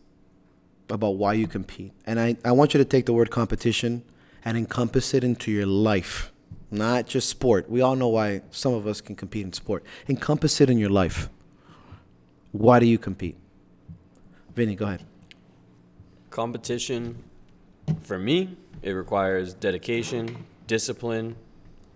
about 0.89 1.11
why 1.11 1.33
you 1.33 1.47
compete 1.47 1.91
and 2.05 2.19
I, 2.19 2.35
I 2.43 2.51
want 2.51 2.73
you 2.73 2.77
to 2.79 2.85
take 2.85 3.05
the 3.05 3.13
word 3.13 3.29
competition 3.29 4.03
and 4.43 4.57
encompass 4.57 5.13
it 5.13 5.23
into 5.23 5.51
your 5.51 5.65
life, 5.65 6.31
not 6.71 7.05
just 7.05 7.29
sport. 7.29 7.69
We 7.69 7.81
all 7.81 7.95
know 7.95 8.07
why 8.07 8.41
some 8.51 8.73
of 8.73 8.87
us 8.87 9.01
can 9.01 9.15
compete 9.15 9.45
in 9.45 9.53
sport. 9.53 9.83
Encompass 10.07 10.61
it 10.61 10.69
in 10.69 10.77
your 10.77 10.89
life. 10.89 11.29
Why 12.51 12.79
do 12.79 12.85
you 12.85 12.97
compete? 12.97 13.37
Vinny, 14.55 14.75
go 14.75 14.85
ahead. 14.85 15.05
Competition, 16.29 17.23
for 18.01 18.17
me, 18.17 18.57
it 18.81 18.91
requires 18.91 19.53
dedication, 19.53 20.45
discipline, 20.67 21.35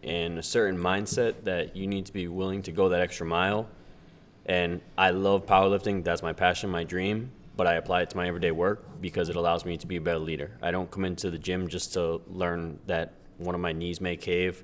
and 0.04 0.38
a 0.38 0.44
certain 0.44 0.78
mindset 0.78 1.44
that 1.44 1.76
you 1.76 1.88
need 1.88 2.06
to 2.06 2.14
be 2.14 2.28
willing 2.28 2.62
to 2.64 2.72
go 2.72 2.90
that 2.90 3.00
extra 3.00 3.26
mile. 3.26 3.70
And 4.46 4.82
I 4.98 5.12
love 5.12 5.46
powerlifting. 5.46 6.04
That's 6.04 6.22
my 6.22 6.34
passion, 6.34 6.70
my 6.70 6.84
dream. 6.84 7.32
but 7.56 7.68
I 7.68 7.76
apply 7.76 8.02
it 8.02 8.10
to 8.12 8.18
my 8.18 8.28
everyday 8.28 8.52
work 8.52 8.84
because 9.00 9.30
it 9.30 9.36
allows 9.36 9.66
me 9.66 9.78
to 9.78 9.88
be 9.88 9.98
a 9.98 10.02
better 10.02 10.20
leader. 10.20 10.52
I 10.62 10.72
don't 10.72 10.90
come 10.90 11.06
into 11.06 11.30
the 11.30 11.38
gym 11.38 11.68
just 11.68 11.94
to 11.94 12.22
learn 12.28 12.80
that 12.88 13.14
one 13.38 13.54
of 13.56 13.62
my 13.62 13.74
knees 13.74 14.02
may 14.02 14.18
cave. 14.18 14.64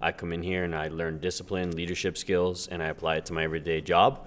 I 0.00 0.12
come 0.12 0.32
in 0.32 0.42
here 0.42 0.64
and 0.64 0.74
I 0.74 0.88
learn 0.88 1.20
discipline, 1.20 1.72
leadership 1.72 2.16
skills, 2.16 2.66
and 2.68 2.82
I 2.82 2.86
apply 2.86 3.16
it 3.16 3.26
to 3.26 3.34
my 3.34 3.44
everyday 3.44 3.82
job, 3.82 4.26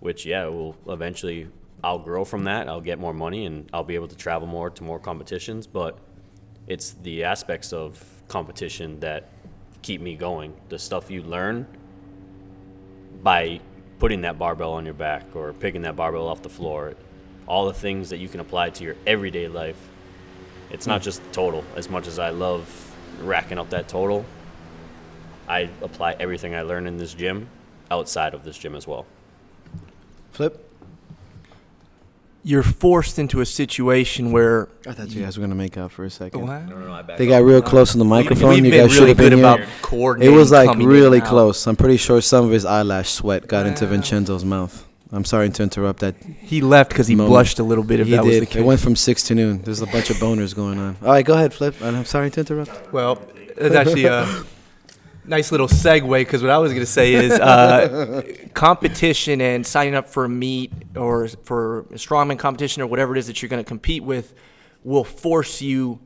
which, 0.00 0.26
yeah, 0.26 0.46
will 0.46 0.76
eventually, 0.88 1.48
I'll 1.84 2.00
grow 2.00 2.24
from 2.24 2.44
that. 2.44 2.68
I'll 2.68 2.80
get 2.80 2.98
more 2.98 3.12
money 3.14 3.46
and 3.46 3.68
I'll 3.72 3.84
be 3.84 3.94
able 3.94 4.08
to 4.08 4.16
travel 4.16 4.48
more 4.48 4.70
to 4.70 4.82
more 4.82 4.98
competitions. 4.98 5.68
But 5.68 5.98
it's 6.66 6.92
the 7.02 7.22
aspects 7.22 7.72
of 7.72 8.02
competition 8.26 8.98
that 9.00 9.28
keep 9.82 10.00
me 10.00 10.16
going. 10.16 10.54
The 10.70 10.78
stuff 10.78 11.10
you 11.10 11.22
learn 11.22 11.66
by 13.22 13.60
putting 13.98 14.22
that 14.22 14.38
barbell 14.38 14.72
on 14.72 14.84
your 14.84 14.94
back 14.94 15.24
or 15.34 15.52
picking 15.52 15.82
that 15.82 15.96
barbell 15.96 16.28
off 16.28 16.42
the 16.42 16.48
floor, 16.48 16.94
all 17.46 17.66
the 17.66 17.74
things 17.74 18.10
that 18.10 18.18
you 18.18 18.28
can 18.28 18.40
apply 18.40 18.70
to 18.70 18.84
your 18.84 18.96
everyday 19.06 19.48
life. 19.48 19.88
It's 20.70 20.86
not 20.86 21.00
hmm. 21.00 21.04
just 21.04 21.22
the 21.22 21.30
total. 21.30 21.64
As 21.76 21.88
much 21.88 22.06
as 22.06 22.18
I 22.18 22.30
love 22.30 22.94
racking 23.20 23.58
up 23.58 23.70
that 23.70 23.88
total, 23.88 24.24
I 25.48 25.68
apply 25.82 26.16
everything 26.18 26.54
I 26.54 26.62
learn 26.62 26.86
in 26.86 26.96
this 26.96 27.14
gym 27.14 27.48
outside 27.90 28.34
of 28.34 28.44
this 28.44 28.56
gym 28.56 28.74
as 28.74 28.86
well. 28.86 29.06
Flip. 30.32 30.63
You're 32.46 32.62
forced 32.62 33.18
into 33.18 33.40
a 33.40 33.46
situation 33.46 34.30
where 34.30 34.68
I 34.86 34.92
thought 34.92 35.08
you 35.08 35.22
guys 35.22 35.38
were 35.38 35.40
gonna 35.42 35.54
make 35.54 35.78
out 35.78 35.90
for 35.92 36.04
a 36.04 36.10
second. 36.10 36.44
No, 36.44 36.60
no, 36.66 36.78
no, 36.78 36.92
I 36.92 37.00
back 37.00 37.16
They 37.16 37.26
got 37.26 37.42
real 37.42 37.62
close 37.62 37.94
on 37.94 37.98
the 37.98 38.04
microphone. 38.04 38.50
We've 38.50 38.64
you 38.66 38.70
been 38.70 38.82
guys 38.86 38.90
should 38.92 38.98
really 39.00 39.08
have 39.12 39.16
been 39.16 39.30
good 39.30 39.38
here. 39.38 39.44
about 39.46 39.60
It 39.60 39.68
coordinating. 39.80 40.34
was 40.36 40.52
like 40.52 40.68
coming 40.68 40.82
in 40.82 40.92
really 40.92 41.18
and 41.18 41.26
out. 41.26 41.30
close. 41.30 41.66
I'm 41.66 41.74
pretty 41.76 41.96
sure 41.96 42.20
some 42.20 42.44
of 42.44 42.50
his 42.50 42.66
eyelash 42.66 43.08
sweat 43.10 43.46
got 43.48 43.66
into 43.66 43.86
Vincenzo's 43.86 44.44
mouth. 44.44 44.84
I'm 45.10 45.24
sorry 45.24 45.48
to 45.48 45.62
interrupt 45.62 46.00
that. 46.00 46.16
He 46.42 46.60
left 46.60 46.90
because 46.90 47.06
he 47.06 47.14
Moment. 47.14 47.30
blushed 47.30 47.58
a 47.60 47.62
little 47.62 47.84
bit. 47.84 48.00
If 48.00 48.08
He 48.08 48.12
that 48.16 48.24
was 48.24 48.34
the 48.34 48.40
did. 48.40 48.48
case. 48.50 48.56
It 48.60 48.64
went 48.64 48.80
from 48.80 48.94
six 48.96 49.22
to 49.28 49.34
noon. 49.34 49.62
There's 49.62 49.80
a 49.80 49.86
bunch 49.86 50.10
of 50.10 50.16
boners 50.16 50.54
going 50.54 50.78
on. 50.78 50.96
All 51.02 51.08
right, 51.12 51.24
go 51.24 51.34
ahead, 51.34 51.54
Flip. 51.54 51.74
And 51.80 51.96
I'm 51.96 52.04
sorry 52.04 52.30
to 52.32 52.40
interrupt. 52.40 52.92
Well, 52.92 53.22
it's 53.56 53.74
actually 53.74 54.04
a 54.06 54.26
nice 55.26 55.50
little 55.50 55.68
segue 55.68 56.20
because 56.20 56.42
what 56.42 56.50
I 56.50 56.58
was 56.58 56.72
going 56.72 56.82
to 56.82 56.90
say 56.90 57.14
is 57.14 57.32
uh, 57.32 58.22
competition 58.54 59.40
and 59.40 59.66
signing 59.66 59.94
up 59.94 60.08
for 60.08 60.24
a 60.24 60.28
meet 60.28 60.72
or 60.96 61.28
for 61.28 61.80
a 61.80 61.94
strongman 61.94 62.38
competition 62.38 62.82
or 62.82 62.86
whatever 62.86 63.14
it 63.16 63.18
is 63.18 63.26
that 63.26 63.40
you're 63.42 63.48
going 63.48 63.62
to 63.62 63.68
compete 63.68 64.02
with 64.04 64.34
will 64.82 65.04
force 65.04 65.62
you 65.62 65.98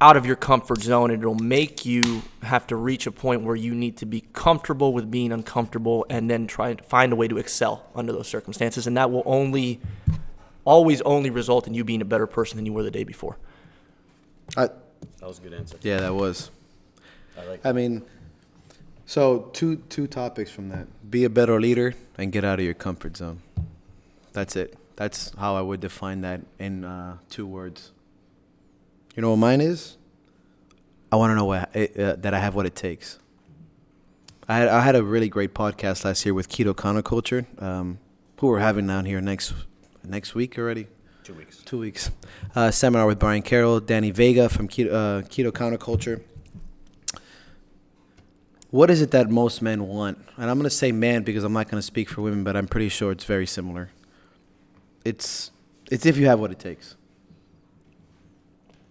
out 0.00 0.16
of 0.16 0.26
your 0.26 0.36
comfort 0.36 0.82
zone 0.82 1.10
and 1.10 1.22
it'll 1.22 1.34
make 1.34 1.86
you 1.86 2.22
have 2.42 2.66
to 2.66 2.76
reach 2.76 3.06
a 3.06 3.12
point 3.12 3.42
where 3.42 3.56
you 3.56 3.74
need 3.74 3.96
to 3.96 4.06
be 4.06 4.20
comfortable 4.32 4.92
with 4.92 5.10
being 5.10 5.32
uncomfortable 5.32 6.04
and 6.10 6.28
then 6.30 6.46
try 6.46 6.74
to 6.74 6.82
find 6.84 7.12
a 7.12 7.16
way 7.16 7.26
to 7.26 7.38
excel 7.38 7.86
under 7.94 8.12
those 8.12 8.28
circumstances 8.28 8.86
and 8.86 8.96
that 8.96 9.10
will 9.10 9.22
only 9.24 9.80
always 10.64 11.00
only 11.02 11.30
result 11.30 11.66
in 11.66 11.74
you 11.74 11.84
being 11.84 12.02
a 12.02 12.04
better 12.04 12.26
person 12.26 12.56
than 12.56 12.66
you 12.66 12.72
were 12.72 12.82
the 12.82 12.90
day 12.90 13.04
before 13.04 13.38
I, 14.56 14.66
That 14.66 14.74
was 15.22 15.38
a 15.38 15.42
good 15.42 15.54
answer. 15.54 15.78
yeah, 15.80 16.00
that 16.00 16.14
was. 16.14 16.50
I 17.38 17.44
like 17.46 17.64
I 17.64 17.72
mean, 17.72 18.02
so 19.14 19.48
two 19.52 19.76
two 19.94 20.08
topics 20.08 20.50
from 20.50 20.70
that: 20.70 20.86
be 21.08 21.22
a 21.22 21.30
better 21.30 21.60
leader 21.60 21.94
and 22.18 22.32
get 22.32 22.44
out 22.44 22.58
of 22.58 22.64
your 22.64 22.74
comfort 22.74 23.16
zone. 23.16 23.38
That's 24.32 24.56
it. 24.56 24.76
That's 24.96 25.32
how 25.38 25.54
I 25.54 25.60
would 25.60 25.78
define 25.78 26.22
that 26.22 26.40
in 26.58 26.84
uh, 26.84 27.18
two 27.30 27.46
words. 27.46 27.92
You 29.14 29.22
know 29.22 29.30
what 29.30 29.36
mine 29.36 29.60
is? 29.60 29.96
I 31.12 31.16
want 31.16 31.30
to 31.30 31.36
know 31.36 31.44
what, 31.44 31.76
uh, 31.76 32.16
that 32.16 32.34
I 32.34 32.40
have 32.40 32.56
what 32.56 32.66
it 32.66 32.74
takes. 32.74 33.20
I 34.48 34.58
had 34.58 34.66
I 34.66 34.80
had 34.80 34.96
a 34.96 35.04
really 35.04 35.28
great 35.28 35.54
podcast 35.54 36.04
last 36.04 36.26
year 36.26 36.34
with 36.34 36.48
Keto 36.48 36.74
Counterculture, 36.74 37.46
um, 37.62 38.00
who 38.40 38.48
we're 38.48 38.58
having 38.58 38.88
down 38.88 39.04
here 39.04 39.20
next 39.20 39.54
next 40.02 40.34
week 40.34 40.58
already. 40.58 40.88
two 41.22 41.34
weeks. 41.34 41.62
Two 41.64 41.78
weeks. 41.78 42.10
Uh, 42.56 42.72
seminar 42.72 43.06
with 43.06 43.20
Brian 43.20 43.42
Carroll, 43.42 43.78
Danny 43.78 44.10
Vega 44.10 44.48
from 44.48 44.66
Keto, 44.66 44.92
uh, 44.92 45.22
Keto 45.22 45.52
Counterculture. 45.52 46.20
What 48.74 48.90
is 48.90 49.00
it 49.00 49.12
that 49.12 49.30
most 49.30 49.62
men 49.62 49.86
want? 49.86 50.18
And 50.36 50.50
I'm 50.50 50.58
going 50.58 50.64
to 50.64 50.68
say 50.68 50.90
man 50.90 51.22
because 51.22 51.44
I'm 51.44 51.52
not 51.52 51.68
going 51.68 51.78
to 51.78 51.86
speak 51.86 52.08
for 52.08 52.22
women, 52.22 52.42
but 52.42 52.56
I'm 52.56 52.66
pretty 52.66 52.88
sure 52.88 53.12
it's 53.12 53.22
very 53.22 53.46
similar. 53.46 53.90
It's 55.04 55.52
it's 55.92 56.06
if 56.06 56.16
you 56.16 56.26
have 56.26 56.40
what 56.40 56.50
it 56.50 56.58
takes. 56.58 56.96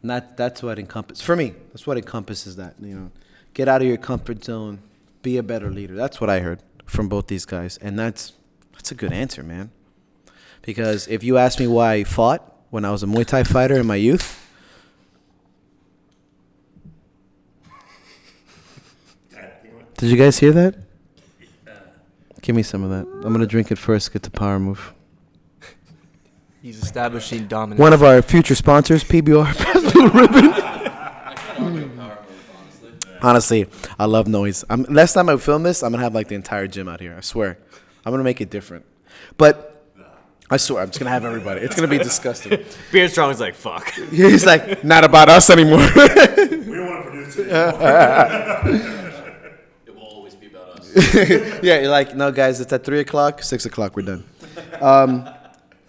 And 0.02 0.10
that 0.10 0.38
that's 0.38 0.64
what 0.64 0.80
encompasses 0.80 1.22
for 1.22 1.36
me. 1.36 1.54
That's 1.74 1.86
what 1.86 1.98
encompasses 1.98 2.56
that. 2.56 2.76
You 2.80 2.96
know, 2.96 3.12
get 3.54 3.68
out 3.68 3.82
of 3.82 3.88
your 3.90 3.98
comfort 3.98 4.46
zone, 4.46 4.80
be 5.22 5.36
a 5.36 5.44
better 5.44 5.70
leader. 5.70 5.96
That's 5.96 6.22
what 6.22 6.30
I 6.30 6.40
heard 6.40 6.60
from 6.86 7.10
both 7.10 7.28
these 7.28 7.44
guys, 7.44 7.76
and 7.76 8.00
that's 8.00 8.32
that's 8.72 8.92
a 8.92 8.96
good 8.96 9.12
answer, 9.12 9.44
man. 9.44 9.70
Because 10.62 11.10
if 11.10 11.26
you 11.26 11.38
ask 11.38 11.60
me 11.60 11.68
why 11.68 11.96
I 11.96 12.04
fought 12.06 12.42
when 12.70 12.86
I 12.86 12.92
was 12.92 13.04
a 13.04 13.06
Muay 13.06 13.26
Thai 13.26 13.44
fighter 13.44 13.76
in 13.76 13.86
my 13.86 13.98
youth, 13.98 14.43
did 20.04 20.12
you 20.12 20.18
guys 20.18 20.38
hear 20.38 20.52
that? 20.52 20.76
Give 22.42 22.54
me 22.54 22.64
some 22.64 22.84
of 22.84 22.90
that. 22.90 23.08
I'm 23.26 23.32
gonna 23.32 23.48
drink 23.48 23.72
it 23.72 23.78
first. 23.78 24.12
Get 24.12 24.24
the 24.24 24.32
power 24.32 24.60
move. 24.60 24.94
he's 26.62 26.84
establishing 26.84 27.48
dominance 27.48 27.80
One 27.80 27.94
of 27.94 28.04
our 28.04 28.22
future 28.22 28.54
sponsors, 28.54 29.06
PBR. 29.06 29.48
Honestly, 33.22 33.70
I 33.98 34.04
love 34.04 34.28
noise. 34.28 34.66
I'm, 34.70 34.84
last 34.84 35.14
time 35.14 35.30
I 35.30 35.38
film 35.38 35.64
this, 35.64 35.82
I'm 35.82 35.94
gonna 35.94 36.04
have 36.04 36.14
like 36.14 36.28
the 36.28 36.36
entire 36.36 36.68
gym 36.68 36.90
out 36.90 37.00
here. 37.00 37.16
I 37.18 37.22
swear, 37.22 37.58
I'm 38.06 38.12
gonna 38.12 38.26
make 38.26 38.42
it 38.42 38.50
different. 38.50 38.84
But 39.38 39.86
I 40.50 40.58
swear, 40.58 40.84
I'm 40.84 40.90
just 40.90 41.00
gonna 41.00 41.12
have 41.12 41.24
everybody. 41.24 41.62
It's 41.62 41.76
gonna 41.76 41.88
be 41.88 41.98
disgusting. 41.98 42.66
Beard 42.92 43.10
is 43.10 43.18
like, 43.40 43.56
fuck. 43.56 43.90
He's 44.12 44.46
like, 44.46 44.84
not 44.84 45.06
about 45.06 45.30
us 45.30 45.50
anymore. 45.50 45.88
We 45.96 45.98
don't 46.06 46.88
want 46.88 47.06
to 47.06 47.10
produce 47.10 47.38
it. 47.38 47.48
It 49.86 49.96
will 49.96 50.04
always 50.04 50.36
be 50.36 50.48
about 50.48 50.80
us. 50.80 50.83
yeah, 51.64 51.80
you're 51.80 51.90
like, 51.90 52.16
no, 52.16 52.32
guys, 52.32 52.60
it's 52.62 52.72
at 52.72 52.84
three 52.84 53.00
o'clock, 53.00 53.42
six 53.42 53.66
o'clock, 53.66 53.96
we're 53.96 54.04
done. 54.04 54.24
Um, 54.80 55.28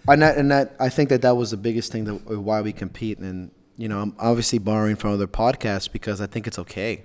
and 0.07 0.21
that, 0.21 0.37
and 0.37 0.51
that, 0.51 0.75
I 0.79 0.89
think 0.89 1.09
that 1.09 1.21
that 1.21 1.35
was 1.35 1.51
the 1.51 1.57
biggest 1.57 1.91
thing 1.91 2.05
that 2.05 2.13
uh, 2.13 2.39
why 2.39 2.61
we 2.61 2.73
compete. 2.73 3.19
And 3.19 3.51
you 3.77 3.87
know, 3.87 4.01
I'm 4.01 4.15
obviously 4.17 4.57
borrowing 4.57 4.95
from 4.95 5.11
other 5.11 5.27
podcasts 5.27 5.91
because 5.91 6.21
I 6.21 6.27
think 6.27 6.47
it's 6.47 6.57
okay. 6.59 7.03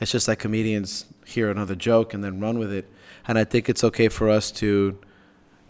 It's 0.00 0.12
just 0.12 0.28
like 0.28 0.38
comedians 0.38 1.06
hear 1.26 1.50
another 1.50 1.74
joke 1.74 2.14
and 2.14 2.22
then 2.22 2.40
run 2.40 2.58
with 2.58 2.72
it, 2.72 2.88
and 3.26 3.38
I 3.38 3.44
think 3.44 3.68
it's 3.68 3.84
okay 3.84 4.08
for 4.08 4.28
us 4.28 4.50
to 4.52 4.98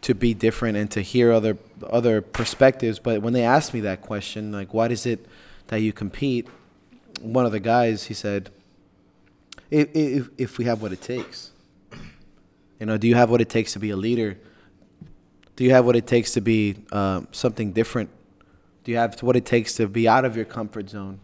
to 0.02 0.14
be 0.14 0.32
different 0.32 0.76
and 0.76 0.90
to 0.90 1.00
hear 1.00 1.32
other 1.32 1.56
other 1.88 2.20
perspectives. 2.20 2.98
But 2.98 3.22
when 3.22 3.32
they 3.32 3.44
asked 3.44 3.72
me 3.72 3.80
that 3.80 4.02
question, 4.02 4.52
like, 4.52 4.74
why 4.74 4.88
is 4.88 5.06
it 5.06 5.26
that 5.68 5.78
you 5.78 5.92
compete? 5.92 6.48
One 7.20 7.44
of 7.44 7.52
the 7.52 7.60
guys, 7.60 8.04
he 8.04 8.14
said, 8.14 8.50
if, 9.70 10.28
if, 10.36 10.58
we 10.58 10.64
have 10.64 10.82
what 10.82 10.92
it 10.92 11.00
takes. 11.00 11.50
You 12.78 12.86
know, 12.86 12.96
do 12.96 13.06
you 13.06 13.14
have 13.14 13.30
what 13.30 13.40
it 13.40 13.48
takes 13.48 13.74
to 13.74 13.78
be 13.78 13.90
a 13.90 13.96
leader? 13.96 14.38
Do 15.56 15.64
you 15.64 15.70
have 15.72 15.84
what 15.84 15.96
it 15.96 16.06
takes 16.06 16.32
to 16.32 16.40
be 16.40 16.76
um, 16.92 17.28
something 17.32 17.72
different? 17.72 18.10
Do 18.84 18.92
you 18.92 18.98
have 18.98 19.22
what 19.22 19.36
it 19.36 19.44
takes 19.44 19.74
to 19.74 19.86
be 19.86 20.08
out 20.08 20.24
of 20.24 20.34
your 20.34 20.46
comfort 20.46 20.88
zone? 20.88 21.20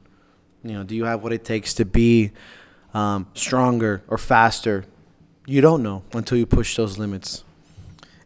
You 0.63 0.73
know, 0.73 0.83
do 0.85 0.95
you 0.95 1.05
have 1.05 1.23
what 1.23 1.33
it 1.33 1.45
takes 1.45 1.75
to 1.75 1.85
be 1.85 2.33
um, 2.93 3.27
stronger 3.35 4.03
or 4.09 4.19
faster? 4.19 4.85
You 5.47 5.61
don't 5.61 5.83
know 5.83 6.03
until 6.13 6.37
you 6.37 6.47
push 6.47 6.77
those 6.77 6.99
limits. 6.99 7.45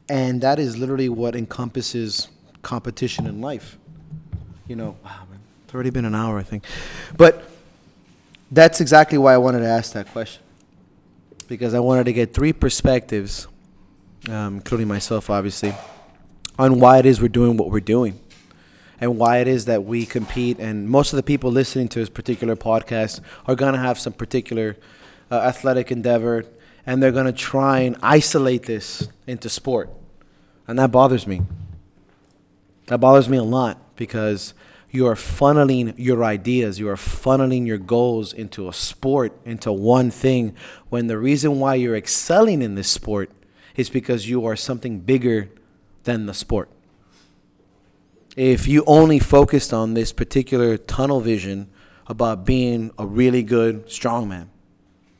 And 0.08 0.40
that 0.40 0.58
is 0.58 0.76
literally 0.76 1.08
what 1.08 1.36
encompasses 1.36 2.28
competition 2.62 3.26
in 3.26 3.40
life. 3.40 3.78
You 4.66 4.76
know, 4.76 4.96
wow, 5.04 5.26
man, 5.30 5.40
it's 5.64 5.74
already 5.74 5.90
been 5.90 6.04
an 6.04 6.14
hour, 6.14 6.38
I 6.38 6.42
think. 6.42 6.64
But 7.16 7.49
that's 8.50 8.80
exactly 8.80 9.18
why 9.18 9.34
I 9.34 9.38
wanted 9.38 9.60
to 9.60 9.68
ask 9.68 9.92
that 9.92 10.10
question. 10.12 10.42
Because 11.48 11.74
I 11.74 11.80
wanted 11.80 12.04
to 12.04 12.12
get 12.12 12.32
three 12.32 12.52
perspectives, 12.52 13.48
um, 14.28 14.56
including 14.56 14.88
myself, 14.88 15.30
obviously, 15.30 15.74
on 16.58 16.78
why 16.78 16.98
it 16.98 17.06
is 17.06 17.20
we're 17.20 17.28
doing 17.28 17.56
what 17.56 17.70
we're 17.70 17.80
doing 17.80 18.20
and 19.00 19.16
why 19.16 19.38
it 19.38 19.48
is 19.48 19.64
that 19.64 19.84
we 19.84 20.04
compete. 20.04 20.58
And 20.58 20.88
most 20.88 21.12
of 21.12 21.16
the 21.16 21.22
people 21.22 21.50
listening 21.50 21.88
to 21.88 21.98
this 21.98 22.08
particular 22.08 22.54
podcast 22.54 23.20
are 23.46 23.54
going 23.54 23.72
to 23.72 23.80
have 23.80 23.98
some 23.98 24.12
particular 24.12 24.76
uh, 25.30 25.36
athletic 25.36 25.90
endeavor 25.90 26.44
and 26.86 27.02
they're 27.02 27.12
going 27.12 27.26
to 27.26 27.32
try 27.32 27.80
and 27.80 27.96
isolate 28.02 28.64
this 28.64 29.08
into 29.26 29.48
sport. 29.48 29.90
And 30.66 30.78
that 30.78 30.90
bothers 30.90 31.26
me. 31.26 31.42
That 32.86 32.98
bothers 32.98 33.28
me 33.28 33.38
a 33.38 33.42
lot 33.42 33.78
because 33.96 34.54
you 34.90 35.06
are 35.06 35.14
funneling 35.14 35.94
your 35.96 36.24
ideas, 36.24 36.78
you 36.78 36.88
are 36.88 36.96
funneling 36.96 37.66
your 37.66 37.78
goals 37.78 38.32
into 38.32 38.68
a 38.68 38.72
sport, 38.72 39.38
into 39.44 39.72
one 39.72 40.10
thing, 40.10 40.54
when 40.88 41.06
the 41.06 41.18
reason 41.18 41.60
why 41.60 41.76
you're 41.76 41.96
excelling 41.96 42.60
in 42.60 42.74
this 42.74 42.88
sport 42.88 43.30
is 43.76 43.88
because 43.88 44.28
you 44.28 44.44
are 44.44 44.56
something 44.56 44.98
bigger 45.00 45.48
than 46.04 46.26
the 46.26 46.34
sport. 46.34 46.68
If 48.36 48.66
you 48.66 48.84
only 48.86 49.18
focused 49.18 49.72
on 49.72 49.94
this 49.94 50.12
particular 50.12 50.76
tunnel 50.76 51.20
vision 51.20 51.68
about 52.06 52.44
being 52.44 52.90
a 52.98 53.06
really 53.06 53.42
good 53.42 53.86
strongman, 53.86 54.48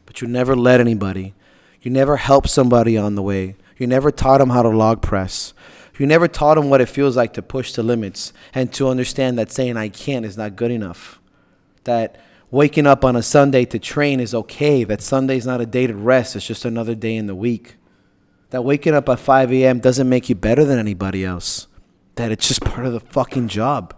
but 0.06 0.20
you 0.20 0.26
never 0.26 0.56
led 0.56 0.80
anybody, 0.80 1.34
you 1.80 1.90
never 1.90 2.16
helped 2.16 2.50
somebody 2.50 2.96
on 2.96 3.14
the 3.14 3.22
way, 3.22 3.56
you 3.78 3.86
never 3.86 4.10
taught 4.10 4.38
them 4.38 4.50
how 4.50 4.62
to 4.62 4.68
log 4.68 5.00
press, 5.00 5.54
You 6.00 6.06
never 6.06 6.28
taught 6.28 6.54
them 6.54 6.70
what 6.70 6.80
it 6.80 6.86
feels 6.86 7.14
like 7.14 7.34
to 7.34 7.42
push 7.42 7.74
the 7.74 7.82
limits 7.82 8.32
and 8.54 8.72
to 8.72 8.88
understand 8.88 9.38
that 9.38 9.52
saying 9.52 9.76
I 9.76 9.90
can't 9.90 10.24
is 10.24 10.34
not 10.34 10.56
good 10.56 10.70
enough. 10.70 11.20
That 11.84 12.18
waking 12.50 12.86
up 12.86 13.04
on 13.04 13.16
a 13.16 13.22
Sunday 13.22 13.66
to 13.66 13.78
train 13.78 14.18
is 14.18 14.34
okay. 14.34 14.82
That 14.84 15.02
Sunday's 15.02 15.44
not 15.44 15.60
a 15.60 15.66
day 15.66 15.86
to 15.86 15.94
rest, 15.94 16.36
it's 16.36 16.46
just 16.46 16.64
another 16.64 16.94
day 16.94 17.16
in 17.16 17.26
the 17.26 17.34
week. 17.34 17.76
That 18.48 18.64
waking 18.64 18.94
up 18.94 19.10
at 19.10 19.20
5 19.20 19.52
a.m. 19.52 19.78
doesn't 19.78 20.08
make 20.08 20.30
you 20.30 20.34
better 20.34 20.64
than 20.64 20.78
anybody 20.78 21.22
else. 21.22 21.66
That 22.14 22.32
it's 22.32 22.48
just 22.48 22.64
part 22.64 22.86
of 22.86 22.94
the 22.94 23.00
fucking 23.00 23.48
job. 23.48 23.94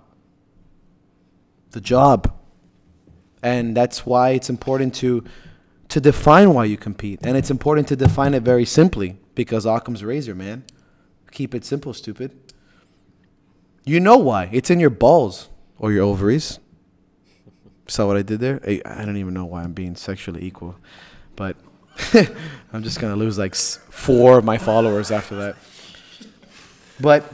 The 1.71 1.81
job. 1.81 2.37
And 3.45 3.77
that's 3.77 4.05
why 4.05 4.31
it's 4.31 4.51
important 4.51 4.93
to 4.97 5.23
to 5.91 6.01
define 6.01 6.53
why 6.53 6.65
you 6.65 6.77
compete. 6.77 7.21
And 7.23 7.37
it's 7.37 7.51
important 7.51 7.87
to 7.89 7.97
define 7.97 8.35
it 8.35 8.43
very 8.43 8.65
simply 8.65 9.21
because 9.37 9.67
Occam's 9.67 10.03
razor, 10.03 10.35
man. 10.35 10.65
Keep 11.33 11.55
it 11.55 11.65
simple, 11.65 11.93
stupid. 11.95 12.31
You 13.85 13.99
know 13.99 14.19
why. 14.19 14.49
It's 14.53 14.71
in 14.71 14.79
your 14.79 14.91
balls 14.91 15.49
or 15.79 15.91
your 15.91 16.05
ovaries. 16.05 16.61
Saw 17.89 18.07
what 18.07 18.17
I 18.17 18.23
did 18.23 18.39
there? 18.39 18.61
I, 18.67 18.81
I 18.85 19.05
don't 19.05 19.17
even 19.17 19.35
know 19.35 19.45
why 19.45 19.63
I'm 19.63 19.73
being 19.73 19.97
sexually 19.97 20.45
equal. 20.45 20.77
But 21.35 21.57
I'm 22.73 22.83
just 22.83 23.01
to 23.01 23.17
lose 23.17 23.39
like 23.39 23.55
four 23.55 24.39
of 24.39 24.45
my 24.45 24.59
followers 24.59 25.11
after 25.11 25.35
that. 25.37 25.57
But 27.01 27.25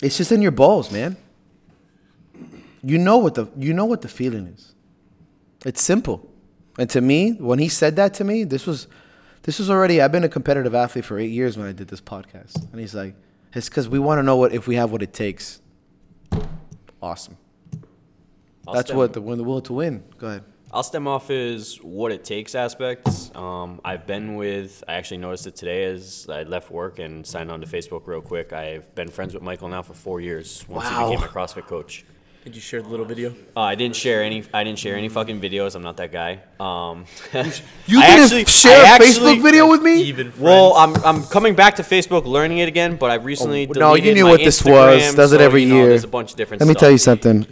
it's 0.00 0.16
just 0.16 0.32
in 0.32 0.40
your 0.40 0.52
balls, 0.52 0.90
man. 0.90 1.16
You 2.82 2.98
know 2.98 3.18
what 3.18 3.34
the 3.34 3.48
you 3.56 3.72
know 3.72 3.84
what 3.84 4.02
the 4.02 4.08
feeling 4.08 4.46
is. 4.46 4.74
It's 5.64 5.82
simple. 5.82 6.30
And 6.78 6.90
to 6.90 7.00
me, 7.00 7.32
when 7.32 7.58
he 7.58 7.68
said 7.68 7.96
that 7.96 8.14
to 8.14 8.24
me, 8.24 8.44
this 8.44 8.66
was 8.66 8.88
this 9.44 9.58
was 9.58 9.70
already 9.70 10.00
I've 10.02 10.12
been 10.12 10.24
a 10.24 10.28
competitive 10.28 10.74
athlete 10.74 11.04
for 11.06 11.18
8 11.18 11.30
years 11.30 11.56
when 11.56 11.66
I 11.66 11.72
did 11.72 11.88
this 11.88 12.00
podcast. 12.00 12.56
And 12.72 12.80
he's 12.80 12.94
like, 12.94 13.14
"It's 13.54 13.68
cuz 13.68 13.88
we 13.88 13.98
want 13.98 14.18
to 14.18 14.22
know 14.22 14.36
what 14.36 14.52
if 14.52 14.66
we 14.66 14.74
have 14.76 14.90
what 14.92 15.02
it 15.02 15.12
takes." 15.14 15.60
Awesome. 17.02 17.36
I'll 18.66 18.74
That's 18.74 18.88
stem- 18.88 18.96
what 18.96 19.12
the 19.12 19.20
win 19.20 19.38
the 19.38 19.44
will 19.44 19.60
to 19.62 19.72
win. 19.72 20.02
Go 20.18 20.26
ahead. 20.28 20.44
I'll 20.72 20.82
stem 20.82 21.06
off 21.06 21.30
is 21.30 21.76
what 21.82 22.10
it 22.10 22.24
takes 22.24 22.56
aspects. 22.56 23.30
Um, 23.36 23.80
I've 23.84 24.06
been 24.08 24.34
with, 24.34 24.82
I 24.88 24.94
actually 24.94 25.18
noticed 25.18 25.46
it 25.46 25.54
today 25.54 25.84
as 25.84 26.26
I 26.28 26.42
left 26.42 26.68
work 26.72 26.98
and 26.98 27.24
signed 27.24 27.52
on 27.52 27.60
to 27.60 27.66
Facebook 27.68 28.08
real 28.08 28.20
quick. 28.20 28.52
I've 28.52 28.92
been 28.96 29.06
friends 29.08 29.34
with 29.34 29.42
Michael 29.44 29.68
now 29.68 29.82
for 29.82 29.94
four 29.94 30.20
years 30.20 30.64
once 30.68 30.86
Wow. 30.90 31.10
he 31.10 31.14
became 31.14 31.28
a 31.28 31.30
CrossFit 31.30 31.66
coach. 31.68 32.04
Did 32.44 32.54
you 32.54 32.60
share 32.60 32.82
the 32.82 32.88
little 32.90 33.06
video? 33.06 33.34
Uh, 33.56 33.60
I 33.60 33.74
didn't 33.74 33.96
share 33.96 34.22
any. 34.22 34.44
I 34.52 34.64
didn't 34.64 34.78
share 34.78 34.96
any 34.96 35.08
fucking 35.08 35.40
videos. 35.40 35.74
I'm 35.74 35.82
not 35.82 35.96
that 35.96 36.12
guy. 36.12 36.40
Um, 36.60 37.06
You 37.86 38.00
I 38.02 38.06
didn't 38.16 38.24
actually- 38.24 38.44
share 38.44 38.84
I 38.84 38.90
a 38.90 38.92
actually- 38.94 39.36
Facebook 39.38 39.42
video 39.42 39.66
with 39.70 39.80
me? 39.82 40.02
Even 40.02 40.30
Well, 40.38 40.74
I'm, 40.74 40.94
I'm 41.04 41.22
coming 41.24 41.54
back 41.54 41.76
to 41.76 41.82
Facebook, 41.82 42.26
learning 42.26 42.58
it 42.58 42.68
again, 42.68 42.96
but 42.96 43.10
I 43.10 43.14
recently 43.14 43.66
Oh, 43.66 43.72
no, 43.72 43.94
you 43.94 44.02
deleted 44.02 44.14
knew 44.16 44.24
my 44.24 44.30
what 44.32 44.40
this 44.40 44.60
Instagram, 44.60 45.06
was. 45.06 45.14
Does 45.14 45.32
it 45.32 45.38
so, 45.38 45.44
every 45.44 45.62
you 45.62 45.68
know, 45.70 45.74
year. 45.76 45.88
There's 45.88 46.04
a 46.04 46.08
bunch 46.08 46.32
of 46.32 46.36
different. 46.36 46.60
Let 46.60 46.68
me 46.68 46.74
tell 46.74 46.90
you 46.90 46.98
something. 46.98 47.46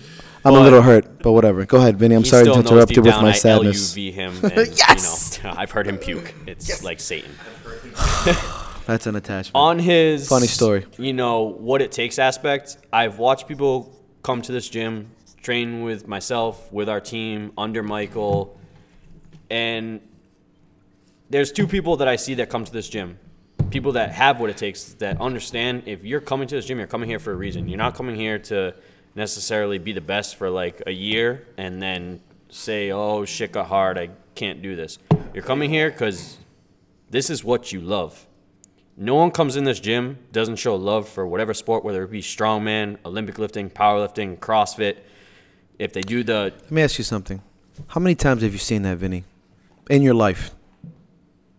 I'm 0.45 0.53
a 0.55 0.57
But- 0.59 0.63
little 0.63 0.83
hurt, 0.83 1.23
but 1.23 1.33
whatever. 1.33 1.65
Go 1.65 1.79
ahead, 1.79 1.97
Vinny. 1.99 2.15
I'm 2.15 2.23
He 2.25 2.29
sorry 2.29 2.45
to 2.45 2.51
still 2.51 2.63
knows 2.63 2.71
interrupt 2.73 2.89
deep 2.89 2.97
you 2.97 3.03
with 3.03 3.13
down 3.13 3.23
my 3.23 3.31
I 3.31 3.33
sadness. 3.33 3.95
LUV 3.97 4.13
him. 4.13 4.35
And, 4.45 4.69
Yes! 4.77 5.39
You 5.39 5.45
know, 5.49 5.55
I've 5.57 5.71
heard 5.71 5.87
him 5.87 5.97
puke. 5.97 6.35
It's 6.47 6.83
like 6.85 7.01
Satan. 7.01 7.31
That's 8.85 9.07
an 9.07 9.17
attachment. 9.17 9.53
On 9.55 9.79
his 9.79 10.29
Funny 10.29 10.49
story. 10.49 10.85
You 10.99 11.15
know 11.15 11.43
what 11.45 11.81
it 11.81 11.93
takes 11.93 12.19
aspect. 12.19 12.77
I've 12.93 13.19
watched 13.19 13.47
people 13.49 13.99
come 14.23 14.43
to 14.43 14.53
this 14.53 14.69
gym, 14.69 15.11
train 15.43 15.83
with 15.83 16.07
myself, 16.07 16.73
with 16.73 16.89
our 16.89 17.01
team, 17.01 17.53
under 17.59 17.83
Michael, 17.83 18.59
and 19.51 20.01
there's 21.29 21.51
two 21.51 21.67
people 21.67 21.97
that 21.97 22.09
I 22.09 22.17
see 22.17 22.35
that 22.35 22.49
come 22.49 22.65
to 22.65 22.73
this 22.73 22.89
gym. 22.89 23.19
People 23.71 23.93
that 23.93 24.13
have 24.13 24.39
what 24.39 24.51
it 24.51 24.57
takes, 24.57 24.95
that 24.95 25.21
understand 25.21 25.85
if 25.87 26.05
you're 26.05 26.21
coming 26.21 26.47
to 26.49 26.55
this 26.55 26.67
gym, 26.67 26.79
you're 26.79 26.87
coming 26.87 27.09
here 27.09 27.19
for 27.19 27.33
a 27.33 27.35
reason. 27.35 27.69
You're 27.69 27.79
not 27.79 27.95
coming 27.95 28.17
here 28.17 28.39
to 28.39 28.75
necessarily 29.15 29.79
be 29.79 29.93
the 29.93 30.01
best 30.01 30.37
for 30.37 30.51
like 30.51 30.83
a 30.87 30.91
year 30.91 31.47
and 31.57 31.81
then 31.81 32.21
say, 32.51 32.93
oh, 32.93 33.25
shit 33.25 33.53
got 33.53 33.67
hard. 33.67 33.99
I 33.99 34.11
can't 34.35 34.63
do 34.63 34.77
this. 34.77 34.99
You're 35.33 35.43
coming 35.43 35.71
here 35.71 35.91
because 35.91 36.39
this 37.11 37.31
is 37.31 37.43
what 37.43 37.73
you 37.73 37.81
love. 37.81 38.27
No 38.97 39.15
one 39.15 39.31
comes 39.31 39.57
in 39.57 39.65
this 39.65 39.81
gym 39.81 40.19
doesn't 40.33 40.57
show 40.57 40.77
love 40.77 41.09
for 41.09 41.27
whatever 41.27 41.55
sport, 41.55 41.83
whether 41.85 42.03
it 42.05 42.11
be 42.11 42.21
strongman, 42.21 42.99
Olympic 43.05 43.39
lifting, 43.39 43.71
powerlifting, 43.71 44.39
CrossFit. 44.39 44.99
If 45.79 45.93
they 45.93 46.03
do 46.03 46.23
the 46.23 46.53
Let 46.63 46.71
me 46.71 46.83
ask 46.83 46.99
you 46.99 47.05
something. 47.05 47.43
How 47.89 48.01
many 48.01 48.15
times 48.15 48.43
have 48.43 48.53
you 48.53 48.59
seen 48.59 48.83
that, 48.83 48.99
Vinny? 48.99 49.25
In 49.91 50.03
your 50.03 50.15
life? 50.15 50.55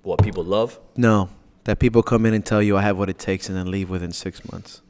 what 0.03 0.21
people 0.21 0.43
love, 0.43 0.79
No. 0.97 1.29
That 1.63 1.79
people 1.79 2.03
come 2.03 2.25
in 2.25 2.33
and 2.33 2.45
tell 2.45 2.61
you 2.61 2.75
I 2.75 2.81
have 2.81 2.97
what 2.97 3.09
it 3.09 3.17
takes 3.17 3.47
and 3.47 3.57
then 3.57 3.71
leave 3.71 3.89
within 3.89 4.11
six 4.11 4.51
months. 4.51 4.81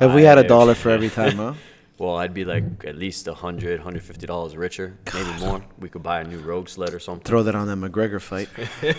If 0.00 0.14
we 0.14 0.22
had 0.22 0.38
a 0.38 0.46
dollar 0.46 0.76
for 0.76 0.90
every 0.90 1.10
time, 1.10 1.36
huh? 1.36 1.54
well, 1.98 2.14
I'd 2.16 2.32
be 2.32 2.44
like 2.44 2.84
at 2.84 2.96
least 2.96 3.26
a 3.26 3.34
hundred, 3.34 3.80
hundred 3.80 4.04
fifty 4.04 4.24
dollars 4.24 4.56
richer, 4.56 4.96
maybe 5.12 5.40
more. 5.40 5.64
We 5.80 5.88
could 5.88 6.04
buy 6.04 6.20
a 6.20 6.24
new 6.24 6.38
Rogue 6.38 6.68
sled 6.68 6.94
or 6.94 7.00
something. 7.00 7.24
Throw 7.24 7.42
that 7.42 7.56
on 7.56 7.66
that 7.66 7.76
McGregor 7.76 8.20
fight. 8.20 8.48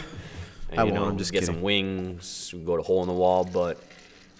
and, 0.73 0.81
I 0.81 0.83
you 0.85 0.91
won't, 0.91 1.03
know, 1.03 1.09
I'm 1.09 1.17
just 1.17 1.31
get 1.31 1.41
kidding. 1.41 1.55
some 1.55 1.61
wings, 1.61 2.53
go 2.65 2.75
to 2.77 2.83
hole 2.83 3.01
in 3.01 3.07
the 3.07 3.13
wall. 3.13 3.43
But 3.45 3.81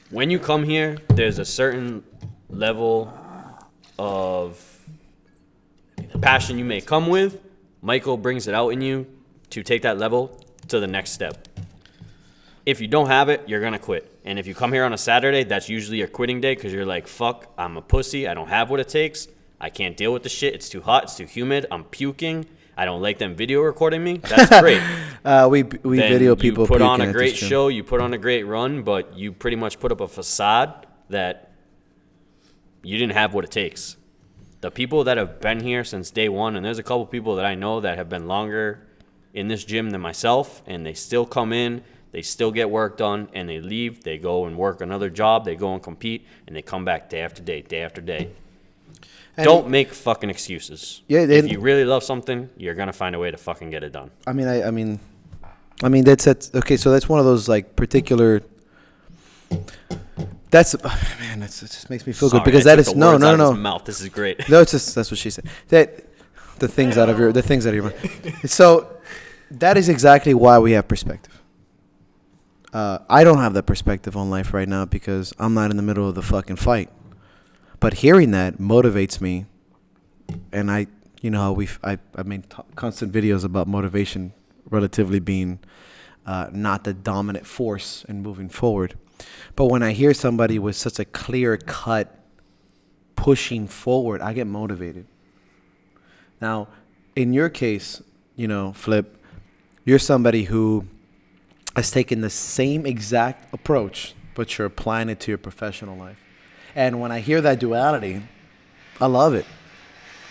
when 0.10 0.30
you 0.30 0.40
come 0.40 0.64
here, 0.64 0.98
there's 1.10 1.40
a 1.40 1.46
certain 1.46 2.04
level 2.50 3.14
of 3.98 4.60
passion 6.22 6.58
you 6.58 6.66
may 6.66 6.82
come 6.82 7.08
with. 7.08 7.40
Michael 7.82 8.18
brings 8.18 8.48
it 8.48 8.54
out 8.54 8.70
in 8.70 8.82
you 8.82 9.06
to 9.52 9.64
take 9.64 9.82
that 9.84 9.98
level 9.98 10.44
to 10.70 10.80
the 10.80 10.88
next 10.88 11.12
step. 11.12 11.48
If 12.66 12.80
you 12.80 12.88
don't 12.88 13.08
have 13.08 13.30
it, 13.30 13.48
you're 13.48 13.62
gonna 13.62 13.80
quit. 13.80 14.10
And 14.24 14.40
if 14.40 14.48
you 14.48 14.56
come 14.56 14.72
here 14.72 14.86
on 14.86 14.94
a 14.94 14.98
Saturday, 14.98 15.44
that's 15.44 15.68
usually 15.68 15.98
your 15.98 16.08
quitting 16.08 16.40
day 16.40 16.56
because 16.56 16.72
you're 16.74 16.86
like, 16.86 17.08
"Fuck, 17.08 17.48
I'm 17.58 17.76
a 17.76 17.82
pussy. 17.82 18.28
I 18.28 18.34
don't 18.34 18.48
have 18.48 18.70
what 18.70 18.80
it 18.80 18.88
takes. 18.88 19.28
I 19.60 19.70
can't 19.70 19.98
deal 19.98 20.14
with 20.14 20.24
the 20.24 20.30
shit. 20.30 20.54
It's 20.54 20.70
too 20.70 20.82
hot. 20.82 21.04
It's 21.04 21.18
too 21.18 21.26
humid. 21.26 21.66
I'm 21.72 21.84
puking. 21.84 22.46
I 22.76 22.86
don't 22.86 23.02
like 23.02 23.18
them 23.18 23.36
video 23.36 23.62
recording 23.62 24.04
me. 24.04 24.18
That's 24.18 24.60
great." 24.62 24.82
Uh, 25.26 25.48
we 25.50 25.64
we 25.64 25.98
then 26.00 26.12
video 26.12 26.36
people. 26.36 26.66
You 26.66 26.68
put 26.68 26.82
on 26.82 27.00
a 27.00 27.10
great 27.10 27.38
show, 27.38 27.70
you 27.70 27.82
put 27.82 28.02
on 28.02 28.14
a 28.14 28.18
great 28.18 28.44
run, 28.44 28.84
but 28.84 29.18
you 29.18 29.32
pretty 29.32 29.56
much 29.56 29.80
put 29.80 29.90
up 29.90 30.02
a 30.02 30.08
facade 30.10 30.86
that 31.08 31.54
you 32.84 32.98
didn't 32.98 33.14
have 33.14 33.34
what 33.34 33.46
it 33.46 33.52
takes. 33.52 33.96
The 34.60 34.70
people 34.70 35.06
that 35.06 35.18
have 35.18 35.40
been 35.40 35.62
here 35.62 35.86
since 35.86 36.12
day 36.12 36.28
one, 36.28 36.58
and 36.58 36.66
there's 36.66 36.78
a 36.78 36.84
couple 36.84 37.06
people 37.06 37.38
that 37.38 37.46
I 37.46 37.56
know 37.56 37.80
that 37.80 37.98
have 37.98 38.10
been 38.10 38.28
longer 38.28 38.86
in 39.34 39.48
this 39.48 39.64
gym 39.64 39.90
than 39.92 40.02
myself, 40.02 40.62
and 40.68 40.86
they 40.86 40.94
still 40.94 41.26
come 41.26 41.54
in, 41.54 41.84
they 42.12 42.22
still 42.22 42.52
get 42.52 42.70
work 42.70 42.98
done, 42.98 43.30
and 43.34 43.50
they 43.50 43.60
leave. 43.60 44.04
They 44.04 44.18
go 44.18 44.46
and 44.46 44.58
work 44.58 44.82
another 44.82 45.10
job, 45.10 45.46
they 45.46 45.56
go 45.56 45.74
and 45.74 45.82
compete, 45.82 46.28
and 46.48 46.56
they 46.56 46.62
come 46.62 46.86
back 46.86 47.10
day 47.10 47.22
after 47.22 47.42
day, 47.42 47.62
day 47.62 47.82
after 47.82 48.02
day. 48.02 48.32
And- 49.36 49.46
Don't 49.46 49.68
make 49.70 49.94
fucking 49.94 50.30
excuses. 50.30 51.02
Yeah, 51.08 51.22
if 51.22 51.52
you 51.52 51.60
really 51.60 51.86
love 51.86 52.04
something, 52.04 52.50
you're 52.56 52.76
gonna 52.76 52.94
find 52.94 53.16
a 53.16 53.20
way 53.20 53.32
to 53.32 53.38
fucking 53.38 53.72
get 53.72 53.84
it 53.84 53.92
done. 53.92 54.12
I 54.28 54.34
mean, 54.34 54.48
I, 54.48 54.64
I 54.68 54.72
mean, 54.72 55.00
I 55.82 55.90
mean 55.90 56.04
that's 56.04 56.26
that's 56.26 56.54
okay. 56.54 56.78
So 56.78 56.92
that's 56.92 57.10
one 57.10 57.20
of 57.20 57.26
those 57.26 57.50
like 57.50 57.76
particular. 57.76 58.42
That's 60.52 60.76
man. 61.20 61.40
That's, 61.40 61.64
it 61.64 61.72
just 61.72 61.90
makes 61.90 62.06
me 62.06 62.14
feel 62.14 62.30
Sorry, 62.30 62.42
good 62.42 62.46
because 62.46 62.68
I 62.68 62.76
that 62.76 62.84
took 62.84 62.88
is 62.88 62.94
the 62.94 63.00
no 63.00 63.12
words 63.14 63.22
no 63.22 63.32
of 63.34 63.38
no 63.40 63.46
his 63.50 63.56
no. 63.56 63.60
Mouth. 63.62 63.86
This 63.86 64.02
is 64.02 64.10
great. 64.10 64.48
No, 64.50 64.62
it's 64.62 64.72
just 64.72 64.94
that's 64.94 65.10
what 65.10 65.18
she 65.18 65.30
said. 65.32 65.46
That 65.70 66.06
the 66.60 66.68
things 66.68 66.98
out 66.98 67.10
of 67.10 67.18
your 67.18 67.32
the 67.32 67.42
things 67.42 67.66
out 67.66 67.70
of 67.70 67.76
your 67.76 67.84
mind. 67.86 68.50
So 68.50 68.88
that 69.50 69.78
is 69.78 69.90
exactly 69.90 70.34
why 70.36 70.60
we 70.60 70.74
have 70.74 70.88
perspective. 70.88 71.42
Uh, 72.72 73.00
I 73.10 73.24
don't 73.24 73.38
have 73.38 73.54
that 73.54 73.64
perspective 73.68 74.16
on 74.18 74.30
life 74.30 74.54
right 74.54 74.68
now 74.68 74.86
because 74.86 75.34
I'm 75.38 75.54
not 75.54 75.70
in 75.72 75.78
the 75.78 75.84
middle 75.84 76.08
of 76.10 76.16
the 76.16 76.24
fucking 76.24 76.56
fight. 76.56 76.90
But 77.84 77.96
hearing 77.96 78.32
that 78.32 78.60
motivates 78.60 79.20
me, 79.20 79.46
and 80.54 80.72
I, 80.72 80.88
you 81.22 81.30
know, 81.30 81.52
we 81.52 81.68
I 81.84 81.98
I 82.16 82.24
made 82.24 82.50
t- 82.50 82.64
constant 82.78 83.12
videos 83.12 83.44
about 83.44 83.68
motivation, 83.68 84.32
relatively 84.70 85.20
being 85.20 85.60
uh, 86.26 86.48
not 86.54 86.86
the 86.86 86.94
dominant 86.94 87.46
force 87.46 88.06
in 88.08 88.24
moving 88.24 88.48
forward. 88.48 88.98
But 89.58 89.66
when 89.66 89.84
I 89.84 89.92
hear 89.92 90.14
somebody 90.14 90.60
with 90.60 90.78
such 90.78 90.98
a 90.98 91.04
clear 91.04 91.58
cut 91.58 92.18
pushing 93.18 93.68
forward, 93.68 94.22
I 94.22 94.32
get 94.32 94.48
motivated. 94.48 95.06
Now, 96.40 96.70
in 97.18 97.34
your 97.34 97.50
case, 97.50 98.02
you 98.38 98.48
know, 98.48 98.72
Flip, 98.72 99.18
you're 99.84 100.00
somebody 100.00 100.46
who 100.46 100.88
has 101.76 101.92
taken 101.92 102.22
the 102.22 102.30
same 102.30 102.86
exact 102.86 103.54
approach, 103.54 104.16
but 104.36 104.58
you're 104.58 104.68
applying 104.68 105.10
it 105.10 105.20
to 105.20 105.32
your 105.32 105.38
professional 105.38 105.98
life. 105.98 106.23
And 106.76 107.00
when 107.00 107.12
I 107.12 107.20
hear 107.20 107.42
that 107.42 107.60
duality, 107.60 108.22
I 109.00 109.06
love 109.08 109.34
it. 109.36 109.46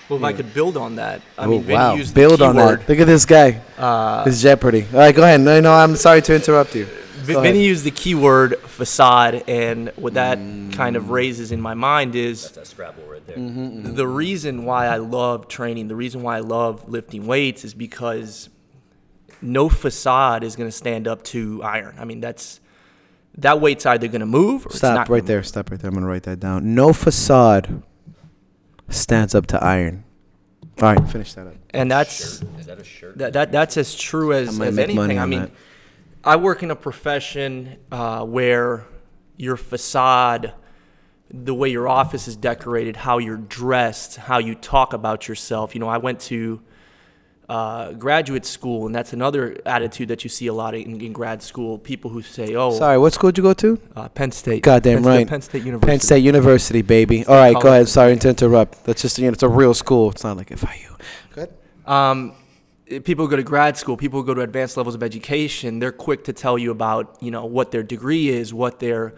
Well, 0.08 0.18
if 0.18 0.24
I 0.24 0.32
could 0.32 0.52
build 0.52 0.76
on 0.76 0.96
that, 0.96 1.22
I 1.38 1.44
oh, 1.44 1.48
mean, 1.50 1.62
Vinny 1.62 1.74
wow. 1.78 1.94
used 1.94 2.14
Build 2.14 2.40
the 2.40 2.46
on 2.46 2.56
keyword, 2.56 2.80
that. 2.80 2.88
Look 2.88 2.98
at 2.98 3.06
this 3.06 3.24
guy. 3.24 3.60
Uh, 3.78 4.24
This 4.24 4.34
is 4.34 4.42
Jeopardy. 4.42 4.84
All 4.92 4.98
right, 4.98 5.14
go 5.14 5.22
ahead. 5.22 5.40
No, 5.40 5.60
no, 5.60 5.72
I'm 5.72 5.96
sorry 5.96 6.20
to 6.22 6.34
interrupt 6.34 6.74
you. 6.74 6.84
V- 6.86 7.34
Go 7.34 7.40
ahead. 7.40 7.52
Vinny 7.54 7.64
used 7.64 7.84
the 7.84 7.92
keyword 7.92 8.58
facade, 8.60 9.44
and 9.46 9.90
what 9.96 10.14
that 10.14 10.38
kind 10.72 10.96
Mm. 10.96 10.96
of 10.96 11.10
raises 11.10 11.52
in 11.52 11.60
my 11.60 11.74
mind 11.74 12.16
is 12.16 12.50
That's 12.50 12.70
Scrabble 12.70 13.04
right 13.08 13.24
there. 13.26 13.36
Mm-hmm. 13.36 13.94
the 13.94 14.06
reason 14.08 14.64
why 14.64 14.86
I 14.88 14.96
love 14.96 15.46
training, 15.46 15.86
the 15.88 15.94
reason 15.96 16.22
why 16.22 16.36
I 16.38 16.40
love 16.40 16.88
lifting 16.88 17.26
weights 17.26 17.64
is 17.64 17.72
because 17.72 18.48
no 19.40 19.68
facade 19.68 20.42
is 20.42 20.56
going 20.56 20.68
to 20.68 20.76
stand 20.76 21.06
up 21.06 21.22
to 21.24 21.62
iron. 21.62 21.94
I 21.98 22.04
mean, 22.04 22.20
that's 22.20 22.58
that 23.38 23.60
weight's 23.60 23.86
either 23.86 24.08
going 24.08 24.20
to 24.20 24.26
move 24.26 24.66
or 24.66 24.68
it's 24.68 24.78
Stop 24.78 24.94
not 24.94 25.08
right 25.08 25.18
gonna 25.20 25.28
there. 25.28 25.42
Stop 25.42 25.70
right 25.70 25.80
there. 25.80 25.88
I'm 25.88 25.94
gonna 25.94 26.06
write 26.06 26.24
that 26.24 26.40
down. 26.40 26.74
No 26.74 26.92
facade 26.92 27.82
stands 28.88 29.34
up 29.34 29.46
to 29.48 29.62
iron. 29.64 30.04
All 30.80 30.94
right, 30.94 31.08
finish 31.08 31.34
that 31.34 31.46
up. 31.46 31.54
And 31.70 31.90
that's 31.90 32.42
Is 32.58 32.66
that 32.66 32.78
a 32.78 32.84
shirt? 32.84 33.18
that, 33.18 33.32
that 33.34 33.52
that's 33.52 33.76
as 33.76 33.94
true 33.94 34.32
as, 34.32 34.48
I 34.48 34.58
might 34.58 34.68
as 34.68 34.76
make 34.76 34.94
money 34.94 35.16
anything. 35.16 35.18
I 35.18 35.26
mean, 35.26 35.40
that. 35.40 35.50
I 36.24 36.36
work 36.36 36.62
in 36.62 36.70
a 36.70 36.76
profession 36.76 37.78
uh, 37.90 38.24
where 38.24 38.86
your 39.36 39.56
facade, 39.56 40.52
the 41.30 41.54
way 41.54 41.70
your 41.70 41.88
office 41.88 42.28
is 42.28 42.36
decorated, 42.36 42.96
how 42.96 43.18
you're 43.18 43.36
dressed, 43.36 44.16
how 44.16 44.38
you 44.38 44.54
talk 44.54 44.92
about 44.92 45.28
yourself. 45.28 45.74
You 45.74 45.80
know, 45.80 45.88
I 45.88 45.98
went 45.98 46.20
to 46.20 46.60
uh, 47.52 47.92
graduate 47.92 48.46
school, 48.46 48.86
and 48.86 48.94
that's 48.94 49.12
another 49.12 49.58
attitude 49.66 50.08
that 50.08 50.24
you 50.24 50.30
see 50.30 50.46
a 50.46 50.54
lot 50.54 50.74
in, 50.74 50.98
in 51.02 51.12
grad 51.12 51.42
school. 51.42 51.76
People 51.76 52.08
who 52.10 52.22
say, 52.22 52.54
"Oh, 52.54 52.70
Sorry, 52.78 52.96
what 52.96 53.12
school 53.12 53.30
did 53.30 53.38
you 53.38 53.44
go 53.50 53.52
to? 53.52 53.78
uh, 53.94 54.08
Penn 54.08 54.32
State." 54.32 54.62
Goddamn 54.62 55.02
Penn 55.02 55.02
State- 55.02 55.10
right. 55.18 55.28
Penn 55.28 55.42
State 55.42 55.64
University. 55.64 55.90
Penn 55.90 56.00
State 56.00 56.24
University, 56.24 56.82
baby. 56.82 57.26
All 57.26 57.34
right, 57.34 57.54
go 57.64 57.68
ahead. 57.68 57.88
Sorry 57.88 58.16
to 58.16 58.28
interrupt. 58.30 58.84
That's 58.84 59.02
just 59.02 59.18
you 59.18 59.26
know, 59.26 59.32
it's 59.32 59.42
a 59.42 59.50
real 59.50 59.74
school. 59.74 60.10
It's 60.12 60.24
not 60.24 60.38
like 60.38 60.48
FIU. 60.48 60.96
Good. 61.34 61.50
um, 61.86 62.32
people 63.04 63.26
go 63.26 63.36
to 63.36 63.42
grad 63.42 63.76
school, 63.76 63.98
people 63.98 64.22
go 64.22 64.32
to 64.32 64.40
advanced 64.40 64.78
levels 64.78 64.94
of 64.94 65.02
education, 65.02 65.78
they're 65.78 65.92
quick 65.92 66.24
to 66.24 66.32
tell 66.32 66.56
you 66.56 66.70
about, 66.70 67.18
you 67.20 67.30
know, 67.30 67.44
what 67.44 67.70
their 67.70 67.82
degree 67.82 68.28
is, 68.28 68.54
what 68.54 68.80
their 68.80 69.14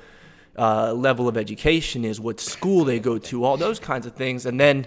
uh, 0.58 0.92
level 0.92 1.28
of 1.28 1.36
education 1.36 2.04
is, 2.04 2.20
what 2.20 2.40
school 2.40 2.84
they 2.84 2.98
go 2.98 3.18
to, 3.18 3.44
all 3.44 3.56
those 3.56 3.78
kinds 3.78 4.06
of 4.06 4.14
things. 4.14 4.46
And 4.46 4.58
then, 4.60 4.86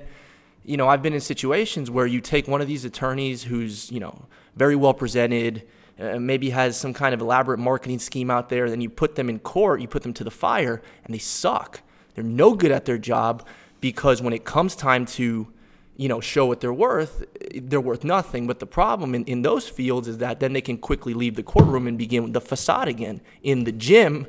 you 0.67 0.75
know, 0.75 0.87
I've 0.89 1.01
been 1.01 1.13
in 1.13 1.21
situations 1.21 1.89
where 1.89 2.05
you 2.05 2.19
take 2.19 2.47
one 2.47 2.59
of 2.59 2.67
these 2.67 2.83
attorneys 2.83 3.41
who's, 3.43 3.89
you 3.89 4.01
know, 4.01 4.25
very 4.57 4.75
well 4.75 4.93
presented, 4.93 5.65
uh, 5.97 6.19
maybe 6.19 6.49
has 6.49 6.77
some 6.77 6.93
kind 6.93 7.13
of 7.13 7.21
elaborate 7.21 7.57
marketing 7.57 7.99
scheme 7.99 8.29
out 8.29 8.49
there, 8.49 8.69
then 8.69 8.81
you 8.81 8.89
put 8.89 9.15
them 9.15 9.29
in 9.29 9.39
court, 9.39 9.79
you 9.79 9.87
put 9.87 10.03
them 10.03 10.13
to 10.13 10.25
the 10.25 10.31
fire, 10.31 10.81
and 11.05 11.15
they 11.15 11.19
suck. 11.19 11.81
They're 12.13 12.23
no 12.23 12.53
good 12.53 12.71
at 12.71 12.83
their 12.83 12.97
job 12.97 13.47
because 13.79 14.21
when 14.21 14.33
it 14.33 14.43
comes 14.43 14.75
time 14.75 15.05
to 15.05 15.47
you 15.95 16.07
know, 16.07 16.19
show 16.19 16.45
what 16.45 16.59
they're 16.59 16.73
worth, 16.73 17.25
they're 17.55 17.81
worth 17.81 18.03
nothing. 18.03 18.45
But 18.45 18.59
the 18.59 18.67
problem 18.67 19.15
in, 19.15 19.23
in 19.23 19.41
those 19.41 19.67
fields 19.67 20.07
is 20.07 20.19
that 20.19 20.39
then 20.39 20.53
they 20.53 20.61
can 20.61 20.77
quickly 20.77 21.13
leave 21.13 21.35
the 21.35 21.43
courtroom 21.43 21.87
and 21.87 21.97
begin 21.97 22.33
the 22.33 22.41
facade 22.41 22.87
again. 22.87 23.21
In 23.41 23.63
the 23.63 23.71
gym, 23.71 24.27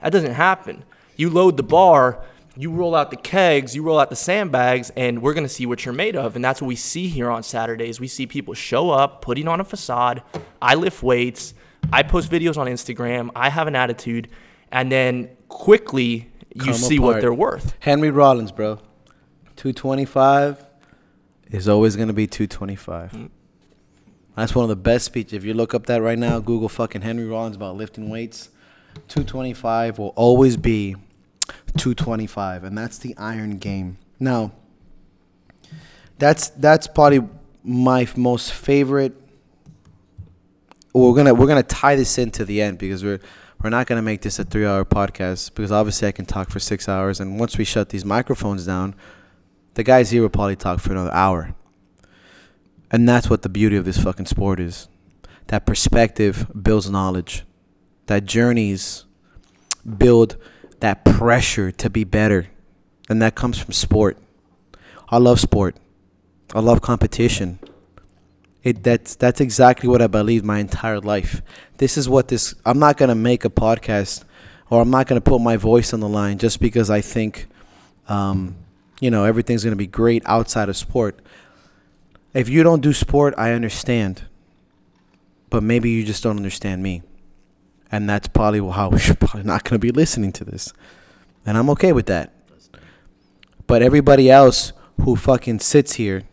that 0.00 0.12
doesn't 0.12 0.34
happen. 0.34 0.84
You 1.16 1.30
load 1.30 1.56
the 1.56 1.64
bar, 1.64 2.22
you 2.56 2.70
roll 2.70 2.94
out 2.94 3.10
the 3.10 3.16
kegs, 3.16 3.74
you 3.74 3.82
roll 3.82 3.98
out 3.98 4.10
the 4.10 4.16
sandbags, 4.16 4.90
and 4.96 5.22
we're 5.22 5.34
going 5.34 5.46
to 5.46 5.52
see 5.52 5.66
what 5.66 5.84
you're 5.84 5.94
made 5.94 6.16
of. 6.16 6.36
And 6.36 6.44
that's 6.44 6.60
what 6.60 6.68
we 6.68 6.76
see 6.76 7.08
here 7.08 7.30
on 7.30 7.42
Saturdays. 7.42 8.00
We 8.00 8.08
see 8.08 8.26
people 8.26 8.54
show 8.54 8.90
up, 8.90 9.22
putting 9.22 9.48
on 9.48 9.60
a 9.60 9.64
facade. 9.64 10.22
I 10.60 10.74
lift 10.74 11.02
weights, 11.02 11.54
I 11.92 12.02
post 12.02 12.30
videos 12.30 12.56
on 12.56 12.66
Instagram, 12.66 13.30
I 13.34 13.50
have 13.50 13.66
an 13.66 13.76
attitude, 13.76 14.28
and 14.72 14.90
then 14.90 15.30
quickly 15.48 16.30
you 16.54 16.64
Come 16.64 16.74
see 16.74 16.98
what 16.98 17.20
they're 17.20 17.32
worth. 17.32 17.74
Henry 17.80 18.10
Rollins, 18.10 18.52
bro. 18.52 18.76
225 19.56 20.64
is 21.50 21.68
always 21.68 21.96
going 21.96 22.08
to 22.08 22.14
be 22.14 22.26
225. 22.26 23.12
Mm. 23.12 23.30
That's 24.36 24.54
one 24.54 24.64
of 24.64 24.68
the 24.68 24.76
best 24.76 25.04
speeches. 25.04 25.34
If 25.34 25.44
you 25.44 25.54
look 25.54 25.74
up 25.74 25.86
that 25.86 26.02
right 26.02 26.18
now, 26.18 26.38
Google 26.40 26.68
fucking 26.68 27.02
Henry 27.02 27.26
Rollins 27.26 27.56
about 27.56 27.76
lifting 27.76 28.08
weights. 28.08 28.48
225 29.08 29.98
will 29.98 30.08
always 30.16 30.56
be 30.56 30.96
225, 31.70 32.64
and 32.64 32.76
that's 32.76 32.98
the 32.98 33.16
iron 33.16 33.58
game. 33.58 33.98
Now, 34.18 34.52
that's 36.18 36.48
that's 36.50 36.86
probably 36.86 37.26
my 37.64 38.06
most 38.16 38.52
favorite. 38.52 39.14
We're 40.92 41.14
gonna 41.14 41.34
we're 41.34 41.46
gonna 41.46 41.62
tie 41.62 41.96
this 41.96 42.18
into 42.18 42.44
the 42.44 42.60
end 42.60 42.78
because 42.78 43.02
we're 43.02 43.20
we're 43.62 43.70
not 43.70 43.86
gonna 43.86 44.02
make 44.02 44.22
this 44.22 44.38
a 44.38 44.44
three 44.44 44.66
hour 44.66 44.84
podcast 44.84 45.54
because 45.54 45.72
obviously 45.72 46.08
I 46.08 46.12
can 46.12 46.26
talk 46.26 46.50
for 46.50 46.60
six 46.60 46.88
hours, 46.88 47.20
and 47.20 47.38
once 47.38 47.56
we 47.56 47.64
shut 47.64 47.88
these 47.88 48.04
microphones 48.04 48.66
down, 48.66 48.94
the 49.74 49.82
guys 49.82 50.10
here 50.10 50.22
will 50.22 50.28
probably 50.28 50.56
talk 50.56 50.80
for 50.80 50.92
another 50.92 51.12
hour. 51.12 51.54
And 52.90 53.08
that's 53.08 53.30
what 53.30 53.42
the 53.42 53.48
beauty 53.48 53.76
of 53.76 53.84
this 53.84 54.02
fucking 54.02 54.26
sport 54.26 54.58
is. 54.58 54.88
That 55.46 55.64
perspective 55.64 56.46
builds 56.60 56.90
knowledge. 56.90 57.44
That 58.06 58.24
journeys 58.24 59.04
build 59.96 60.36
that 60.80 61.04
pressure 61.04 61.70
to 61.72 61.90
be 61.90 62.04
better. 62.04 62.48
And 63.08 63.20
that 63.22 63.34
comes 63.34 63.58
from 63.58 63.72
sport. 63.72 64.18
I 65.08 65.18
love 65.18 65.40
sport. 65.40 65.76
I 66.54 66.60
love 66.60 66.80
competition. 66.80 67.58
It 68.62 68.82
that's 68.82 69.14
that's 69.14 69.40
exactly 69.40 69.88
what 69.88 70.02
I 70.02 70.06
believed 70.06 70.44
my 70.44 70.58
entire 70.58 71.00
life. 71.00 71.42
This 71.78 71.96
is 71.96 72.08
what 72.08 72.28
this 72.28 72.54
I'm 72.64 72.78
not 72.78 72.96
gonna 72.96 73.14
make 73.14 73.44
a 73.44 73.50
podcast 73.50 74.24
or 74.68 74.82
I'm 74.82 74.90
not 74.90 75.06
gonna 75.06 75.20
put 75.20 75.40
my 75.40 75.56
voice 75.56 75.92
on 75.92 76.00
the 76.00 76.08
line 76.08 76.38
just 76.38 76.60
because 76.60 76.90
I 76.90 77.00
think 77.00 77.48
um, 78.08 78.56
you 79.00 79.10
know, 79.10 79.24
everything's 79.24 79.64
gonna 79.64 79.76
be 79.76 79.86
great 79.86 80.22
outside 80.26 80.68
of 80.68 80.76
sport. 80.76 81.20
If 82.34 82.48
you 82.48 82.62
don't 82.62 82.82
do 82.82 82.92
sport, 82.92 83.34
I 83.38 83.52
understand. 83.52 84.24
But 85.48 85.62
maybe 85.62 85.90
you 85.90 86.04
just 86.04 86.22
don't 86.22 86.36
understand 86.36 86.82
me. 86.82 87.02
And 87.92 88.08
that's 88.08 88.28
probably 88.28 88.60
how 88.60 88.90
you're 88.90 89.14
probably 89.20 89.42
not 89.42 89.64
going 89.64 89.74
to 89.74 89.78
be 89.78 89.90
listening 89.90 90.32
to 90.32 90.44
this. 90.44 90.72
And 91.44 91.56
I'm 91.56 91.70
okay 91.70 91.92
with 91.92 92.06
that. 92.06 92.32
But 93.66 93.82
everybody 93.82 94.30
else 94.30 94.72
who 95.02 95.16
fucking 95.16 95.60
sits 95.60 95.94
here 95.94 96.24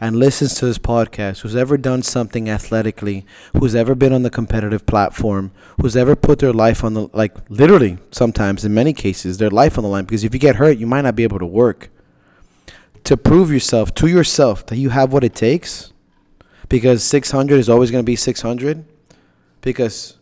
and 0.00 0.16
listens 0.16 0.54
to 0.54 0.64
this 0.64 0.78
podcast, 0.78 1.40
who's 1.40 1.54
ever 1.54 1.76
done 1.76 2.02
something 2.02 2.48
athletically, 2.48 3.26
who's 3.58 3.74
ever 3.74 3.94
been 3.94 4.14
on 4.14 4.22
the 4.22 4.30
competitive 4.30 4.86
platform, 4.86 5.52
who's 5.80 5.94
ever 5.94 6.16
put 6.16 6.38
their 6.38 6.54
life 6.54 6.82
on 6.82 6.94
the, 6.94 7.08
like 7.12 7.36
literally 7.50 7.98
sometimes 8.10 8.64
in 8.64 8.72
many 8.72 8.94
cases, 8.94 9.36
their 9.36 9.50
life 9.50 9.76
on 9.76 9.84
the 9.84 9.90
line, 9.90 10.04
because 10.04 10.24
if 10.24 10.32
you 10.32 10.40
get 10.40 10.56
hurt, 10.56 10.78
you 10.78 10.86
might 10.86 11.02
not 11.02 11.16
be 11.16 11.22
able 11.22 11.38
to 11.38 11.46
work 11.46 11.90
to 13.04 13.16
prove 13.16 13.50
yourself 13.50 13.94
to 13.94 14.06
yourself 14.06 14.66
that 14.66 14.76
you 14.76 14.90
have 14.90 15.12
what 15.12 15.24
it 15.24 15.34
takes 15.34 15.92
because 16.68 17.02
600 17.04 17.58
is 17.58 17.68
always 17.68 17.90
going 17.90 18.02
to 18.02 18.06
be 18.06 18.16
600 18.16 18.84
because 19.60 20.16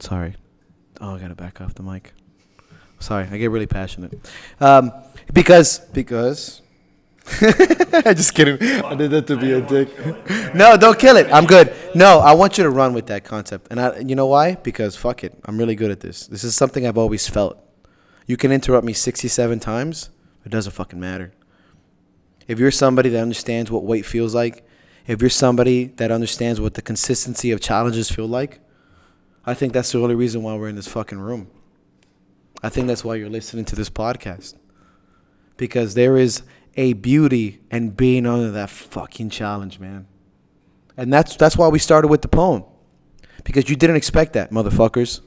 sorry. 0.00 0.34
Oh 1.00 1.14
i 1.14 1.18
gotta 1.18 1.34
back 1.34 1.60
off 1.60 1.74
the 1.74 1.82
mic. 1.82 2.12
Sorry 2.98 3.26
i 3.30 3.38
get 3.38 3.50
really 3.50 3.66
passionate. 3.66 4.12
Um, 4.60 4.92
because 5.32 5.78
because 5.78 6.62
i 7.42 8.12
just 8.14 8.34
kidding. 8.34 8.60
I 8.84 8.94
did 8.94 9.10
that 9.12 9.26
to 9.28 9.36
be 9.36 9.52
a 9.52 9.60
dick. 9.60 9.88
No 10.54 10.76
don't 10.76 10.98
kill 10.98 11.16
it. 11.16 11.32
I'm 11.32 11.46
good. 11.46 11.72
No 11.94 12.18
i 12.18 12.32
want 12.32 12.58
you 12.58 12.64
to 12.64 12.70
run 12.70 12.92
with 12.92 13.06
that 13.06 13.24
concept. 13.24 13.68
And 13.70 13.80
I, 13.80 13.98
you 14.00 14.14
know 14.14 14.26
why? 14.26 14.54
Because 14.56 14.96
fuck 14.96 15.24
it 15.24 15.38
i'm 15.44 15.58
really 15.58 15.74
good 15.74 15.90
at 15.90 16.00
this. 16.00 16.26
This 16.26 16.44
is 16.44 16.54
something 16.54 16.86
i've 16.86 16.98
always 16.98 17.28
felt. 17.28 17.58
You 18.26 18.36
can 18.36 18.52
interrupt 18.52 18.84
me 18.84 18.92
67 18.92 19.60
times 19.60 20.10
it 20.44 20.50
doesn't 20.50 20.72
fucking 20.72 21.00
matter. 21.00 21.32
If 22.46 22.58
you're 22.58 22.70
somebody 22.70 23.10
that 23.10 23.20
understands 23.20 23.70
what 23.70 23.84
weight 23.84 24.06
feels 24.06 24.34
like, 24.34 24.66
if 25.06 25.20
you're 25.20 25.30
somebody 25.30 25.86
that 25.96 26.10
understands 26.10 26.60
what 26.60 26.74
the 26.74 26.82
consistency 26.82 27.50
of 27.50 27.60
challenges 27.60 28.10
feel 28.10 28.26
like, 28.26 28.60
I 29.44 29.54
think 29.54 29.72
that's 29.72 29.92
the 29.92 30.00
only 30.00 30.14
reason 30.14 30.42
why 30.42 30.54
we're 30.54 30.68
in 30.68 30.76
this 30.76 30.88
fucking 30.88 31.18
room. 31.18 31.50
I 32.62 32.68
think 32.68 32.86
that's 32.88 33.04
why 33.04 33.14
you're 33.14 33.30
listening 33.30 33.64
to 33.66 33.76
this 33.76 33.88
podcast. 33.88 34.54
Because 35.56 35.94
there 35.94 36.16
is 36.16 36.42
a 36.76 36.92
beauty 36.94 37.60
in 37.70 37.90
being 37.90 38.26
under 38.26 38.50
that 38.50 38.70
fucking 38.70 39.30
challenge, 39.30 39.78
man. 39.78 40.06
And 40.96 41.12
that's 41.12 41.36
that's 41.36 41.56
why 41.56 41.68
we 41.68 41.78
started 41.78 42.08
with 42.08 42.22
the 42.22 42.28
poem. 42.28 42.64
Because 43.44 43.70
you 43.70 43.76
didn't 43.76 43.96
expect 43.96 44.34
that, 44.34 44.50
motherfuckers. 44.50 45.20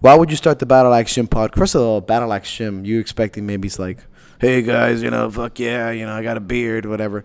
Why 0.00 0.14
would 0.14 0.30
you 0.30 0.36
start 0.36 0.58
the 0.58 0.66
Battle 0.66 0.94
Axe 0.94 1.14
Gym 1.14 1.28
podcast? 1.28 1.56
First 1.56 1.74
of 1.74 1.82
all, 1.82 2.00
Battle 2.00 2.32
Axe 2.32 2.52
Gym, 2.52 2.84
you 2.84 2.98
expecting 2.98 3.46
maybe 3.46 3.68
it's 3.68 3.78
like, 3.78 3.98
hey 4.40 4.62
guys, 4.62 5.02
you 5.02 5.10
know, 5.10 5.30
fuck 5.30 5.58
yeah, 5.58 5.90
you 5.90 6.06
know, 6.06 6.14
I 6.14 6.22
got 6.22 6.36
a 6.36 6.40
beard, 6.40 6.86
whatever. 6.86 7.24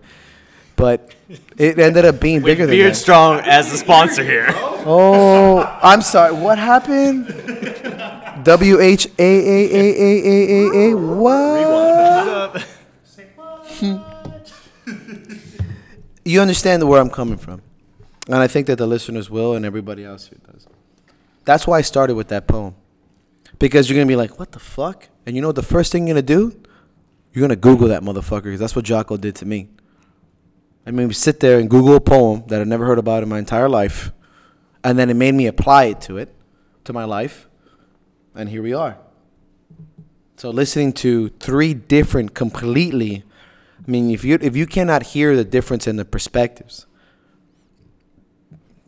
But 0.76 1.14
it 1.56 1.78
ended 1.78 2.04
up 2.04 2.20
being 2.20 2.42
bigger 2.42 2.66
than 2.66 2.70
that. 2.70 2.76
Beard 2.76 2.92
that. 2.92 2.96
Strong 2.96 3.40
as 3.40 3.70
the 3.70 3.78
sponsor 3.78 4.22
here. 4.24 4.48
Oh, 4.88 5.64
I'm 5.82 6.00
sorry. 6.00 6.32
What 6.32 6.58
happened? 6.58 7.26
W 8.44 8.80
H 8.80 9.08
A 9.18 9.20
A 9.20 9.64
A 9.74 9.84
A 9.98 10.14
A 10.30 10.46
A 10.46 10.92
A. 10.92 10.96
What? 10.96 12.64
you 16.24 16.40
understand 16.40 16.88
where 16.88 17.00
I'm 17.00 17.10
coming 17.10 17.36
from, 17.36 17.62
and 18.28 18.36
I 18.36 18.46
think 18.46 18.68
that 18.68 18.76
the 18.78 18.86
listeners 18.86 19.28
will, 19.28 19.54
and 19.54 19.64
everybody 19.64 20.04
else 20.04 20.28
here 20.28 20.38
does. 20.52 20.66
That's 21.44 21.66
why 21.66 21.78
I 21.78 21.82
started 21.82 22.14
with 22.14 22.28
that 22.28 22.46
poem, 22.46 22.76
because 23.58 23.88
you're 23.90 23.96
gonna 23.96 24.06
be 24.06 24.14
like, 24.14 24.38
"What 24.38 24.52
the 24.52 24.60
fuck?" 24.60 25.08
And 25.26 25.34
you 25.34 25.42
know 25.42 25.48
what 25.48 25.56
the 25.56 25.62
first 25.62 25.90
thing 25.90 26.06
you're 26.06 26.14
gonna 26.14 26.22
do? 26.22 26.54
You're 27.32 27.42
gonna 27.42 27.56
Google 27.56 27.88
that 27.88 28.02
motherfucker, 28.02 28.44
because 28.44 28.60
that's 28.60 28.76
what 28.76 28.84
Jocko 28.84 29.16
did 29.16 29.34
to 29.36 29.46
me. 29.46 29.68
I 30.86 30.92
mean, 30.92 31.08
we 31.08 31.14
sit 31.14 31.40
there 31.40 31.58
and 31.58 31.68
Google 31.68 31.96
a 31.96 32.00
poem 32.00 32.44
that 32.46 32.60
I 32.60 32.64
never 32.64 32.86
heard 32.86 32.98
about 32.98 33.22
in 33.24 33.28
my 33.28 33.40
entire 33.40 33.68
life, 33.68 34.12
and 34.84 34.96
then 34.98 35.10
it 35.10 35.14
made 35.14 35.34
me 35.34 35.46
apply 35.46 35.86
it 35.86 36.00
to 36.02 36.16
it, 36.16 36.32
to 36.84 36.92
my 36.92 37.04
life, 37.04 37.48
and 38.34 38.48
here 38.48 38.62
we 38.62 38.72
are. 38.72 38.96
So 40.36 40.50
listening 40.50 40.92
to 40.94 41.30
three 41.40 41.74
different, 41.74 42.34
completely. 42.34 43.24
I 43.86 43.90
mean, 43.90 44.10
if 44.10 44.22
you 44.22 44.38
if 44.40 44.54
you 44.54 44.66
cannot 44.66 45.02
hear 45.02 45.34
the 45.34 45.44
difference 45.44 45.86
in 45.86 45.96
the 45.96 46.04
perspectives, 46.04 46.86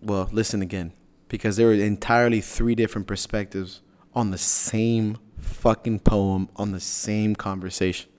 well, 0.00 0.28
listen 0.30 0.62
again. 0.62 0.92
because 1.28 1.56
there 1.56 1.66
were 1.68 1.74
entirely 1.74 2.40
three 2.40 2.74
different 2.74 3.06
perspectives 3.06 3.80
on 4.14 4.30
the 4.30 4.38
same 4.38 5.18
fucking 5.38 6.00
poem 6.00 6.48
on 6.56 6.72
the 6.72 6.80
same 6.80 7.34
conversation. 7.34 8.10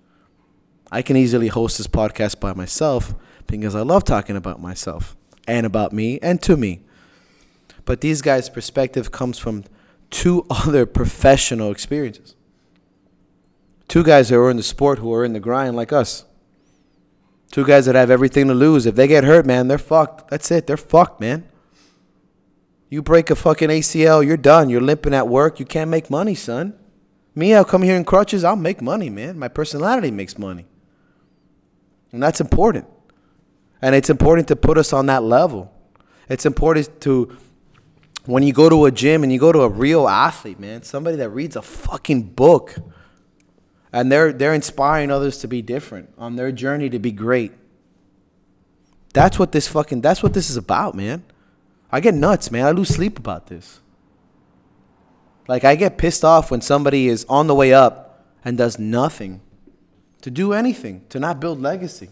I 0.92 1.02
can 1.02 1.18
easily 1.18 1.48
host 1.48 1.78
this 1.78 1.88
podcast 1.88 2.40
by 2.40 2.54
myself 2.54 3.14
because 3.58 3.76
I 3.76 3.82
love 3.82 4.04
talking 4.04 4.36
about 4.36 4.62
myself 4.62 5.16
and 5.48 5.66
about 5.66 5.94
me 5.94 6.20
and 6.22 6.42
to 6.44 6.56
me. 6.56 6.82
But 7.86 8.02
these 8.02 8.22
guys' 8.22 8.50
perspective 8.50 9.12
comes 9.12 9.40
from 9.40 9.64
two 10.10 10.46
other 10.50 10.86
professional 10.86 11.72
experiences. 11.72 12.36
Two 13.88 14.04
guys 14.04 14.30
who 14.30 14.40
are 14.40 14.52
in 14.52 14.58
the 14.58 14.64
sport 14.64 15.00
who 15.00 15.12
are 15.14 15.26
in 15.26 15.34
the 15.34 15.40
grind 15.40 15.76
like 15.76 15.92
us. 15.92 16.26
Two 17.52 17.66
guys 17.66 17.88
that 17.88 17.96
have 17.96 18.12
everything 18.12 18.48
to 18.48 18.54
lose. 18.54 18.86
If 18.86 18.94
they 18.94 19.08
get 19.08 19.24
hurt, 19.24 19.46
man, 19.46 19.68
they're 19.68 19.80
fucked. 19.80 20.30
That's 20.30 20.52
it. 20.52 20.68
They're 20.68 20.78
fucked, 20.78 21.20
man. 21.20 21.50
You 22.90 23.02
break 23.02 23.30
a 23.30 23.36
fucking 23.36 23.70
ACL, 23.70 24.26
you're 24.26 24.38
done. 24.38 24.70
You're 24.70 24.82
limping 24.82 25.14
at 25.14 25.28
work. 25.28 25.60
You 25.60 25.66
can't 25.66 25.90
make 25.90 26.10
money, 26.10 26.36
son. 26.36 26.74
Me, 27.36 27.54
I'll 27.54 27.66
come 27.66 27.84
here 27.84 27.96
in 27.96 28.04
crutches. 28.04 28.44
I'll 28.44 28.56
make 28.56 28.82
money, 28.82 29.10
man. 29.10 29.38
My 29.38 29.48
personality 29.48 30.12
makes 30.12 30.38
money. 30.38 30.68
And 32.12 32.22
that's 32.22 32.42
important. 32.42 32.86
And 33.82 33.96
it's 33.96 34.10
important 34.10 34.48
to 34.50 34.56
put 34.56 34.78
us 34.78 34.94
on 34.94 35.06
that 35.08 35.24
level. 35.24 35.74
It's 36.28 36.46
important 36.46 37.02
to, 37.02 37.38
when 38.26 38.44
you 38.44 38.54
go 38.54 38.70
to 38.70 38.86
a 38.86 38.92
gym 38.92 39.24
and 39.24 39.32
you 39.32 39.40
go 39.40 39.52
to 39.52 39.62
a 39.62 39.70
real 39.70 40.08
athlete, 40.08 40.60
man, 40.60 40.84
somebody 40.84 41.18
that 41.18 41.30
reads 41.30 41.56
a 41.56 41.62
fucking 41.62 42.24
book 42.24 42.76
and 43.92 44.12
they're, 44.12 44.32
they're 44.32 44.54
inspiring 44.54 45.10
others 45.10 45.40
to 45.40 45.48
be 45.48 45.62
different 45.62 46.14
on 46.18 46.36
their 46.36 46.52
journey 46.52 46.90
to 46.90 47.00
be 47.00 47.12
great. 47.12 47.54
That's 49.14 49.40
what 49.40 49.52
this 49.52 49.68
fucking, 49.68 50.02
that's 50.02 50.22
what 50.22 50.34
this 50.34 50.50
is 50.50 50.58
about, 50.58 50.94
man. 50.94 51.24
I 51.92 52.00
get 52.00 52.14
nuts, 52.14 52.52
man. 52.52 52.66
I 52.66 52.72
lose 52.72 52.90
sleep 52.90 53.18
about 53.18 53.48
this. 53.48 53.80
Like, 55.48 55.64
I 55.64 55.76
get 55.76 55.98
pissed 55.98 56.24
off 56.24 56.52
when 56.52 56.62
somebody 56.62 57.08
is 57.08 57.26
on 57.28 57.48
the 57.48 57.56
way 57.56 57.74
up 57.74 58.24
and 58.46 58.56
does 58.56 58.78
nothing 58.78 59.42
to 60.22 60.30
do 60.30 60.54
anything, 60.54 61.06
to 61.10 61.20
not 61.20 61.40
build 61.40 61.60
legacy, 61.60 62.10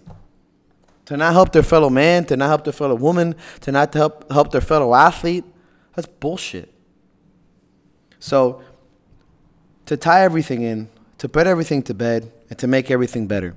to 1.08 1.16
not 1.16 1.32
help 1.32 1.54
their 1.54 1.64
fellow 1.64 1.90
man, 1.90 2.26
to 2.26 2.36
not 2.36 2.48
help 2.48 2.66
their 2.66 2.74
fellow 2.74 2.96
woman, 2.96 3.34
to 3.62 3.72
not 3.72 3.94
help, 3.94 4.30
help 4.30 4.52
their 4.52 4.62
fellow 4.62 4.94
athlete. 4.94 5.46
That's 5.96 6.08
bullshit. 6.08 6.74
So, 8.20 8.62
to 9.86 9.96
tie 9.96 10.24
everything 10.24 10.64
in, 10.64 10.90
to 11.20 11.30
put 11.30 11.48
everything 11.48 11.82
to 11.84 11.94
bed, 11.94 12.32
and 12.50 12.60
to 12.60 12.68
make 12.68 12.92
everything 12.92 13.26
better. 13.26 13.56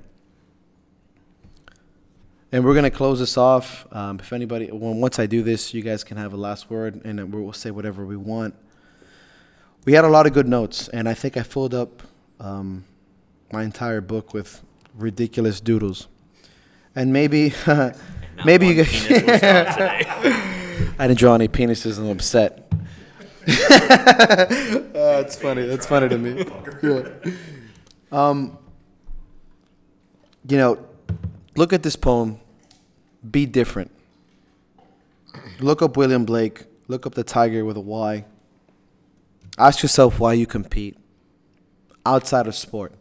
And 2.53 2.63
we're 2.63 2.73
to 2.81 2.89
close 2.89 3.19
this 3.19 3.37
off. 3.37 3.85
Um, 3.91 4.19
if 4.19 4.31
anybody, 4.31 4.69
well, 4.71 4.93
once 4.93 5.19
I 5.19 5.25
do 5.25 5.43
this, 5.43 5.73
you 5.73 5.81
guys 5.81 6.05
can 6.05 6.15
have 6.15 6.31
a 6.31 6.37
last 6.37 6.69
word, 6.69 7.01
and 7.03 7.33
we'll 7.33 7.51
say 7.51 7.69
whatever 7.69 8.05
we 8.05 8.15
want. 8.15 8.55
We 9.83 9.91
had 9.91 10.05
a 10.05 10.09
lot 10.09 10.25
of 10.25 10.31
good 10.31 10.47
notes, 10.47 10.87
and 10.87 11.09
I 11.09 11.13
think 11.13 11.35
I 11.35 11.43
filled 11.43 11.73
up 11.73 12.01
um, 12.39 12.85
my 13.51 13.63
entire 13.63 13.99
book 13.99 14.33
with 14.33 14.61
ridiculous 14.95 15.59
doodles. 15.59 16.07
And 16.95 17.13
maybe, 17.13 17.53
maybe 18.45 18.67
you 18.67 18.83
guys. 18.83 19.05
penis 19.07 19.27
was 19.27 19.41
drawn 19.41 19.65
today. 19.65 20.05
I 20.99 21.07
didn't 21.07 21.19
draw 21.19 21.35
any 21.35 21.47
penises, 21.47 21.97
and 21.97 22.07
I'm 22.07 22.17
upset. 22.17 22.71
That's 24.93 25.35
funny. 25.35 25.65
That's 25.65 25.85
funny 25.85 26.09
to 26.09 26.17
me. 26.17 26.45
Yeah. 26.83 27.07
Um, 28.11 28.57
you 30.47 30.57
know, 30.57 30.85
look 31.55 31.73
at 31.73 31.83
this 31.83 31.95
poem. 31.95 32.39
Be 33.29 33.45
different. 33.45 33.91
Look 35.59 35.81
up 35.81 35.95
William 35.97 36.25
Blake. 36.25 36.65
Look 36.87 37.05
up 37.05 37.13
the 37.15 37.23
tiger 37.23 37.63
with 37.63 37.77
a 37.77 37.81
Y. 37.81 38.25
Ask 39.57 39.83
yourself 39.83 40.19
why 40.19 40.33
you 40.33 40.45
compete 40.45 40.97
outside 42.05 42.47
of 42.47 42.55
sport. 42.55 42.93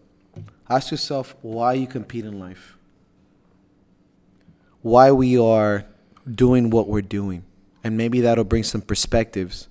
Ask 0.68 0.90
yourself 0.90 1.34
why 1.42 1.74
you 1.74 1.86
compete 1.86 2.24
in 2.24 2.38
life. 2.38 2.76
Why 4.82 5.12
we 5.12 5.38
are 5.38 5.84
doing 6.34 6.70
what 6.70 6.88
we're 6.88 7.02
doing. 7.02 7.44
And 7.82 7.96
maybe 7.96 8.20
that'll 8.20 8.44
bring 8.44 8.62
some 8.62 8.82
perspectives 8.82 9.68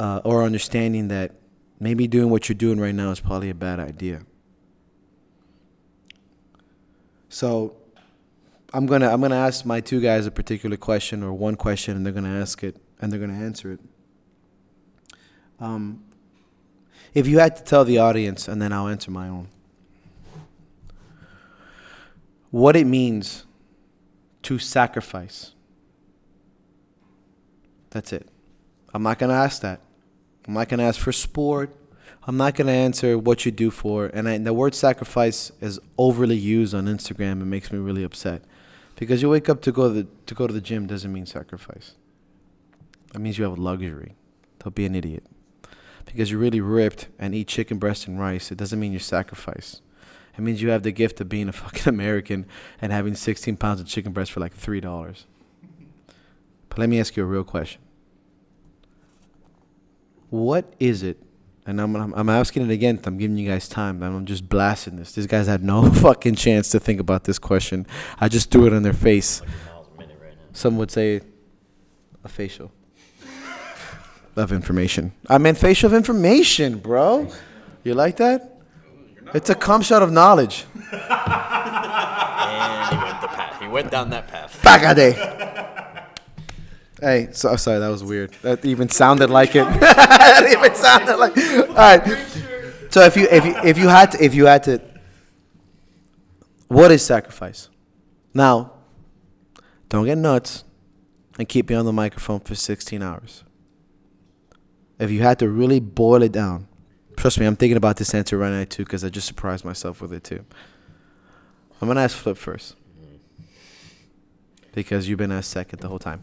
uh, 0.00 0.20
or 0.24 0.42
understanding 0.42 1.08
that 1.08 1.32
maybe 1.78 2.06
doing 2.06 2.30
what 2.30 2.48
you're 2.48 2.54
doing 2.54 2.80
right 2.80 2.94
now 2.94 3.10
is 3.10 3.20
probably 3.20 3.50
a 3.50 3.54
bad 3.54 3.80
idea. 3.80 4.22
So 7.28 7.76
I'm 8.72 8.86
gonna 8.86 9.12
I'm 9.12 9.20
gonna 9.20 9.34
ask 9.34 9.64
my 9.64 9.80
two 9.80 10.00
guys 10.00 10.26
a 10.26 10.30
particular 10.30 10.76
question 10.76 11.22
or 11.22 11.32
one 11.32 11.56
question, 11.56 11.96
and 11.96 12.06
they're 12.06 12.12
gonna 12.12 12.40
ask 12.40 12.62
it 12.62 12.76
and 13.00 13.12
they're 13.12 13.20
gonna 13.20 13.34
answer 13.34 13.72
it. 13.72 13.80
Um, 15.60 16.04
if 17.12 17.26
you 17.26 17.38
had 17.38 17.56
to 17.56 17.62
tell 17.62 17.84
the 17.84 17.98
audience, 17.98 18.48
and 18.48 18.60
then 18.60 18.72
I'll 18.72 18.88
answer 18.88 19.10
my 19.10 19.28
own, 19.28 19.48
what 22.50 22.76
it 22.76 22.86
means 22.86 23.44
to 24.44 24.58
sacrifice. 24.58 25.52
That's 27.90 28.12
it. 28.12 28.28
I'm 28.92 29.02
not 29.02 29.18
going 29.18 29.30
to 29.30 29.36
ask 29.36 29.62
that. 29.62 29.80
I'm 30.46 30.54
not 30.54 30.68
going 30.68 30.78
to 30.78 30.84
ask 30.84 31.00
for 31.00 31.12
sport. 31.12 31.74
I'm 32.26 32.36
not 32.36 32.54
going 32.54 32.66
to 32.66 32.72
answer 32.72 33.18
what 33.18 33.44
you 33.44 33.52
do 33.52 33.70
for. 33.70 34.06
And 34.06 34.28
I, 34.28 34.38
the 34.38 34.54
word 34.54 34.74
sacrifice 34.74 35.52
is 35.60 35.78
overly 35.98 36.36
used 36.36 36.74
on 36.74 36.86
Instagram. 36.86 37.42
It 37.42 37.46
makes 37.46 37.72
me 37.72 37.78
really 37.78 38.02
upset. 38.02 38.42
Because 38.96 39.20
you 39.20 39.30
wake 39.30 39.48
up 39.48 39.60
to 39.62 39.72
go 39.72 39.88
to 39.88 40.02
the, 40.02 40.08
to 40.26 40.34
go 40.34 40.46
to 40.46 40.52
the 40.52 40.60
gym 40.60 40.86
doesn't 40.86 41.12
mean 41.12 41.26
sacrifice. 41.26 41.94
That 43.12 43.18
means 43.18 43.38
you 43.38 43.44
have 43.44 43.58
luxury. 43.58 44.14
Don't 44.60 44.74
be 44.74 44.86
an 44.86 44.94
idiot. 44.94 45.24
Because 46.04 46.30
you're 46.30 46.40
really 46.40 46.60
ripped 46.60 47.08
and 47.18 47.34
eat 47.34 47.48
chicken 47.48 47.78
breast 47.78 48.06
and 48.06 48.20
rice, 48.20 48.50
it 48.50 48.58
doesn't 48.58 48.78
mean 48.78 48.92
you 48.92 48.98
sacrifice. 48.98 49.80
It 50.36 50.40
means 50.40 50.60
you 50.60 50.70
have 50.70 50.82
the 50.82 50.92
gift 50.92 51.20
of 51.20 51.28
being 51.28 51.48
a 51.48 51.52
fucking 51.62 51.88
American 51.88 52.46
and 52.80 52.92
having 52.92 53.14
16 53.14 53.56
pounds 53.56 53.80
of 53.80 53.86
chicken 53.86 54.12
breast 54.12 54.32
for 54.32 54.40
like 54.40 54.56
$3. 54.56 55.24
But 56.68 56.78
let 56.78 56.88
me 56.88 56.98
ask 56.98 57.16
you 57.16 57.22
a 57.22 57.26
real 57.26 57.44
question. 57.44 57.80
What 60.30 60.74
is 60.80 61.02
it? 61.02 61.18
And 61.66 61.80
I'm, 61.80 61.94
I'm, 61.96 62.12
I'm 62.14 62.28
asking 62.28 62.64
it 62.64 62.70
again. 62.70 63.00
I'm 63.04 63.16
giving 63.16 63.38
you 63.38 63.48
guys 63.48 63.68
time. 63.68 64.02
I'm 64.02 64.26
just 64.26 64.48
blasting 64.48 64.96
this. 64.96 65.12
These 65.12 65.26
guys 65.26 65.46
had 65.46 65.62
no 65.62 65.90
fucking 66.02 66.34
chance 66.34 66.68
to 66.70 66.80
think 66.80 67.00
about 67.00 67.24
this 67.24 67.38
question. 67.38 67.86
I 68.20 68.28
just 68.28 68.50
threw 68.50 68.66
it 68.66 68.72
on 68.72 68.82
their 68.82 68.92
face. 68.92 69.40
miles 69.40 69.86
a 69.94 70.00
minute 70.00 70.18
right. 70.20 70.34
Some 70.52 70.76
would 70.78 70.90
say 70.90 71.20
a 72.24 72.28
facial 72.28 72.72
of 74.36 74.52
information. 74.52 75.12
I 75.28 75.38
meant 75.38 75.56
facial 75.56 75.86
of 75.86 75.94
information, 75.94 76.78
bro. 76.78 77.30
You 77.84 77.94
like 77.94 78.16
that? 78.16 78.53
It's 79.34 79.50
a 79.50 79.54
cum 79.54 79.82
shot 79.82 80.02
of 80.02 80.12
knowledge. 80.12 80.64
And 82.44 82.98
he 82.98 83.04
went 83.04 83.20
the 83.20 83.28
path. 83.28 83.60
He 83.60 83.68
went 83.68 83.90
down 83.90 84.10
that 84.10 84.28
path. 84.28 84.60
Bagade. 84.62 85.14
Hey, 87.00 87.28
so 87.32 87.56
sorry, 87.56 87.80
that 87.80 87.88
was 87.88 88.04
weird. 88.04 88.32
That 88.42 88.64
even 88.64 88.88
sounded 88.88 89.30
like 89.30 89.56
it. 89.56 89.64
that 89.80 90.46
even 90.50 90.74
sounded 90.74 91.16
like. 91.16 91.36
All 91.68 91.74
right. 91.74 92.02
So 92.90 93.02
if 93.02 93.16
you 93.16 93.26
if 93.30 93.44
you 93.44 93.56
if 93.64 93.78
you 93.78 93.88
had 93.88 94.12
to 94.12 94.24
if 94.24 94.34
you 94.34 94.46
had 94.46 94.62
to, 94.64 94.80
what 96.68 96.92
is 96.92 97.04
sacrifice? 97.04 97.68
Now, 98.32 98.72
don't 99.88 100.04
get 100.04 100.18
nuts, 100.18 100.64
and 101.38 101.48
keep 101.48 101.68
me 101.68 101.76
on 101.76 101.84
the 101.84 101.92
microphone 101.92 102.40
for 102.40 102.54
16 102.54 103.02
hours. 103.02 103.44
If 104.98 105.10
you 105.10 105.22
had 105.22 105.38
to 105.40 105.48
really 105.48 105.80
boil 105.80 106.22
it 106.22 106.32
down, 106.32 106.68
trust 107.24 107.40
me, 107.40 107.46
I'm 107.46 107.56
thinking 107.56 107.78
about 107.78 107.96
this 107.96 108.12
answer 108.12 108.36
right 108.36 108.50
now 108.50 108.64
too 108.64 108.84
because 108.84 109.02
I 109.02 109.08
just 109.08 109.26
surprised 109.26 109.64
myself 109.64 110.02
with 110.02 110.12
it 110.12 110.24
too. 110.24 110.44
I'm 111.80 111.88
gonna 111.88 112.02
ask 112.02 112.14
Flip 112.14 112.36
first 112.36 112.76
because 114.74 115.08
you've 115.08 115.16
been 115.16 115.32
asked 115.32 115.48
second 115.48 115.80
the 115.80 115.88
whole 115.88 115.98
time. 115.98 116.20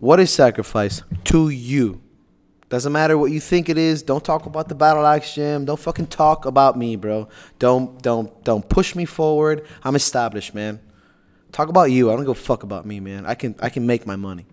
What 0.00 0.18
is 0.18 0.32
sacrifice 0.32 1.02
to 1.24 1.50
you? 1.50 2.00
Doesn't 2.70 2.90
matter 2.90 3.18
what 3.18 3.32
you 3.32 3.38
think 3.38 3.68
it 3.68 3.76
is. 3.76 4.02
Don't 4.02 4.24
talk 4.24 4.46
about 4.46 4.70
the 4.70 4.74
battle 4.74 5.04
axe 5.04 5.34
gym. 5.34 5.66
Don't 5.66 5.78
fucking 5.78 6.06
talk 6.06 6.46
about 6.46 6.78
me, 6.78 6.96
bro. 6.96 7.28
Don't 7.58 8.00
don't 8.00 8.42
don't 8.44 8.66
push 8.66 8.94
me 8.94 9.04
forward. 9.04 9.66
I'm 9.82 9.94
established, 9.94 10.54
man. 10.54 10.80
Talk 11.52 11.68
about 11.68 11.90
you. 11.90 12.10
I 12.10 12.16
don't 12.16 12.26
a 12.26 12.34
fuck 12.34 12.62
about 12.62 12.86
me, 12.86 12.98
man. 12.98 13.26
I 13.26 13.34
can 13.34 13.56
I 13.60 13.68
can 13.68 13.86
make 13.86 14.06
my 14.06 14.16
money. 14.16 14.46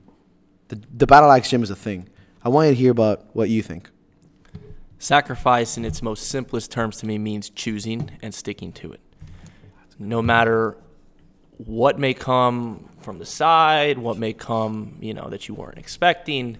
The 0.68 0.82
the 0.93 1.08
battle 1.08 1.32
axe 1.32 1.49
gym 1.49 1.64
is 1.64 1.70
a 1.70 1.78
thing. 1.78 2.10
I 2.43 2.49
want 2.49 2.68
you 2.68 2.76
to 2.76 2.78
hear 2.78 2.91
about 2.91 3.34
what 3.34 3.47
you 3.47 3.64
think. 3.64 3.89
Sacrifice, 4.97 5.77
in 5.77 5.85
its 5.85 6.01
most 6.01 6.29
simplest 6.29 6.71
terms 6.71 6.97
to 6.97 7.05
me, 7.05 7.17
means 7.17 7.49
choosing 7.49 8.11
and 8.21 8.33
sticking 8.33 8.71
to 8.73 8.91
it. 8.91 9.01
No 9.99 10.21
matter 10.21 10.77
what 11.57 11.99
may 11.99 12.13
come 12.13 12.89
from 13.01 13.19
the 13.19 13.25
side, 13.25 13.97
what 13.97 14.17
may 14.17 14.33
come, 14.33 14.97
you 14.99 15.13
know, 15.13 15.29
that 15.29 15.47
you 15.47 15.53
weren't 15.53 15.77
expecting, 15.77 16.57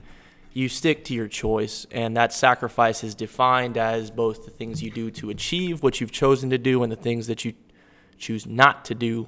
you 0.53 0.69
stick 0.69 1.03
to 1.05 1.13
your 1.13 1.27
choice. 1.27 1.86
And 1.91 2.15
that 2.17 2.33
sacrifice 2.33 3.03
is 3.03 3.15
defined 3.15 3.77
as 3.77 4.09
both 4.09 4.45
the 4.45 4.51
things 4.51 4.81
you 4.81 4.91
do 4.91 5.11
to 5.11 5.29
achieve 5.29 5.83
what 5.83 5.99
you've 5.99 6.11
chosen 6.11 6.49
to 6.51 6.57
do 6.57 6.83
and 6.83 6.91
the 6.91 6.97
things 6.97 7.27
that 7.27 7.43
you 7.43 7.53
choose 8.17 8.45
not 8.45 8.86
to 8.86 8.95
do 8.95 9.27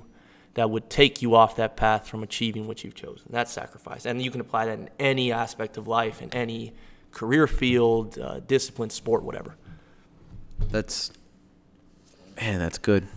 that 0.54 0.70
would 0.70 0.90
take 0.90 1.22
you 1.22 1.36
off 1.36 1.56
that 1.58 1.78
path 1.78 2.08
from 2.08 2.24
achieving 2.24 2.66
what 2.66 2.84
you've 2.84 2.96
chosen. 2.96 3.28
That's 3.30 3.52
sacrifice. 3.52 4.06
And 4.06 4.22
you 4.22 4.32
can 4.32 4.42
apply 4.42 4.66
that 4.66 4.80
in 4.80 4.90
any 5.00 5.32
aspect 5.32 5.78
of 5.78 5.88
life, 5.88 6.22
in 6.22 6.34
any 6.34 6.74
career 7.12 7.48
field, 7.48 8.18
uh, 8.20 8.40
discipline, 8.40 8.90
sport, 8.90 9.24
whatever. 9.24 9.56
That's 10.70 11.12
man, 12.36 12.60
that's 12.60 12.78
good, 12.78 13.08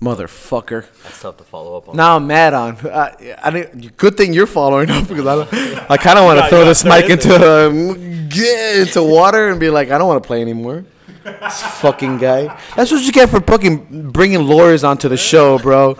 motherfucker. 0.00 0.86
That's 1.02 1.20
tough 1.20 1.36
to 1.38 1.44
follow 1.44 1.76
up 1.76 1.88
on. 1.88 1.96
Now 1.96 2.16
I'm 2.16 2.26
mad 2.26 2.54
on. 2.54 2.76
I, 2.86 3.36
I 3.42 3.50
didn't, 3.50 3.96
good 3.96 4.16
thing 4.16 4.32
you're 4.32 4.46
following 4.46 4.90
up 4.90 5.08
because 5.08 5.26
I, 5.26 5.86
I 5.88 5.96
kind 5.96 6.18
of 6.18 6.24
want 6.24 6.40
to 6.40 6.48
throw 6.48 6.64
this 6.64 6.84
mic 6.84 7.10
into 7.10 7.34
um, 7.34 8.28
get 8.28 8.78
into 8.78 9.02
water 9.02 9.48
and 9.48 9.60
be 9.60 9.70
like, 9.70 9.90
I 9.90 9.98
don't 9.98 10.08
want 10.08 10.22
to 10.22 10.26
play 10.26 10.40
anymore. 10.40 10.84
This 11.24 11.62
fucking 11.62 12.18
guy. 12.18 12.58
That's 12.76 12.90
what 12.90 13.02
you 13.02 13.12
get 13.12 13.28
for 13.28 13.40
fucking 13.40 14.10
bringing 14.10 14.46
lawyers 14.46 14.84
onto 14.84 15.08
the 15.08 15.16
show, 15.18 15.58
bro. 15.58 15.96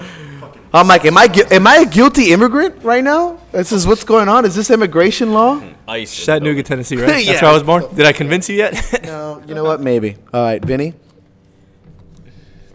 I'm 0.72 0.86
like, 0.86 1.04
am 1.04 1.18
I 1.18 1.26
gui- 1.26 1.50
am 1.50 1.66
I 1.66 1.78
a 1.78 1.86
guilty 1.86 2.32
immigrant 2.32 2.84
right 2.84 3.02
now? 3.02 3.38
This 3.50 3.72
is 3.72 3.86
what's 3.86 4.04
going 4.04 4.28
on. 4.28 4.44
Is 4.44 4.54
this 4.54 4.70
immigration 4.70 5.32
law? 5.32 5.56
Hmm. 5.58 5.72
Ice. 5.88 6.24
Chattanooga, 6.24 6.62
Tennessee, 6.62 6.96
right? 7.00 7.08
That's 7.08 7.26
Yeah. 7.26 7.40
where 7.42 7.50
I 7.50 7.54
was 7.54 7.64
born. 7.64 7.84
Did 7.94 8.06
I 8.06 8.12
convince 8.12 8.48
you 8.48 8.56
yet? 8.56 9.00
No, 9.04 9.42
you 9.46 9.54
know 9.56 9.64
what? 9.64 9.80
Maybe. 9.80 10.16
All 10.32 10.42
right, 10.44 10.64
Vinny. 10.64 10.94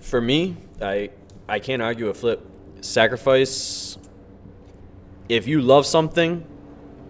For 0.01 0.19
me, 0.19 0.57
I 0.81 1.09
I 1.47 1.59
can't 1.59 1.81
argue 1.81 2.09
a 2.09 2.13
flip. 2.13 2.45
Sacrifice. 2.81 3.97
If 5.29 5.47
you 5.47 5.61
love 5.61 5.85
something, 5.85 6.45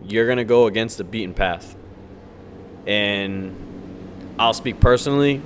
you're 0.03 0.27
gonna 0.27 0.45
go 0.45 0.67
against 0.67 0.97
the 0.99 1.03
beaten 1.03 1.33
path. 1.33 1.75
And 2.85 3.55
I'll 4.37 4.53
speak 4.53 4.79
personally. 4.79 5.41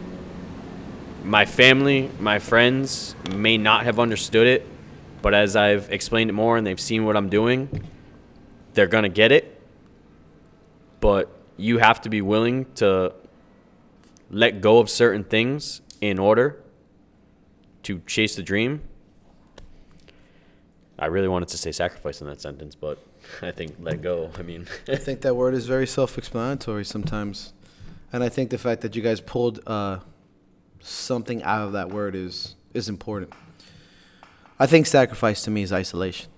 My 1.24 1.46
family, 1.46 2.12
my 2.20 2.40
friends 2.40 3.16
may 3.34 3.58
not 3.58 3.84
have 3.86 4.00
understood 4.00 4.48
it, 4.48 4.68
but 5.22 5.34
as 5.34 5.56
I've 5.56 5.92
explained 5.92 6.30
it 6.30 6.34
more 6.34 6.58
and 6.58 6.66
they've 6.66 6.80
seen 6.80 7.06
what 7.06 7.16
I'm 7.16 7.30
doing, 7.30 7.88
they're 8.74 8.88
gonna 8.88 9.10
get 9.10 9.32
it. 9.32 9.62
But 11.00 11.30
you 11.58 11.78
have 11.78 12.02
to 12.02 12.10
be 12.10 12.22
willing 12.22 12.66
to 12.76 13.14
let 14.30 14.62
go 14.62 14.80
of 14.80 14.90
certain 14.90 15.24
things 15.24 15.82
in 16.02 16.20
order 16.20 16.62
to 17.84 18.02
chase 18.06 18.36
the 18.36 18.44
dream. 18.44 18.82
I 20.98 21.06
really 21.06 21.28
wanted 21.28 21.48
to 21.50 21.58
say 21.58 21.72
sacrifice 21.72 22.22
in 22.22 22.28
that 22.28 22.42
sentence, 22.42 22.76
but 22.76 23.00
I 23.42 23.52
think 23.52 23.76
let 23.80 24.02
go. 24.02 24.32
I 24.38 24.42
mean, 24.42 24.68
I 24.88 24.98
think 24.98 25.22
that 25.22 25.36
word 25.36 25.54
is 25.54 25.66
very 25.66 25.88
self-explanatory 25.88 26.84
sometimes, 26.84 27.54
and 28.12 28.24
I 28.24 28.30
think 28.30 28.50
the 28.50 28.58
fact 28.58 28.82
that 28.82 28.96
you 28.96 29.02
guys 29.02 29.22
pulled 29.22 29.62
uh, 29.66 30.00
something 30.82 31.42
out 31.44 31.66
of 31.66 31.74
that 31.74 31.90
word 31.90 32.16
is 32.16 32.56
is 32.74 32.90
important. 32.90 33.34
I 34.60 34.68
think 34.68 34.86
sacrifice 34.88 35.42
to 35.44 35.52
me 35.52 35.62
is 35.62 35.72
isolation, 35.72 36.30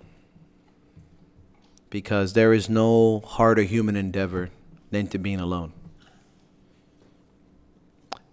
because 1.89 2.33
there 2.33 2.53
is 2.53 2.69
no 2.69 3.21
harder 3.21 3.63
human 3.63 3.95
endeavor 3.95 4.51
than 4.91 5.07
to 5.07 5.17
being 5.17 5.39
alone, 5.39 5.73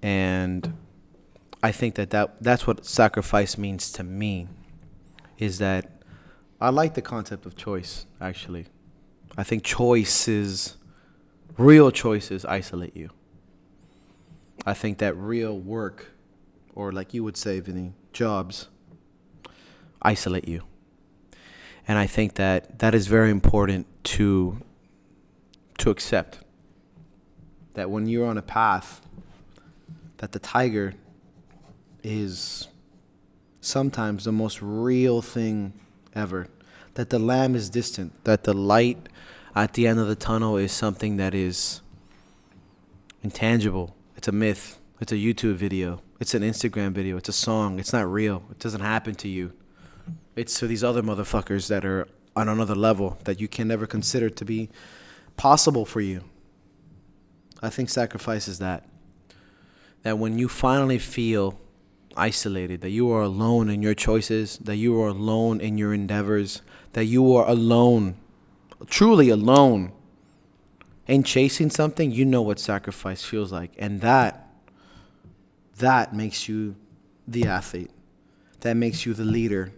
and 0.02 0.74
I 1.62 1.72
think 1.72 1.94
that, 1.94 2.10
that 2.10 2.42
that's 2.42 2.66
what 2.66 2.84
sacrifice 2.84 3.56
means 3.56 3.90
to 3.92 4.04
me, 4.04 4.46
is 5.38 5.58
that 5.58 5.90
I 6.60 6.68
like 6.68 6.94
the 6.94 7.02
concept 7.02 7.46
of 7.46 7.56
choice 7.56 8.04
actually. 8.20 8.66
I 9.36 9.44
think 9.44 9.62
choices, 9.62 10.76
real 11.56 11.90
choices, 11.90 12.44
isolate 12.44 12.96
you. 12.96 13.10
I 14.66 14.74
think 14.74 14.98
that 14.98 15.16
real 15.16 15.58
work, 15.58 16.10
or 16.74 16.92
like 16.92 17.14
you 17.14 17.22
would 17.22 17.36
say, 17.36 17.60
Vinny, 17.60 17.94
jobs, 18.12 18.68
isolate 20.02 20.48
you. 20.48 20.62
And 21.86 21.98
I 21.98 22.06
think 22.06 22.34
that 22.34 22.78
that 22.80 22.94
is 22.94 23.06
very 23.06 23.30
important 23.30 23.86
to 24.04 24.60
to 25.78 25.90
accept. 25.90 26.40
That 27.74 27.90
when 27.90 28.06
you're 28.06 28.26
on 28.26 28.36
a 28.36 28.42
path, 28.42 29.00
that 30.18 30.32
the 30.32 30.38
tiger 30.38 30.94
is 32.02 32.68
sometimes 33.60 34.24
the 34.24 34.32
most 34.32 34.60
real 34.60 35.22
thing 35.22 35.72
ever. 36.14 36.48
That 36.94 37.10
the 37.10 37.18
lamb 37.18 37.54
is 37.54 37.70
distant, 37.70 38.24
that 38.24 38.44
the 38.44 38.54
light 38.54 39.08
at 39.54 39.74
the 39.74 39.86
end 39.86 39.98
of 39.98 40.08
the 40.08 40.16
tunnel 40.16 40.56
is 40.56 40.72
something 40.72 41.16
that 41.16 41.34
is 41.34 41.80
intangible. 43.22 43.94
It's 44.16 44.28
a 44.28 44.32
myth. 44.32 44.78
It's 45.00 45.12
a 45.12 45.16
YouTube 45.16 45.54
video. 45.54 46.02
It's 46.18 46.34
an 46.34 46.42
Instagram 46.42 46.92
video. 46.92 47.16
It's 47.16 47.28
a 47.28 47.32
song. 47.32 47.78
It's 47.78 47.92
not 47.92 48.10
real. 48.10 48.42
It 48.50 48.58
doesn't 48.58 48.80
happen 48.80 49.14
to 49.16 49.28
you. 49.28 49.52
It's 50.36 50.58
to 50.60 50.66
these 50.66 50.84
other 50.84 51.02
motherfuckers 51.02 51.68
that 51.68 51.84
are 51.84 52.06
on 52.36 52.48
another 52.48 52.74
level 52.74 53.18
that 53.24 53.40
you 53.40 53.48
can 53.48 53.68
never 53.68 53.86
consider 53.86 54.30
to 54.30 54.44
be 54.44 54.68
possible 55.36 55.84
for 55.84 56.00
you. 56.00 56.24
I 57.60 57.70
think 57.70 57.88
sacrifice 57.88 58.46
is 58.46 58.58
that. 58.60 58.84
That 60.02 60.18
when 60.18 60.38
you 60.38 60.48
finally 60.48 60.98
feel 60.98 61.58
isolated, 62.16 62.80
that 62.82 62.90
you 62.90 63.10
are 63.10 63.22
alone 63.22 63.68
in 63.68 63.82
your 63.82 63.94
choices, 63.94 64.58
that 64.58 64.76
you 64.76 65.00
are 65.00 65.08
alone 65.08 65.60
in 65.60 65.78
your 65.78 65.92
endeavors, 65.92 66.62
that 66.92 67.06
you 67.06 67.34
are 67.34 67.48
alone, 67.48 68.16
truly 68.86 69.28
alone 69.28 69.92
in 71.08 71.22
chasing 71.22 71.70
something, 71.70 72.12
you 72.12 72.24
know 72.24 72.42
what 72.42 72.60
sacrifice 72.60 73.24
feels 73.24 73.50
like. 73.50 73.72
And 73.78 74.02
that, 74.02 74.46
that 75.78 76.14
makes 76.14 76.48
you 76.48 76.76
the 77.26 77.46
athlete. 77.46 77.90
That 78.60 78.76
makes 78.76 79.06
you 79.06 79.14
the 79.14 79.24
leader. 79.24 79.72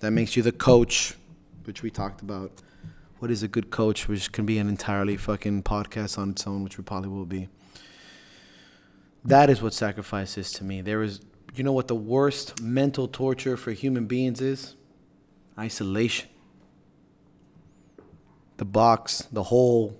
That 0.00 0.10
makes 0.10 0.36
you 0.36 0.42
the 0.42 0.52
coach, 0.52 1.14
which 1.64 1.82
we 1.82 1.90
talked 1.90 2.20
about. 2.20 2.52
What 3.18 3.30
is 3.30 3.42
a 3.42 3.48
good 3.48 3.70
coach, 3.70 4.08
which 4.08 4.30
can 4.30 4.44
be 4.44 4.58
an 4.58 4.68
entirely 4.68 5.16
fucking 5.16 5.62
podcast 5.62 6.18
on 6.18 6.30
its 6.30 6.46
own, 6.46 6.62
which 6.64 6.76
we 6.76 6.84
probably 6.84 7.08
will 7.08 7.24
be. 7.24 7.48
That 9.24 9.48
is 9.48 9.62
what 9.62 9.72
sacrifice 9.72 10.36
is 10.36 10.52
to 10.52 10.64
me. 10.64 10.82
There 10.82 11.02
is, 11.02 11.20
you 11.54 11.64
know 11.64 11.72
what 11.72 11.88
the 11.88 11.94
worst 11.94 12.60
mental 12.60 13.08
torture 13.08 13.56
for 13.56 13.72
human 13.72 14.06
beings 14.06 14.40
is? 14.40 14.76
Isolation. 15.58 16.28
The 18.58 18.66
box, 18.66 19.22
the 19.32 19.44
whole 19.44 19.98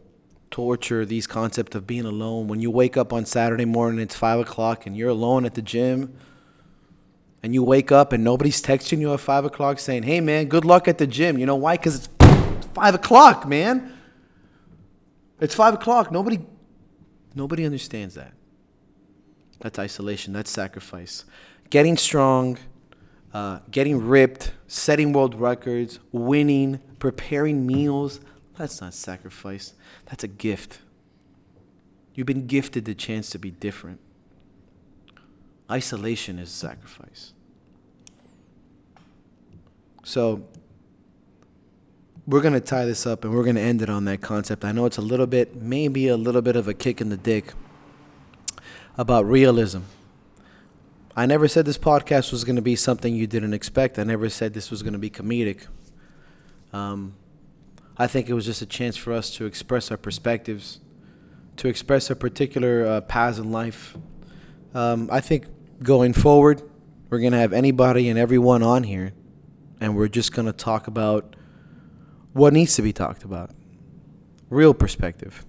torture, 0.51 1.05
these 1.05 1.26
concept 1.26 1.74
of 1.74 1.86
being 1.86 2.05
alone. 2.05 2.49
When 2.49 2.61
you 2.61 2.70
wake 2.70 2.97
up 2.97 3.12
on 3.12 3.24
Saturday 3.24 3.64
morning, 3.64 4.01
it's 4.01 4.14
five 4.14 4.40
o'clock, 4.40 4.86
and 4.86 4.97
you're 4.97 5.09
alone 5.09 5.44
at 5.47 5.55
the 5.55 5.62
gym, 5.62 6.16
and 7.47 7.55
you 7.55 7.62
wake 7.62 7.92
up 7.92 8.12
and 8.12 8.24
nobody's 8.24 8.61
texting 8.61 8.99
you 8.99 9.12
at 9.14 9.20
five 9.20 9.44
o'clock 9.44 9.78
saying, 9.78 10.03
"Hey 10.03 10.20
man, 10.20 10.47
good 10.47 10.64
luck 10.64 10.88
at 10.88 10.99
the 10.99 11.07
gym." 11.07 11.38
You 11.38 11.47
know 11.47 11.55
why? 11.55 11.76
Because 11.76 11.94
it's 11.94 12.09
five 12.74 12.97
o'clock, 12.97 13.47
man. 13.47 13.97
It's 15.40 15.55
five 15.55 15.74
o'clock. 15.74 16.11
Nobody, 16.11 16.40
nobody 17.36 17.64
understands 17.64 18.16
that. 18.16 18.32
That's 19.61 19.78
isolation. 19.78 20.32
That's 20.32 20.51
sacrifice. 20.51 21.24
Getting 21.70 21.97
strong, 21.97 22.59
uh, 23.32 23.61
getting 23.70 24.05
ripped, 24.05 24.51
setting 24.66 25.12
world 25.12 25.36
records, 25.36 26.01
winning, 26.11 26.80
preparing 26.99 27.64
meals. 27.64 28.18
That's 28.59 28.80
not 28.80 28.92
sacrifice. 28.92 29.72
That's 30.07 30.24
a 30.24 30.28
gift. 30.28 30.80
You've 32.12 32.26
been 32.26 32.49
gifted 32.49 32.86
the 32.86 32.94
chance 32.97 33.30
to 33.30 33.38
be 33.38 33.53
different. 33.53 34.01
Isolation 35.70 36.40
is 36.40 36.51
sacrifice. 36.51 37.34
So, 40.07 40.44
we're 42.28 42.40
going 42.40 42.54
to 42.54 42.61
tie 42.61 42.84
this 42.84 43.09
up 43.09 43.24
and 43.24 43.34
we're 43.34 43.42
going 43.42 43.57
to 43.57 43.61
end 43.61 43.82
it 43.82 43.90
on 43.90 44.04
that 44.04 44.20
concept. 44.20 44.64
I 44.64 44.70
know 44.70 44.86
it's 44.86 44.98
a 44.98 45.02
little 45.02 45.26
bit, 45.26 45.61
maybe 45.61 46.07
a 46.07 46.16
little 46.16 46.42
bit 46.42 46.54
of 46.54 46.68
a 46.68 46.74
kick 46.74 47.00
in 47.00 47.09
the 47.09 47.16
dick 47.16 47.54
about 48.96 49.26
realism. 49.26 49.80
I 51.16 51.26
never 51.26 51.48
said 51.48 51.64
this 51.66 51.76
podcast 51.76 52.30
was 52.30 52.44
going 52.44 52.54
to 52.54 52.62
be 52.62 52.76
something 52.76 53.16
you 53.16 53.26
didn't 53.26 53.52
expect. 53.52 53.98
I 53.98 54.04
never 54.04 54.28
said 54.28 54.54
this 54.54 54.70
was 54.70 54.84
going 54.84 54.92
to 54.92 54.98
be 55.00 55.11
comedic. 55.11 55.66
Um, 56.72 57.16
I 57.98 58.07
think 58.07 58.28
it 58.28 58.34
was 58.34 58.46
just 58.46 58.62
a 58.62 58.66
chance 58.66 58.96
for 58.96 59.12
us 59.12 59.34
to 59.34 59.44
express 59.44 59.90
our 59.90 59.96
perspectives, 59.96 60.78
to 61.57 61.66
express 61.66 62.11
our 62.11 62.16
particular 62.16 62.86
uh, 62.86 63.00
paths 63.00 63.38
in 63.38 63.50
life. 63.50 63.96
Um, 64.72 65.09
I 65.11 65.20
think 65.20 65.46
going 65.82 66.12
forward, 66.12 66.62
we're 67.11 67.18
going 67.18 67.32
to 67.32 67.38
have 67.38 67.52
anybody 67.52 68.09
and 68.09 68.16
everyone 68.16 68.62
on 68.62 68.84
here, 68.84 69.12
and 69.81 69.97
we're 69.97 70.09
just 70.09 70.33
going 70.33 70.47
to 70.47 70.53
talk 70.53 70.87
about 70.87 71.37
what 72.33 72.53
needs 72.53 72.74
to 72.77 72.83
be 72.83 72.93
talked 72.93 73.24
about. 73.24 73.51
Real 74.51 74.74
perspective. 74.74 75.45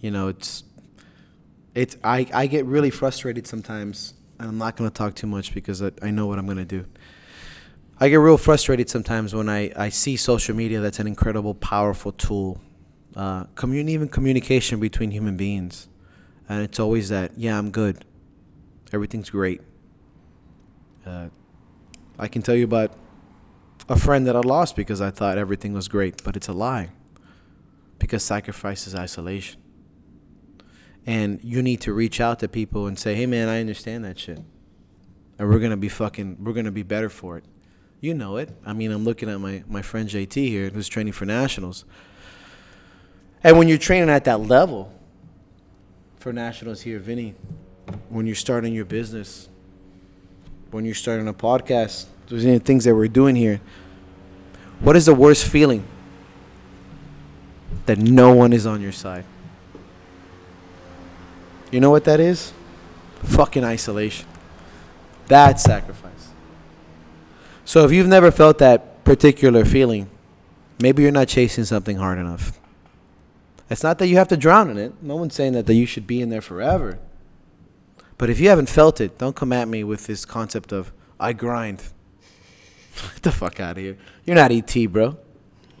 You 0.00 0.10
know, 0.10 0.28
it's 0.28 0.64
it's 1.74 1.96
I, 2.02 2.26
I 2.32 2.46
get 2.48 2.64
really 2.66 2.90
frustrated 2.90 3.46
sometimes 3.46 4.14
and 4.38 4.48
i'm 4.48 4.58
not 4.58 4.76
going 4.76 4.90
to 4.90 4.94
talk 4.94 5.14
too 5.14 5.26
much 5.26 5.54
because 5.54 5.82
I, 5.82 5.92
I 6.02 6.10
know 6.10 6.26
what 6.26 6.38
i'm 6.38 6.46
going 6.46 6.58
to 6.58 6.64
do 6.64 6.84
i 8.00 8.08
get 8.08 8.16
real 8.16 8.38
frustrated 8.38 8.90
sometimes 8.90 9.34
when 9.34 9.48
I, 9.48 9.72
I 9.76 9.88
see 9.88 10.16
social 10.16 10.56
media 10.56 10.80
that's 10.80 10.98
an 10.98 11.06
incredible 11.06 11.54
powerful 11.54 12.12
tool 12.12 12.60
uh, 13.16 13.44
commun- 13.54 13.88
even 13.88 14.08
communication 14.08 14.80
between 14.80 15.10
human 15.10 15.36
beings 15.36 15.88
and 16.48 16.62
it's 16.62 16.80
always 16.80 17.10
that 17.10 17.32
yeah 17.36 17.58
i'm 17.58 17.70
good 17.70 18.04
everything's 18.92 19.30
great 19.30 19.60
uh, 21.06 21.28
i 22.18 22.28
can 22.28 22.42
tell 22.42 22.54
you 22.56 22.64
about 22.64 22.92
a 23.88 23.98
friend 23.98 24.26
that 24.26 24.36
I 24.36 24.40
lost 24.40 24.76
because 24.76 25.00
I 25.00 25.10
thought 25.10 25.38
everything 25.38 25.72
was 25.72 25.88
great, 25.88 26.22
but 26.22 26.36
it's 26.36 26.48
a 26.48 26.52
lie. 26.52 26.90
Because 27.98 28.22
sacrifice 28.22 28.86
is 28.86 28.94
isolation. 28.94 29.60
And 31.06 31.40
you 31.42 31.62
need 31.62 31.80
to 31.82 31.92
reach 31.92 32.20
out 32.20 32.40
to 32.40 32.48
people 32.48 32.86
and 32.86 32.98
say, 32.98 33.14
hey, 33.14 33.26
man, 33.26 33.48
I 33.48 33.60
understand 33.60 34.04
that 34.04 34.18
shit. 34.18 34.40
And 35.38 35.48
we're 35.48 35.58
going 35.58 35.70
to 35.70 35.76
be 35.76 35.88
fucking, 35.88 36.36
we're 36.44 36.52
to 36.52 36.70
be 36.70 36.82
better 36.82 37.08
for 37.08 37.38
it. 37.38 37.44
You 38.00 38.14
know 38.14 38.36
it. 38.36 38.50
I 38.64 38.74
mean, 38.74 38.92
I'm 38.92 39.04
looking 39.04 39.28
at 39.28 39.40
my, 39.40 39.64
my 39.66 39.82
friend 39.82 40.08
JT 40.08 40.34
here 40.34 40.68
who's 40.68 40.86
training 40.86 41.14
for 41.14 41.24
nationals. 41.24 41.84
And 43.42 43.56
when 43.56 43.68
you're 43.68 43.78
training 43.78 44.10
at 44.10 44.24
that 44.24 44.40
level 44.40 44.92
for 46.18 46.32
nationals 46.32 46.82
here, 46.82 46.98
Vinny, 46.98 47.34
when 48.08 48.26
you're 48.26 48.36
starting 48.36 48.74
your 48.74 48.84
business, 48.84 49.48
when 50.70 50.84
you're 50.84 50.94
starting 50.94 51.26
a 51.26 51.34
podcast, 51.34 52.06
the 52.28 52.58
things 52.58 52.84
that 52.84 52.94
we're 52.94 53.08
doing 53.08 53.36
here. 53.36 53.60
What 54.80 54.96
is 54.96 55.06
the 55.06 55.14
worst 55.14 55.46
feeling? 55.46 55.84
That 57.86 57.98
no 57.98 58.34
one 58.34 58.52
is 58.52 58.66
on 58.66 58.80
your 58.80 58.92
side. 58.92 59.24
You 61.70 61.80
know 61.80 61.90
what 61.90 62.04
that 62.04 62.20
is? 62.20 62.52
Fucking 63.22 63.64
isolation. 63.64 64.26
That's 65.26 65.62
sacrifice. 65.62 66.30
So 67.64 67.84
if 67.84 67.92
you've 67.92 68.06
never 68.06 68.30
felt 68.30 68.58
that 68.58 69.04
particular 69.04 69.64
feeling, 69.64 70.08
maybe 70.80 71.02
you're 71.02 71.12
not 71.12 71.28
chasing 71.28 71.64
something 71.64 71.96
hard 71.96 72.18
enough. 72.18 72.58
It's 73.68 73.82
not 73.82 73.98
that 73.98 74.06
you 74.06 74.16
have 74.16 74.28
to 74.28 74.36
drown 74.36 74.70
in 74.70 74.78
it. 74.78 75.02
No 75.02 75.16
one's 75.16 75.34
saying 75.34 75.52
that, 75.52 75.66
that 75.66 75.74
you 75.74 75.84
should 75.84 76.06
be 76.06 76.22
in 76.22 76.30
there 76.30 76.40
forever. 76.40 76.98
But 78.16 78.30
if 78.30 78.40
you 78.40 78.48
haven't 78.48 78.68
felt 78.68 79.00
it, 79.00 79.18
don't 79.18 79.36
come 79.36 79.52
at 79.52 79.68
me 79.68 79.84
with 79.84 80.06
this 80.06 80.24
concept 80.24 80.72
of 80.72 80.92
I 81.20 81.34
grind. 81.34 81.82
Get 83.14 83.22
the 83.22 83.32
fuck 83.32 83.60
out 83.60 83.72
of 83.76 83.82
here. 83.82 83.96
You're 84.24 84.36
not 84.36 84.50
ET, 84.52 84.74
bro. 84.86 85.16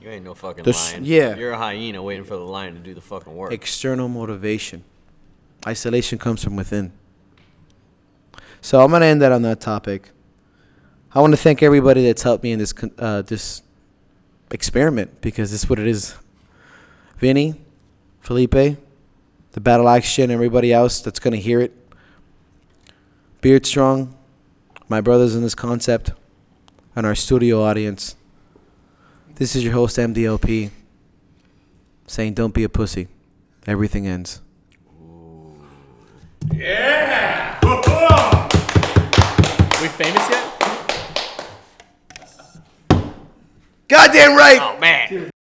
You 0.00 0.10
ain't 0.10 0.24
no 0.24 0.34
fucking 0.34 0.64
The 0.64 0.70
s- 0.70 0.92
lion. 0.92 1.04
yeah. 1.04 1.34
You're 1.36 1.52
a 1.52 1.58
hyena 1.58 2.02
waiting 2.02 2.24
for 2.24 2.34
the 2.36 2.42
lion 2.44 2.74
to 2.74 2.80
do 2.80 2.94
the 2.94 3.00
fucking 3.00 3.34
work. 3.34 3.52
External 3.52 4.08
motivation. 4.08 4.84
Isolation 5.66 6.18
comes 6.18 6.42
from 6.44 6.54
within. 6.56 6.92
So 8.60 8.80
I'm 8.82 8.90
gonna 8.90 9.06
end 9.06 9.22
that 9.22 9.32
on 9.32 9.42
that 9.42 9.60
topic. 9.60 10.10
I 11.14 11.20
want 11.20 11.32
to 11.32 11.36
thank 11.36 11.62
everybody 11.62 12.04
that's 12.04 12.22
helped 12.22 12.44
me 12.44 12.52
in 12.52 12.58
this 12.58 12.72
con- 12.72 12.92
uh, 12.98 13.22
this 13.22 13.62
experiment 14.50 15.20
because 15.20 15.50
this 15.50 15.64
is 15.64 15.70
what 15.70 15.78
it 15.78 15.86
is. 15.86 16.14
Vinny, 17.18 17.60
Felipe, 18.20 18.52
the 19.52 19.60
Battle 19.60 19.88
Action, 19.88 20.30
everybody 20.30 20.72
else 20.72 21.00
that's 21.00 21.18
gonna 21.18 21.36
hear 21.36 21.60
it. 21.60 21.72
Beard 23.40 23.66
Strong, 23.66 24.14
my 24.88 25.00
brothers 25.00 25.34
in 25.34 25.42
this 25.42 25.54
concept, 25.54 26.12
and 26.98 27.06
our 27.06 27.14
studio 27.14 27.62
audience. 27.62 28.16
This 29.36 29.54
is 29.54 29.62
your 29.62 29.72
host 29.72 29.96
MDLP 29.98 30.70
saying 32.08 32.34
don't 32.34 32.52
be 32.52 32.64
a 32.64 32.68
pussy. 32.68 33.06
Everything 33.68 34.08
ends. 34.08 34.40
Yeah! 36.52 37.60
We 39.80 39.86
famous 39.86 40.28
yet? 40.28 40.44
Goddamn 43.86 44.36
right. 44.36 44.58
oh 44.60 44.76
man. 44.80 45.30